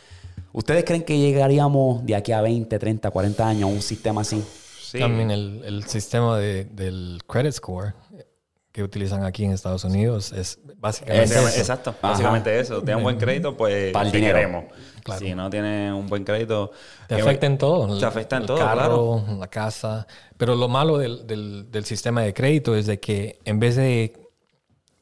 [0.53, 4.43] ¿Ustedes creen que llegaríamos de aquí a 20, 30, 40 años a un sistema así?
[4.81, 4.99] Sí.
[4.99, 7.93] También el, el sistema de, del credit score
[8.71, 11.47] que utilizan aquí en Estados Unidos es básicamente eso.
[11.47, 12.81] Exacto, básicamente eso.
[12.81, 14.35] Tienen un buen crédito, pues Para el dinero.
[14.35, 14.65] queremos.
[15.19, 16.71] Si no tienen un buen crédito...
[17.07, 17.99] Te afecta en todo.
[17.99, 20.07] Te afecta en el todo, carro, la casa.
[20.37, 24.13] Pero lo malo del, del, del, sistema de crédito es de que en vez de,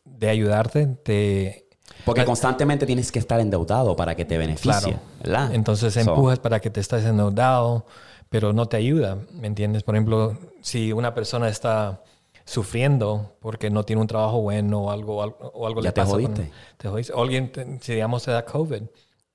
[0.06, 1.69] de ayudarte, te
[2.06, 5.54] porque constantemente tienes que estar endeudado para que te beneficie, ¿verdad?
[5.54, 7.86] Entonces empujas para que te estés endeudado,
[8.30, 9.84] pero no te ayuda, ¿me entiendes?
[9.84, 12.02] Por ejemplo, si una persona está
[12.46, 16.52] sufriendo porque no tiene un trabajo bueno o algo, o algo ya le te Jodiste.
[16.78, 17.14] te jodiste.
[17.14, 18.82] O alguien, si digamos, te da COVID.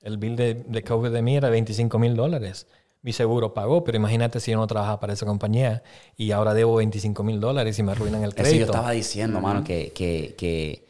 [0.02, 2.66] El bill de, de COVID de mí era 25 mil dólares.
[3.02, 5.82] Mi seguro pagó, pero imagínate si yo no trabajaba para esa compañía
[6.16, 8.56] y ahora debo 25 mil dólares y me arruinan el crédito.
[8.56, 10.86] Eso yo estaba diciendo, mano, que, que, que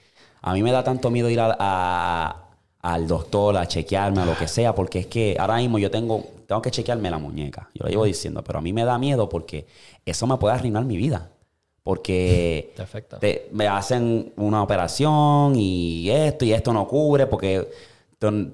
[0.46, 4.74] a mí me da tanto miedo ir al doctor a chequearme o lo que sea,
[4.74, 7.70] porque es que ahora mismo yo tengo, tengo que chequearme la muñeca.
[7.74, 9.66] Yo lo llevo diciendo, pero a mí me da miedo porque
[10.04, 11.30] eso me puede arruinar mi vida.
[11.82, 12.74] Porque
[13.52, 17.66] me hacen una operación y esto y esto no cubre, porque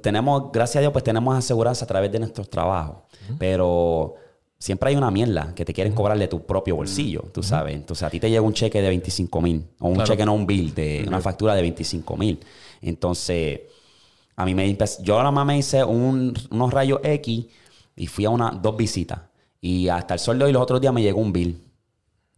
[0.00, 2.98] tenemos, gracias a Dios, pues tenemos aseguranza a través de nuestros trabajos.
[3.36, 4.14] Pero
[4.60, 7.74] siempre hay una mierda que te quieren cobrar de tu propio bolsillo, tú sabes.
[7.74, 10.46] Entonces a ti te llega un cheque de 25 mil o un cheque no un
[10.46, 12.38] bill de una factura de 25 mil.
[12.82, 13.62] Entonces
[14.36, 17.46] a mí me yo nada más me hice unos rayos X
[17.96, 19.20] y fui a una dos visitas.
[19.62, 21.58] Y hasta el sol de hoy los otros días me llegó un bill.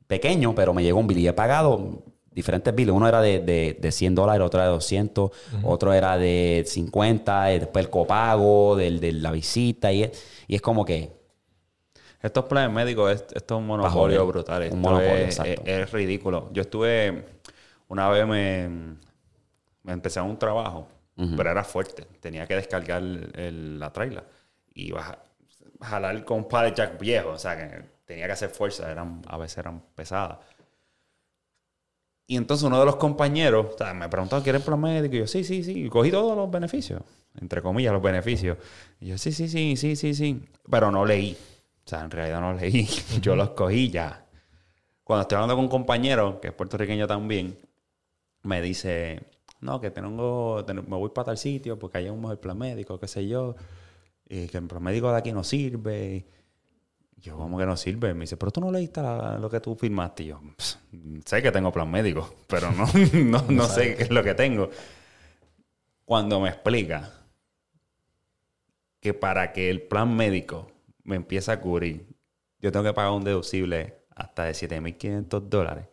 [0.07, 1.19] Pequeño, pero me llegó un bill.
[1.19, 2.93] Y he pagado diferentes bills.
[2.93, 3.41] Uno era de,
[3.79, 5.31] de, 100 dólares, otro era de 200,
[5.65, 10.11] otro era de 50, y después el copago de, de la visita y
[10.49, 11.22] y es como que
[12.23, 14.69] estos planes médicos, esto es un monopolio brutal.
[14.71, 16.51] un monopolio, es, es, ridículo.
[16.53, 17.25] Yo estuve,
[17.89, 18.69] una vez me,
[19.83, 20.87] me empecé a un trabajo,
[21.37, 22.07] pero era fuerte.
[22.21, 24.25] Tenía que descargar la trailer
[24.75, 25.19] y a
[25.81, 27.31] jalar con un de jack viejo.
[27.31, 28.91] O sea, que tenía que hacer fuerza.
[28.91, 30.39] Eran, a veces eran pesadas.
[32.27, 35.17] Y entonces uno de los compañeros o sea, me preguntó, ¿quieres plan médico?
[35.17, 35.87] Y yo, sí, sí, sí.
[35.87, 37.03] Y cogí todos los beneficios.
[37.41, 38.59] Entre comillas, los beneficios.
[39.01, 40.41] Y yo, sí, sí, sí, sí, sí, sí.
[40.71, 41.37] Pero no leí.
[41.85, 42.89] O sea, en realidad no leí.
[43.21, 44.27] Yo los cogí ya.
[45.05, 47.59] Cuando estoy hablando con un compañero, que es puertorriqueño también,
[48.43, 49.21] me dice,
[49.61, 53.09] no, que tengo, me voy para tal sitio porque hay un mejor plan médico, qué
[53.09, 53.55] sé yo,
[54.29, 56.27] y que el plan médico de aquí no sirve.
[57.17, 58.15] Yo, como que no sirve?
[58.15, 60.25] Me dice, pero tú no leíste lo que tú firmaste.
[60.25, 60.41] Y yo,
[61.25, 64.71] sé que tengo plan médico, pero no, no, no sé qué es lo que tengo.
[66.05, 67.13] Cuando me explica
[68.99, 70.72] que para que el plan médico
[71.05, 72.07] me empiece a cubrir,
[72.61, 75.87] yo tengo que pagar un deducible hasta de 7.500 dólares.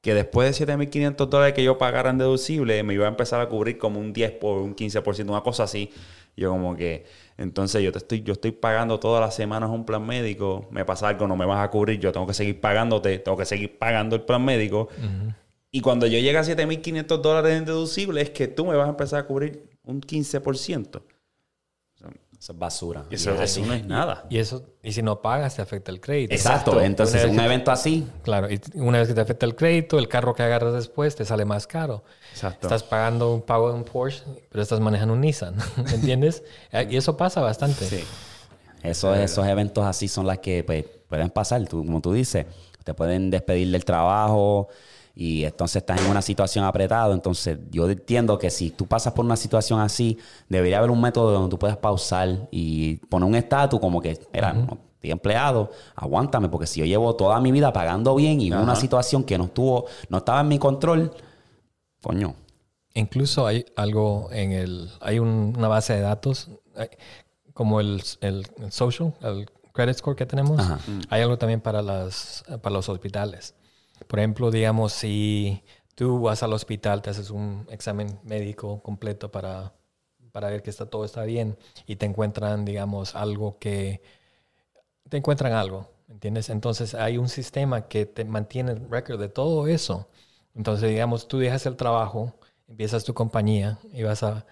[0.00, 3.48] Que después de 7.500 dólares que yo pagara en deducible, me iba a empezar a
[3.48, 5.90] cubrir como un 10 por un 15%, una cosa así.
[6.36, 7.04] Yo como que,
[7.36, 11.08] entonces yo te estoy, yo estoy pagando todas las semanas un plan médico, me pasa
[11.08, 14.14] algo, no me vas a cubrir, yo tengo que seguir pagándote, tengo que seguir pagando
[14.14, 14.88] el plan médico.
[15.72, 18.90] Y cuando yo llegue a 7.500 dólares en deducible, es que tú me vas a
[18.90, 21.02] empezar a cubrir un 15%.
[22.38, 23.04] Eso es basura.
[23.10, 24.24] Eso, no es nada.
[24.30, 26.34] Y, eso, y si no pagas, te afecta el crédito.
[26.34, 26.80] Exacto.
[26.80, 28.06] Entonces, un evento así.
[28.22, 28.48] Claro.
[28.48, 31.44] Y una vez que te afecta el crédito, el carro que agarras después te sale
[31.44, 32.04] más caro.
[32.30, 32.68] Exacto.
[32.68, 35.56] Estás pagando un pago de un Porsche, pero estás manejando un Nissan.
[35.84, 36.44] ¿Me entiendes?
[36.88, 37.84] y eso pasa bastante.
[37.84, 38.04] Sí.
[38.84, 41.66] Eso, esos eventos así son las que pues, pueden pasar.
[41.66, 42.46] Tú, como tú dices,
[42.84, 44.68] te pueden despedir del trabajo
[45.20, 47.12] y entonces estás en una situación apretada.
[47.12, 50.16] Entonces, yo entiendo que si tú pasas por una situación así,
[50.48, 54.54] debería haber un método donde tú puedas pausar y poner un estatus como que, mira,
[54.94, 59.24] estoy empleado, aguántame, porque si yo llevo toda mi vida pagando bien y una situación
[59.24, 61.12] que no estuvo, no estaba en mi control,
[62.00, 62.36] coño.
[62.94, 66.48] Incluso hay algo en el, hay una base de datos,
[67.54, 70.62] como el, el, social, el credit score que tenemos,
[71.10, 73.56] hay algo también para, las, para los hospitales.
[74.08, 75.62] Por ejemplo, digamos, si
[75.94, 79.74] tú vas al hospital, te haces un examen médico completo para,
[80.32, 84.02] para ver que está, todo está bien y te encuentran, digamos, algo que...
[85.08, 86.50] Te encuentran algo, ¿entiendes?
[86.50, 90.08] Entonces hay un sistema que te mantiene el récord de todo eso.
[90.54, 92.34] Entonces, digamos, tú dejas el trabajo,
[92.68, 94.46] empiezas tu compañía y vas a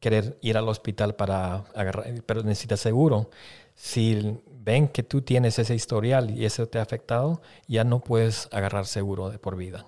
[0.00, 3.30] querer ir al hospital para agarrar, pero necesitas seguro.
[3.74, 8.48] Si ven que tú tienes ese historial y eso te ha afectado, ya no puedes
[8.50, 9.84] agarrar seguro de por vida.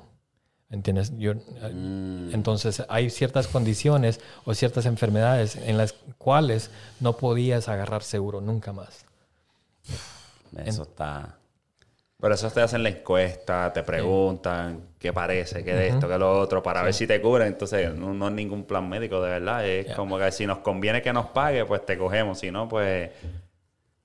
[0.69, 1.13] ¿Entiendes?
[1.17, 2.35] Yo, mm.
[2.35, 6.71] Entonces hay ciertas condiciones o ciertas enfermedades en las cuales
[7.01, 9.07] no podías agarrar seguro nunca más.
[10.65, 11.39] Eso está...
[12.19, 16.41] Pero eso te hacen la encuesta, te preguntan qué parece, qué de esto, qué lo
[16.41, 17.49] otro, para ver si te cubren.
[17.49, 19.67] Entonces, no, es ningún plan médico, de verdad.
[19.67, 22.39] Es como que si nos conviene que nos pague, pues te cogemos.
[22.39, 23.11] Si no, pues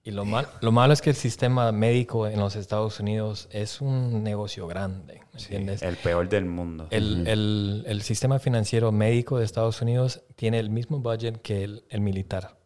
[0.04, 3.82] y lo, mal, lo malo es que el sistema médico en los Estados Unidos es
[3.82, 5.84] un negocio grande, entiendes?
[5.84, 6.88] el peor del mundo.
[6.90, 12.02] El, el, el, sistema financiero médico de Estados Unidos tiene el mismo budget que el,
[12.02, 12.58] militar.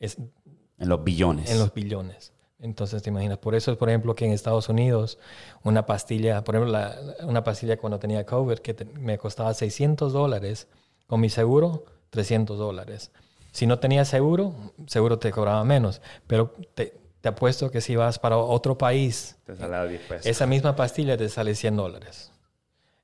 [0.00, 1.50] Es, en los billones.
[1.50, 2.32] En los billones.
[2.58, 3.36] Entonces, te imaginas.
[3.36, 5.18] Por eso es, por ejemplo, que en Estados Unidos
[5.64, 6.78] una pastilla, por ejemplo,
[7.22, 10.68] una pastilla cuando tenía COVID que me costaba 600 dólares,
[11.06, 13.12] con mi seguro, 300 dólares.
[13.52, 14.54] Si no tenías seguro,
[14.88, 16.00] seguro te cobraba menos.
[16.26, 16.94] Pero te,
[17.24, 19.36] apuesto que si vas para otro país,
[20.24, 22.32] esa misma pastilla te sale 100 dólares.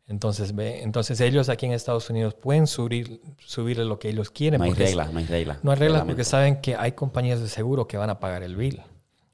[0.06, 4.59] Entonces, ve, entonces ellos aquí en Estados Unidos pueden subir, subir lo que ellos quieren.
[4.59, 5.65] No hay reglas, no hay reglas.
[5.65, 8.56] No hay reglas porque saben que hay compañías de seguro que van a pagar el
[8.56, 8.82] bill.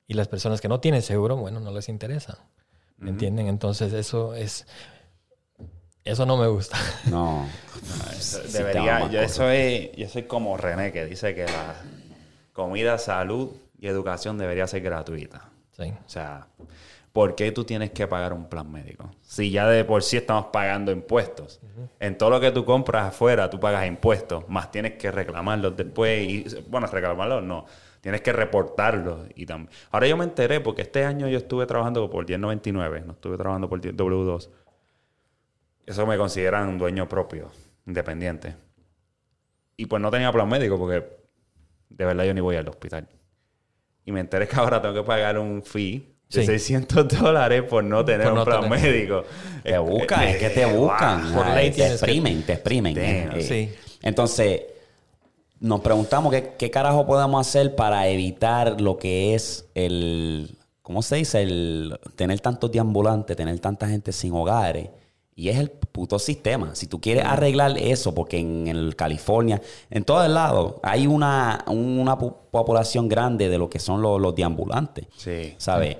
[0.06, 2.38] Y las personas que no tienen seguro, bueno, no les interesa.
[2.98, 3.48] ¿Me entienden?
[3.48, 4.66] Entonces eso es...
[6.04, 6.78] Eso no me gusta.
[7.06, 7.46] No.
[8.52, 11.76] debería, yo, soy, yo soy como René, que dice que la
[12.60, 15.48] comida, salud y educación debería ser gratuita.
[15.72, 15.84] Sí.
[15.84, 16.46] O sea,
[17.12, 19.10] ¿por qué tú tienes que pagar un plan médico?
[19.22, 21.60] Si ya de por sí estamos pagando impuestos.
[21.98, 26.28] En todo lo que tú compras afuera, tú pagas impuestos, más tienes que reclamarlos después.
[26.28, 27.64] Y, bueno, reclamarlos no.
[28.00, 29.28] Tienes que reportarlos.
[29.34, 29.70] Y también.
[29.90, 33.68] Ahora yo me enteré porque este año yo estuve trabajando por 1099, no estuve trabajando
[33.68, 34.50] por W2.
[35.86, 37.50] Eso me consideran un dueño propio,
[37.86, 38.54] independiente.
[39.76, 41.19] Y pues no tenía plan médico porque
[41.90, 43.06] de verdad yo ni voy al hospital.
[44.04, 48.04] Y me enteré que ahora tengo que pagar un fee de 600 dólares por no
[48.04, 49.24] tener un plan médico.
[49.62, 51.32] Te buscan, es que te buscan.
[51.34, 52.96] Por ley te exprimen, te exprimen.
[52.96, 53.70] Eh, sí.
[54.02, 54.62] Entonces,
[55.58, 61.16] nos preguntamos qué, qué carajo podemos hacer para evitar lo que es el, ¿cómo se
[61.16, 61.42] dice?
[61.42, 64.88] El tener tantos deambulantes, tener tanta gente sin hogares
[65.40, 66.74] y es el puto sistema.
[66.74, 71.64] Si tú quieres arreglar eso, porque en el California, en todo el lado, hay una,
[71.66, 75.06] una población grande de lo que son los, los deambulantes.
[75.16, 75.54] Sí.
[75.56, 75.96] ¿Sabes?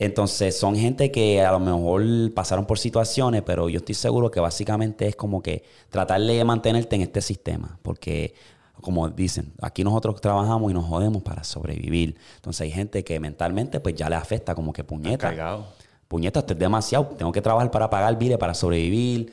[0.00, 2.02] Entonces, son gente que a lo mejor
[2.34, 6.96] pasaron por situaciones, pero yo estoy seguro que básicamente es como que tratar de mantenerte
[6.96, 7.78] en este sistema.
[7.82, 8.34] Porque,
[8.80, 12.16] como dicen, aquí nosotros trabajamos y nos jodemos para sobrevivir.
[12.34, 15.64] Entonces, hay gente que mentalmente, pues ya le afecta como que puñeta
[16.08, 19.32] puñeta, esto es demasiado, tengo que trabajar para pagar biles, para sobrevivir,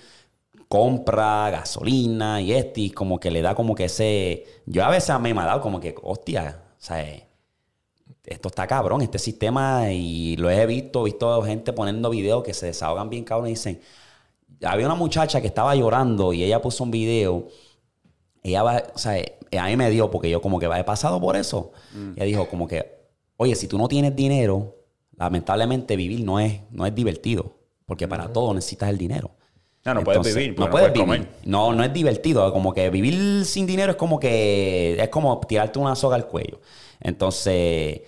[0.67, 4.45] compra, gasolina y esto, y como que le da como que ese...
[4.65, 7.05] Yo a veces me he dado como que, hostia, o sea,
[8.25, 12.53] esto está cabrón, este sistema, y lo he visto, he visto gente poniendo videos que
[12.53, 13.81] se desahogan bien cabrón y dicen,
[14.63, 17.47] había una muchacha que estaba llorando y ella puso un video,
[18.41, 19.23] ella va, o sea,
[19.59, 21.71] a mí me dio porque yo como que he pasado por eso.
[21.93, 22.13] Mm.
[22.15, 23.03] Ella dijo como que,
[23.37, 24.75] oye, si tú no tienes dinero,
[25.17, 29.31] lamentablemente vivir no es, no es divertido, porque para todo necesitas el dinero.
[29.85, 30.57] No, no puedes vivir.
[30.57, 31.27] No, puedes, vivir.
[31.45, 32.51] No, no es divertido.
[32.53, 36.61] Como que vivir sin dinero es como que es como tirarte una soga al cuello.
[37.01, 38.01] Entonces,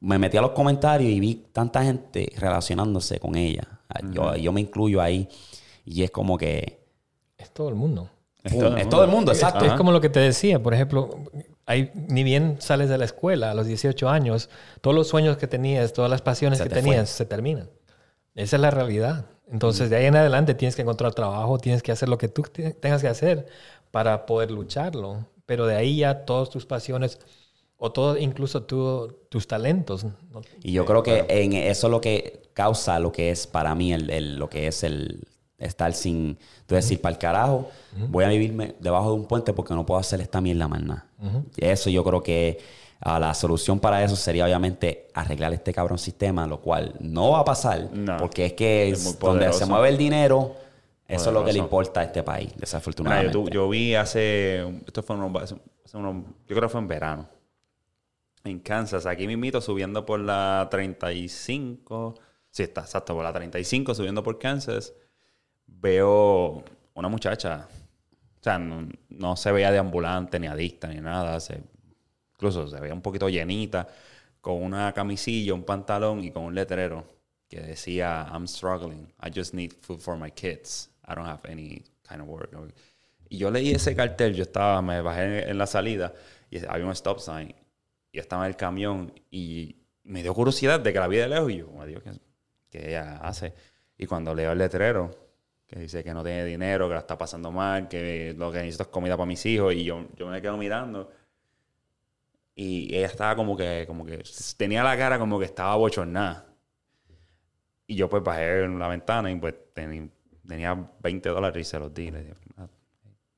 [0.00, 3.62] me metí a los comentarios y vi tanta gente relacionándose con ella.
[4.10, 5.28] yo, yo, me incluyo ahí.
[5.84, 6.80] Y es como que.
[7.38, 8.08] Es todo el mundo.
[8.42, 9.64] Es, todo, el mundo, exacto.
[9.64, 11.10] Es como lo que te decía, por ejemplo,
[11.66, 14.48] hay, ni bien sales de la escuela a los 18 años,
[14.80, 17.68] todos los sueños que tenías, todas las pasiones que tenías se terminan.
[18.34, 19.26] Esa es la realidad.
[19.50, 22.42] Entonces, de ahí en adelante tienes que encontrar trabajo, tienes que hacer lo que tú
[22.80, 23.46] tengas que hacer
[23.90, 25.26] para poder lucharlo.
[25.44, 27.18] Pero de ahí ya todas tus pasiones
[27.76, 30.06] o todo, incluso tus talentos.
[30.62, 33.92] Y yo creo que en eso es lo que causa lo que es para mí
[33.92, 35.26] el, lo que es el
[35.62, 37.70] estar sin, tú decir, para el carajo,
[38.08, 41.06] voy a vivirme debajo de un puente porque no puedo hacer esta mierda más nada.
[41.56, 42.58] Y eso yo creo que
[43.00, 47.40] ah, la solución para eso sería obviamente arreglar este cabrón sistema, lo cual no va
[47.40, 50.56] a pasar, porque es que donde se mueve el dinero,
[51.08, 53.50] eso es lo que le importa a este país, desafortunadamente.
[53.50, 55.50] yo, vi hace, esto fue unos,
[55.92, 57.28] yo creo que fue en verano,
[58.44, 62.14] en Kansas, aquí mismito subiendo por la 35,
[62.50, 64.94] sí está, exacto, por la 35 subiendo por Kansas,
[65.80, 67.68] veo una muchacha,
[68.40, 71.60] o sea, no, se veía de ambulante ni adicta ni nada, se,
[72.34, 73.88] incluso se veía un poquito llenita,
[74.40, 77.04] con una camisilla, un pantalón y con un letrero
[77.48, 81.84] que decía, I'm struggling, I just need food for my kids, I don't have any
[82.08, 82.50] kind of work.
[83.28, 86.12] Y yo leí ese cartel, yo estaba, me bajé en la salida
[86.50, 87.54] y había un stop sign
[88.10, 91.50] y estaba en el camión y me dio curiosidad de que la vi de lejos
[91.50, 92.10] y yo, oh, Dios, ¿qué,
[92.68, 93.54] ¿qué ella hace?
[93.96, 95.21] Y cuando leo el letrero,
[95.72, 98.82] que dice que no tiene dinero, que la está pasando mal, que lo que necesito
[98.82, 101.10] es comida para mis hijos, y yo, yo me quedo mirando.
[102.54, 104.22] Y ella estaba como que, como que,
[104.58, 106.46] tenía la cara como que estaba bochornada.
[107.86, 111.92] Y yo pues bajé en la ventana y pues tenía 20 dólares y se los
[111.94, 112.10] di.
[112.10, 112.68] Le ah,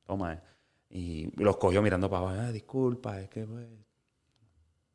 [0.04, 0.42] toma.
[0.90, 2.40] Y los cogió mirando para abajo.
[2.40, 3.68] Ah, disculpa, es que pues,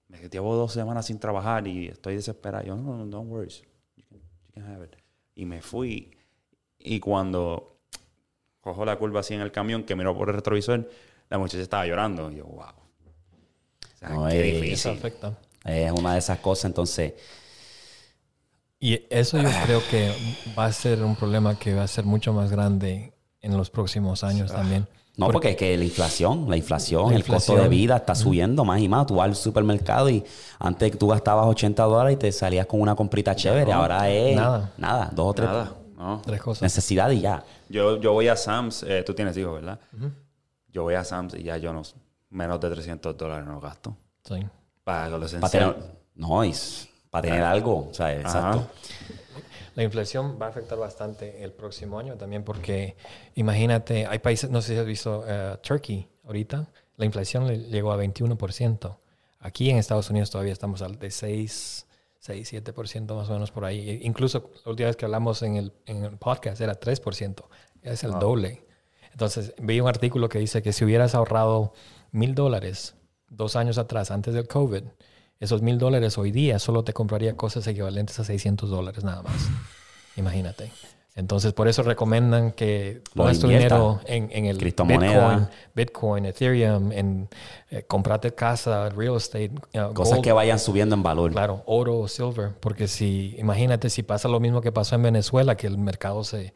[0.10, 2.66] me llevo dos semanas sin trabajar y estoy desesperado.
[2.66, 3.50] Yo, no, no, don't worry.
[3.96, 4.98] You can, you can have it.
[5.36, 6.19] Y me fui.
[6.80, 7.78] Y cuando
[8.62, 10.90] cojo la curva así en el camión, que miró por el retrovisor,
[11.30, 12.32] la muchacha estaba llorando.
[12.32, 12.64] Y yo, wow.
[12.64, 15.00] O sea, qué difícil.
[15.66, 17.14] Es una de esas cosas, entonces.
[18.80, 20.14] Y eso yo creo que
[20.58, 24.24] va a ser un problema que va a ser mucho más grande en los próximos
[24.24, 24.88] años también.
[25.18, 28.80] No, porque es que la inflación, la inflación, el costo de vida está subiendo más
[28.80, 29.06] y más.
[29.06, 30.24] Tú vas al supermercado y
[30.60, 33.74] antes tú gastabas 80 dólares y te salías con una comprita chévere.
[33.74, 35.50] Ahora es nada, nada dos o tres,
[36.24, 36.62] tres cosas.
[36.64, 37.44] Necesidad y ya.
[37.70, 39.80] Yo, yo voy a Sam's, eh, tú tienes hijos, ¿verdad?
[40.72, 41.82] Yo voy a Sam's y ya yo no,
[42.30, 43.96] menos de 300 dólares no gasto.
[44.24, 44.46] Sí.
[44.84, 45.76] Para lo esencial.
[46.16, 46.42] no,
[47.10, 48.68] para tener algo, o sea, exacto.
[49.76, 52.98] La inflación va a afectar bastante el próximo año también porque
[53.36, 56.68] imagínate, hay países, no sé si has visto uh, Turkey ahorita,
[56.98, 58.98] la inflación le llegó a 21%.
[59.40, 61.88] Aquí en Estados Unidos todavía estamos al de 6,
[62.20, 63.90] 6, 7% más o menos por ahí.
[63.90, 67.44] E incluso la última vez que hablamos en el, en el podcast era 3%,
[67.82, 68.66] es el doble.
[69.12, 71.74] Entonces, vi un artículo que dice que si hubieras ahorrado
[72.12, 72.96] mil dólares
[73.30, 74.84] dos años atrás, antes del COVID,
[75.40, 79.50] esos mil dólares hoy día solo te compraría cosas equivalentes a 600 dólares nada más.
[80.18, 80.72] Imagínate.
[81.20, 87.28] Entonces, por eso recomiendan que pongas tu dinero en, el Bitcoin, Bitcoin, Ethereum, en
[87.70, 89.52] eh, comprarte casa, real estate.
[89.74, 91.34] Uh, Cosas que vayan subiendo en valor.
[91.34, 92.54] Claro, oro o silver.
[92.62, 96.54] Porque si, imagínate si pasa lo mismo que pasó en Venezuela, que el mercado se,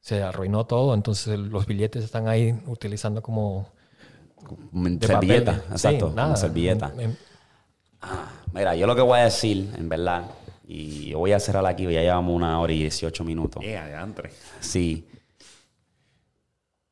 [0.00, 3.68] se arruinó todo, entonces los billetes están ahí utilizando como...
[5.00, 6.92] servilleta, exacto, una servilleta.
[8.02, 10.24] Ah, mira, yo lo que voy a decir, en verdad,
[10.72, 13.60] y voy a cerrar aquí, ya llevamos una hora y 18 minutos.
[13.60, 14.08] Yeah,
[14.60, 15.04] sí.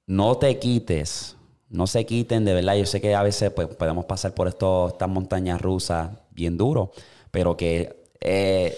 [0.05, 1.37] No te quites,
[1.69, 2.75] no se quiten, de verdad.
[2.75, 6.91] Yo sé que a veces pues, podemos pasar por esto, estas montañas rusas bien duro,
[7.31, 8.77] pero que eh,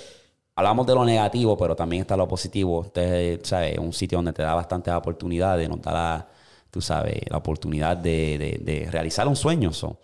[0.54, 2.80] hablamos de lo negativo, pero también está lo positivo.
[2.80, 3.78] Usted, ¿sabes?
[3.78, 6.28] Un sitio donde te da bastantes oportunidades, nos da la,
[6.70, 9.72] tú sabes, la oportunidad de, realizar un sueño.
[9.72, 9.98] So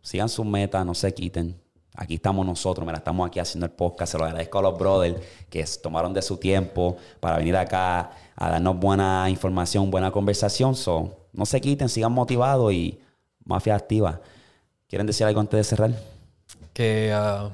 [0.00, 1.63] sigan sus metas, no se quiten.
[1.96, 4.12] Aquí estamos nosotros, mira, estamos aquí haciendo el podcast.
[4.12, 5.16] Se lo agradezco a los brothers
[5.48, 10.74] que tomaron de su tiempo para venir acá a darnos buena información, buena conversación.
[10.74, 12.98] So, no se quiten, sigan motivados y
[13.44, 14.20] mafia activa.
[14.88, 15.90] ¿Quieren decir algo antes de cerrar?
[16.72, 17.50] que ah,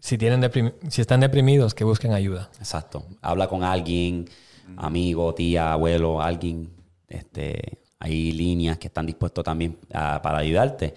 [0.00, 0.50] si, tienen
[0.88, 2.50] si están deprimidos, que busquen ayuda.
[2.58, 3.04] Exacto.
[3.22, 4.28] Habla con alguien,
[4.76, 6.70] amigo, tía, abuelo, alguien.
[7.08, 10.94] Este, hay líneas que están dispuestos también a- para ayudarte.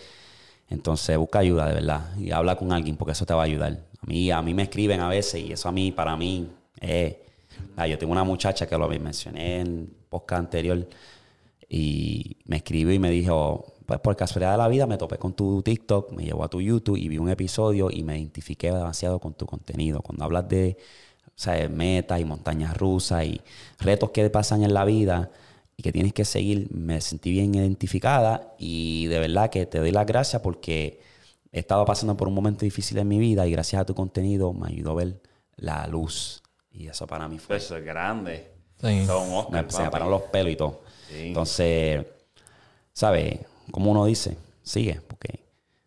[0.69, 3.79] Entonces busca ayuda de verdad y habla con alguien porque eso te va a ayudar.
[4.01, 6.49] A mí, a mí me escriben a veces y eso a mí, para mí,
[6.81, 7.23] eh,
[7.87, 10.87] yo tengo una muchacha que lo mencioné en el podcast anterior
[11.69, 15.33] y me escribió y me dijo, pues por casualidad de la vida me topé con
[15.33, 19.19] tu TikTok, me llevó a tu YouTube y vi un episodio y me identifiqué demasiado
[19.19, 20.01] con tu contenido.
[20.01, 20.77] Cuando hablas de
[21.27, 23.41] o sea, metas y montañas rusas y
[23.79, 25.29] retos que pasan en la vida
[25.77, 29.91] y que tienes que seguir, me sentí bien identificada y de verdad que te doy
[29.91, 30.99] las gracias porque
[31.51, 34.53] he estado pasando por un momento difícil en mi vida y gracias a tu contenido
[34.53, 35.21] me ayudó a ver
[35.55, 36.41] la luz.
[36.71, 37.57] Y eso para mí fue...
[37.57, 38.51] Eso es grande.
[38.81, 39.05] Sí.
[39.05, 40.81] Son Me, Oscar, se me pararon los pelos y todo.
[41.09, 41.27] Sí.
[41.27, 42.05] Entonces,
[42.91, 43.39] ¿sabes?
[43.71, 45.45] Como uno dice, sigue, porque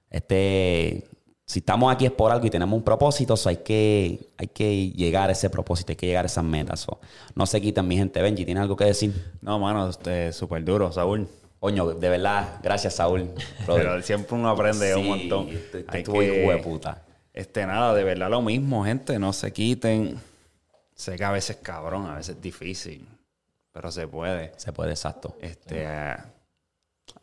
[0.09, 1.09] este,
[1.51, 4.91] si estamos aquí es por algo y tenemos un propósito, so hay, que, hay que
[4.93, 6.79] llegar a ese propósito, hay que llegar a esas metas.
[6.79, 7.01] so.
[7.35, 8.23] No se quiten, mi gente.
[8.23, 9.13] Benji, ¿tiene algo que decir?
[9.41, 11.27] No, mano, este, súper duro, Saúl.
[11.59, 13.29] Coño, de verdad, gracias, Saúl.
[13.67, 15.49] Pero siempre uno aprende un montón.
[15.49, 17.03] este- este Hay estuvo hijo de puta.
[17.35, 19.19] Este, nada, de verdad lo mismo, gente.
[19.19, 20.21] No se quiten.
[20.95, 23.09] Sé que a veces es cabrón, a veces es difícil.
[23.73, 24.53] Pero se puede.
[24.57, 25.37] Se puede, exacto.
[25.41, 25.85] Este,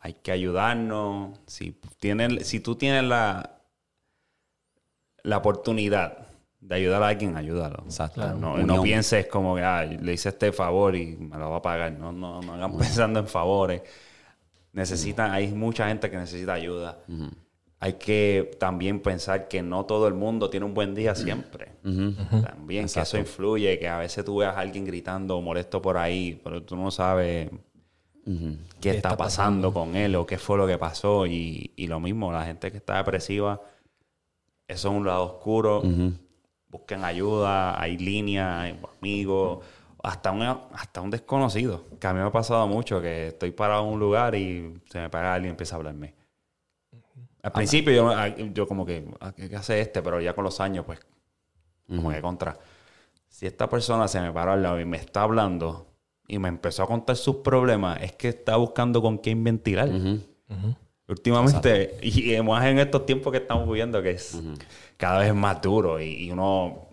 [0.00, 1.38] hay que ayudarnos.
[1.46, 3.57] Si, tienes, si tú tienes la,
[5.22, 6.26] la oportunidad
[6.60, 7.82] de ayudar a alguien, ayúdalo.
[7.84, 8.20] Exacto.
[8.34, 11.92] No, pienses como que "Ah, le hice este favor y me lo va a pagar.
[11.92, 13.82] No, no, no hagan pensando en favores.
[14.72, 16.98] Necesitan, hay mucha gente que necesita ayuda.
[17.80, 21.72] Hay que también pensar que no todo el mundo tiene un buen día siempre.
[21.82, 25.96] También que eso influye, que a veces tú veas a alguien gritando o molesto por
[25.96, 27.50] ahí, pero tú no sabes
[28.80, 31.24] qué está, está pasando con él o qué fue lo que pasó.
[31.26, 33.60] Y, y lo mismo, la gente que está depresiva,
[34.68, 35.82] eso es un lado oscuro.
[36.68, 39.64] Busquen ayuda, hay líneas, hay amigos,
[40.02, 41.86] hasta un, hasta un desconocido.
[41.98, 45.00] Que a mí me ha pasado mucho, que estoy parado en un lugar y se
[45.00, 46.14] me pega alguien y empieza a hablarme.
[47.42, 50.02] Al principio yo, ah, yo como que, ah, ¿qué hace este?
[50.02, 51.00] Pero ya con los años, pues,
[51.86, 52.58] como que contra.
[53.28, 55.86] Si esta persona se me paró al lado y me está hablando
[56.26, 59.88] y me empezó a contar sus problemas, es que está buscando con quién ventilar.
[61.08, 64.38] Últimamente, y más en estos tiempos que estamos viviendo, que es
[64.96, 66.86] cada vez más duro y, y uno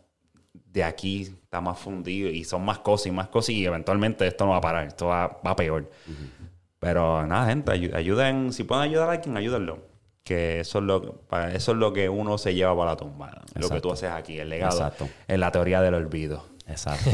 [0.72, 4.46] de aquí está más fundido y son más cosas y más cosas y eventualmente esto
[4.46, 5.90] no va a parar, esto va, va peor.
[6.80, 9.80] Pero nada, gente, ayu- ayuden, si pueden ayudar a alguien, ayúdenlo.
[10.24, 13.42] Que eso es lo, para eso es lo que uno se lleva para la tumba.
[13.56, 14.78] Lo que tú haces aquí, el legado.
[14.78, 15.08] Exacto.
[15.28, 16.46] En la teoría del olvido.
[16.68, 17.12] Exacto.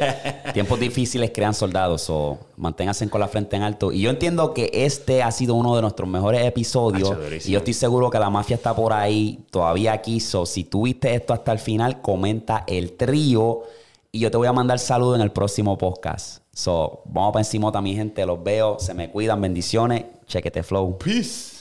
[0.52, 3.92] Tiempos difíciles crean soldados, o manténganse con la frente en alto.
[3.92, 7.16] Y yo entiendo que este ha sido uno de nuestros mejores episodios.
[7.44, 10.20] Y yo estoy seguro que la mafia está por ahí, todavía aquí.
[10.20, 13.62] So, si tú viste esto hasta el final, comenta el trío.
[14.10, 16.42] Y yo te voy a mandar saludos en el próximo podcast.
[16.52, 18.24] So, vamos para encima también, gente.
[18.24, 18.78] Los veo.
[18.78, 19.40] Se me cuidan.
[19.40, 20.04] Bendiciones.
[20.26, 20.96] Chequete flow.
[20.96, 21.53] Peace.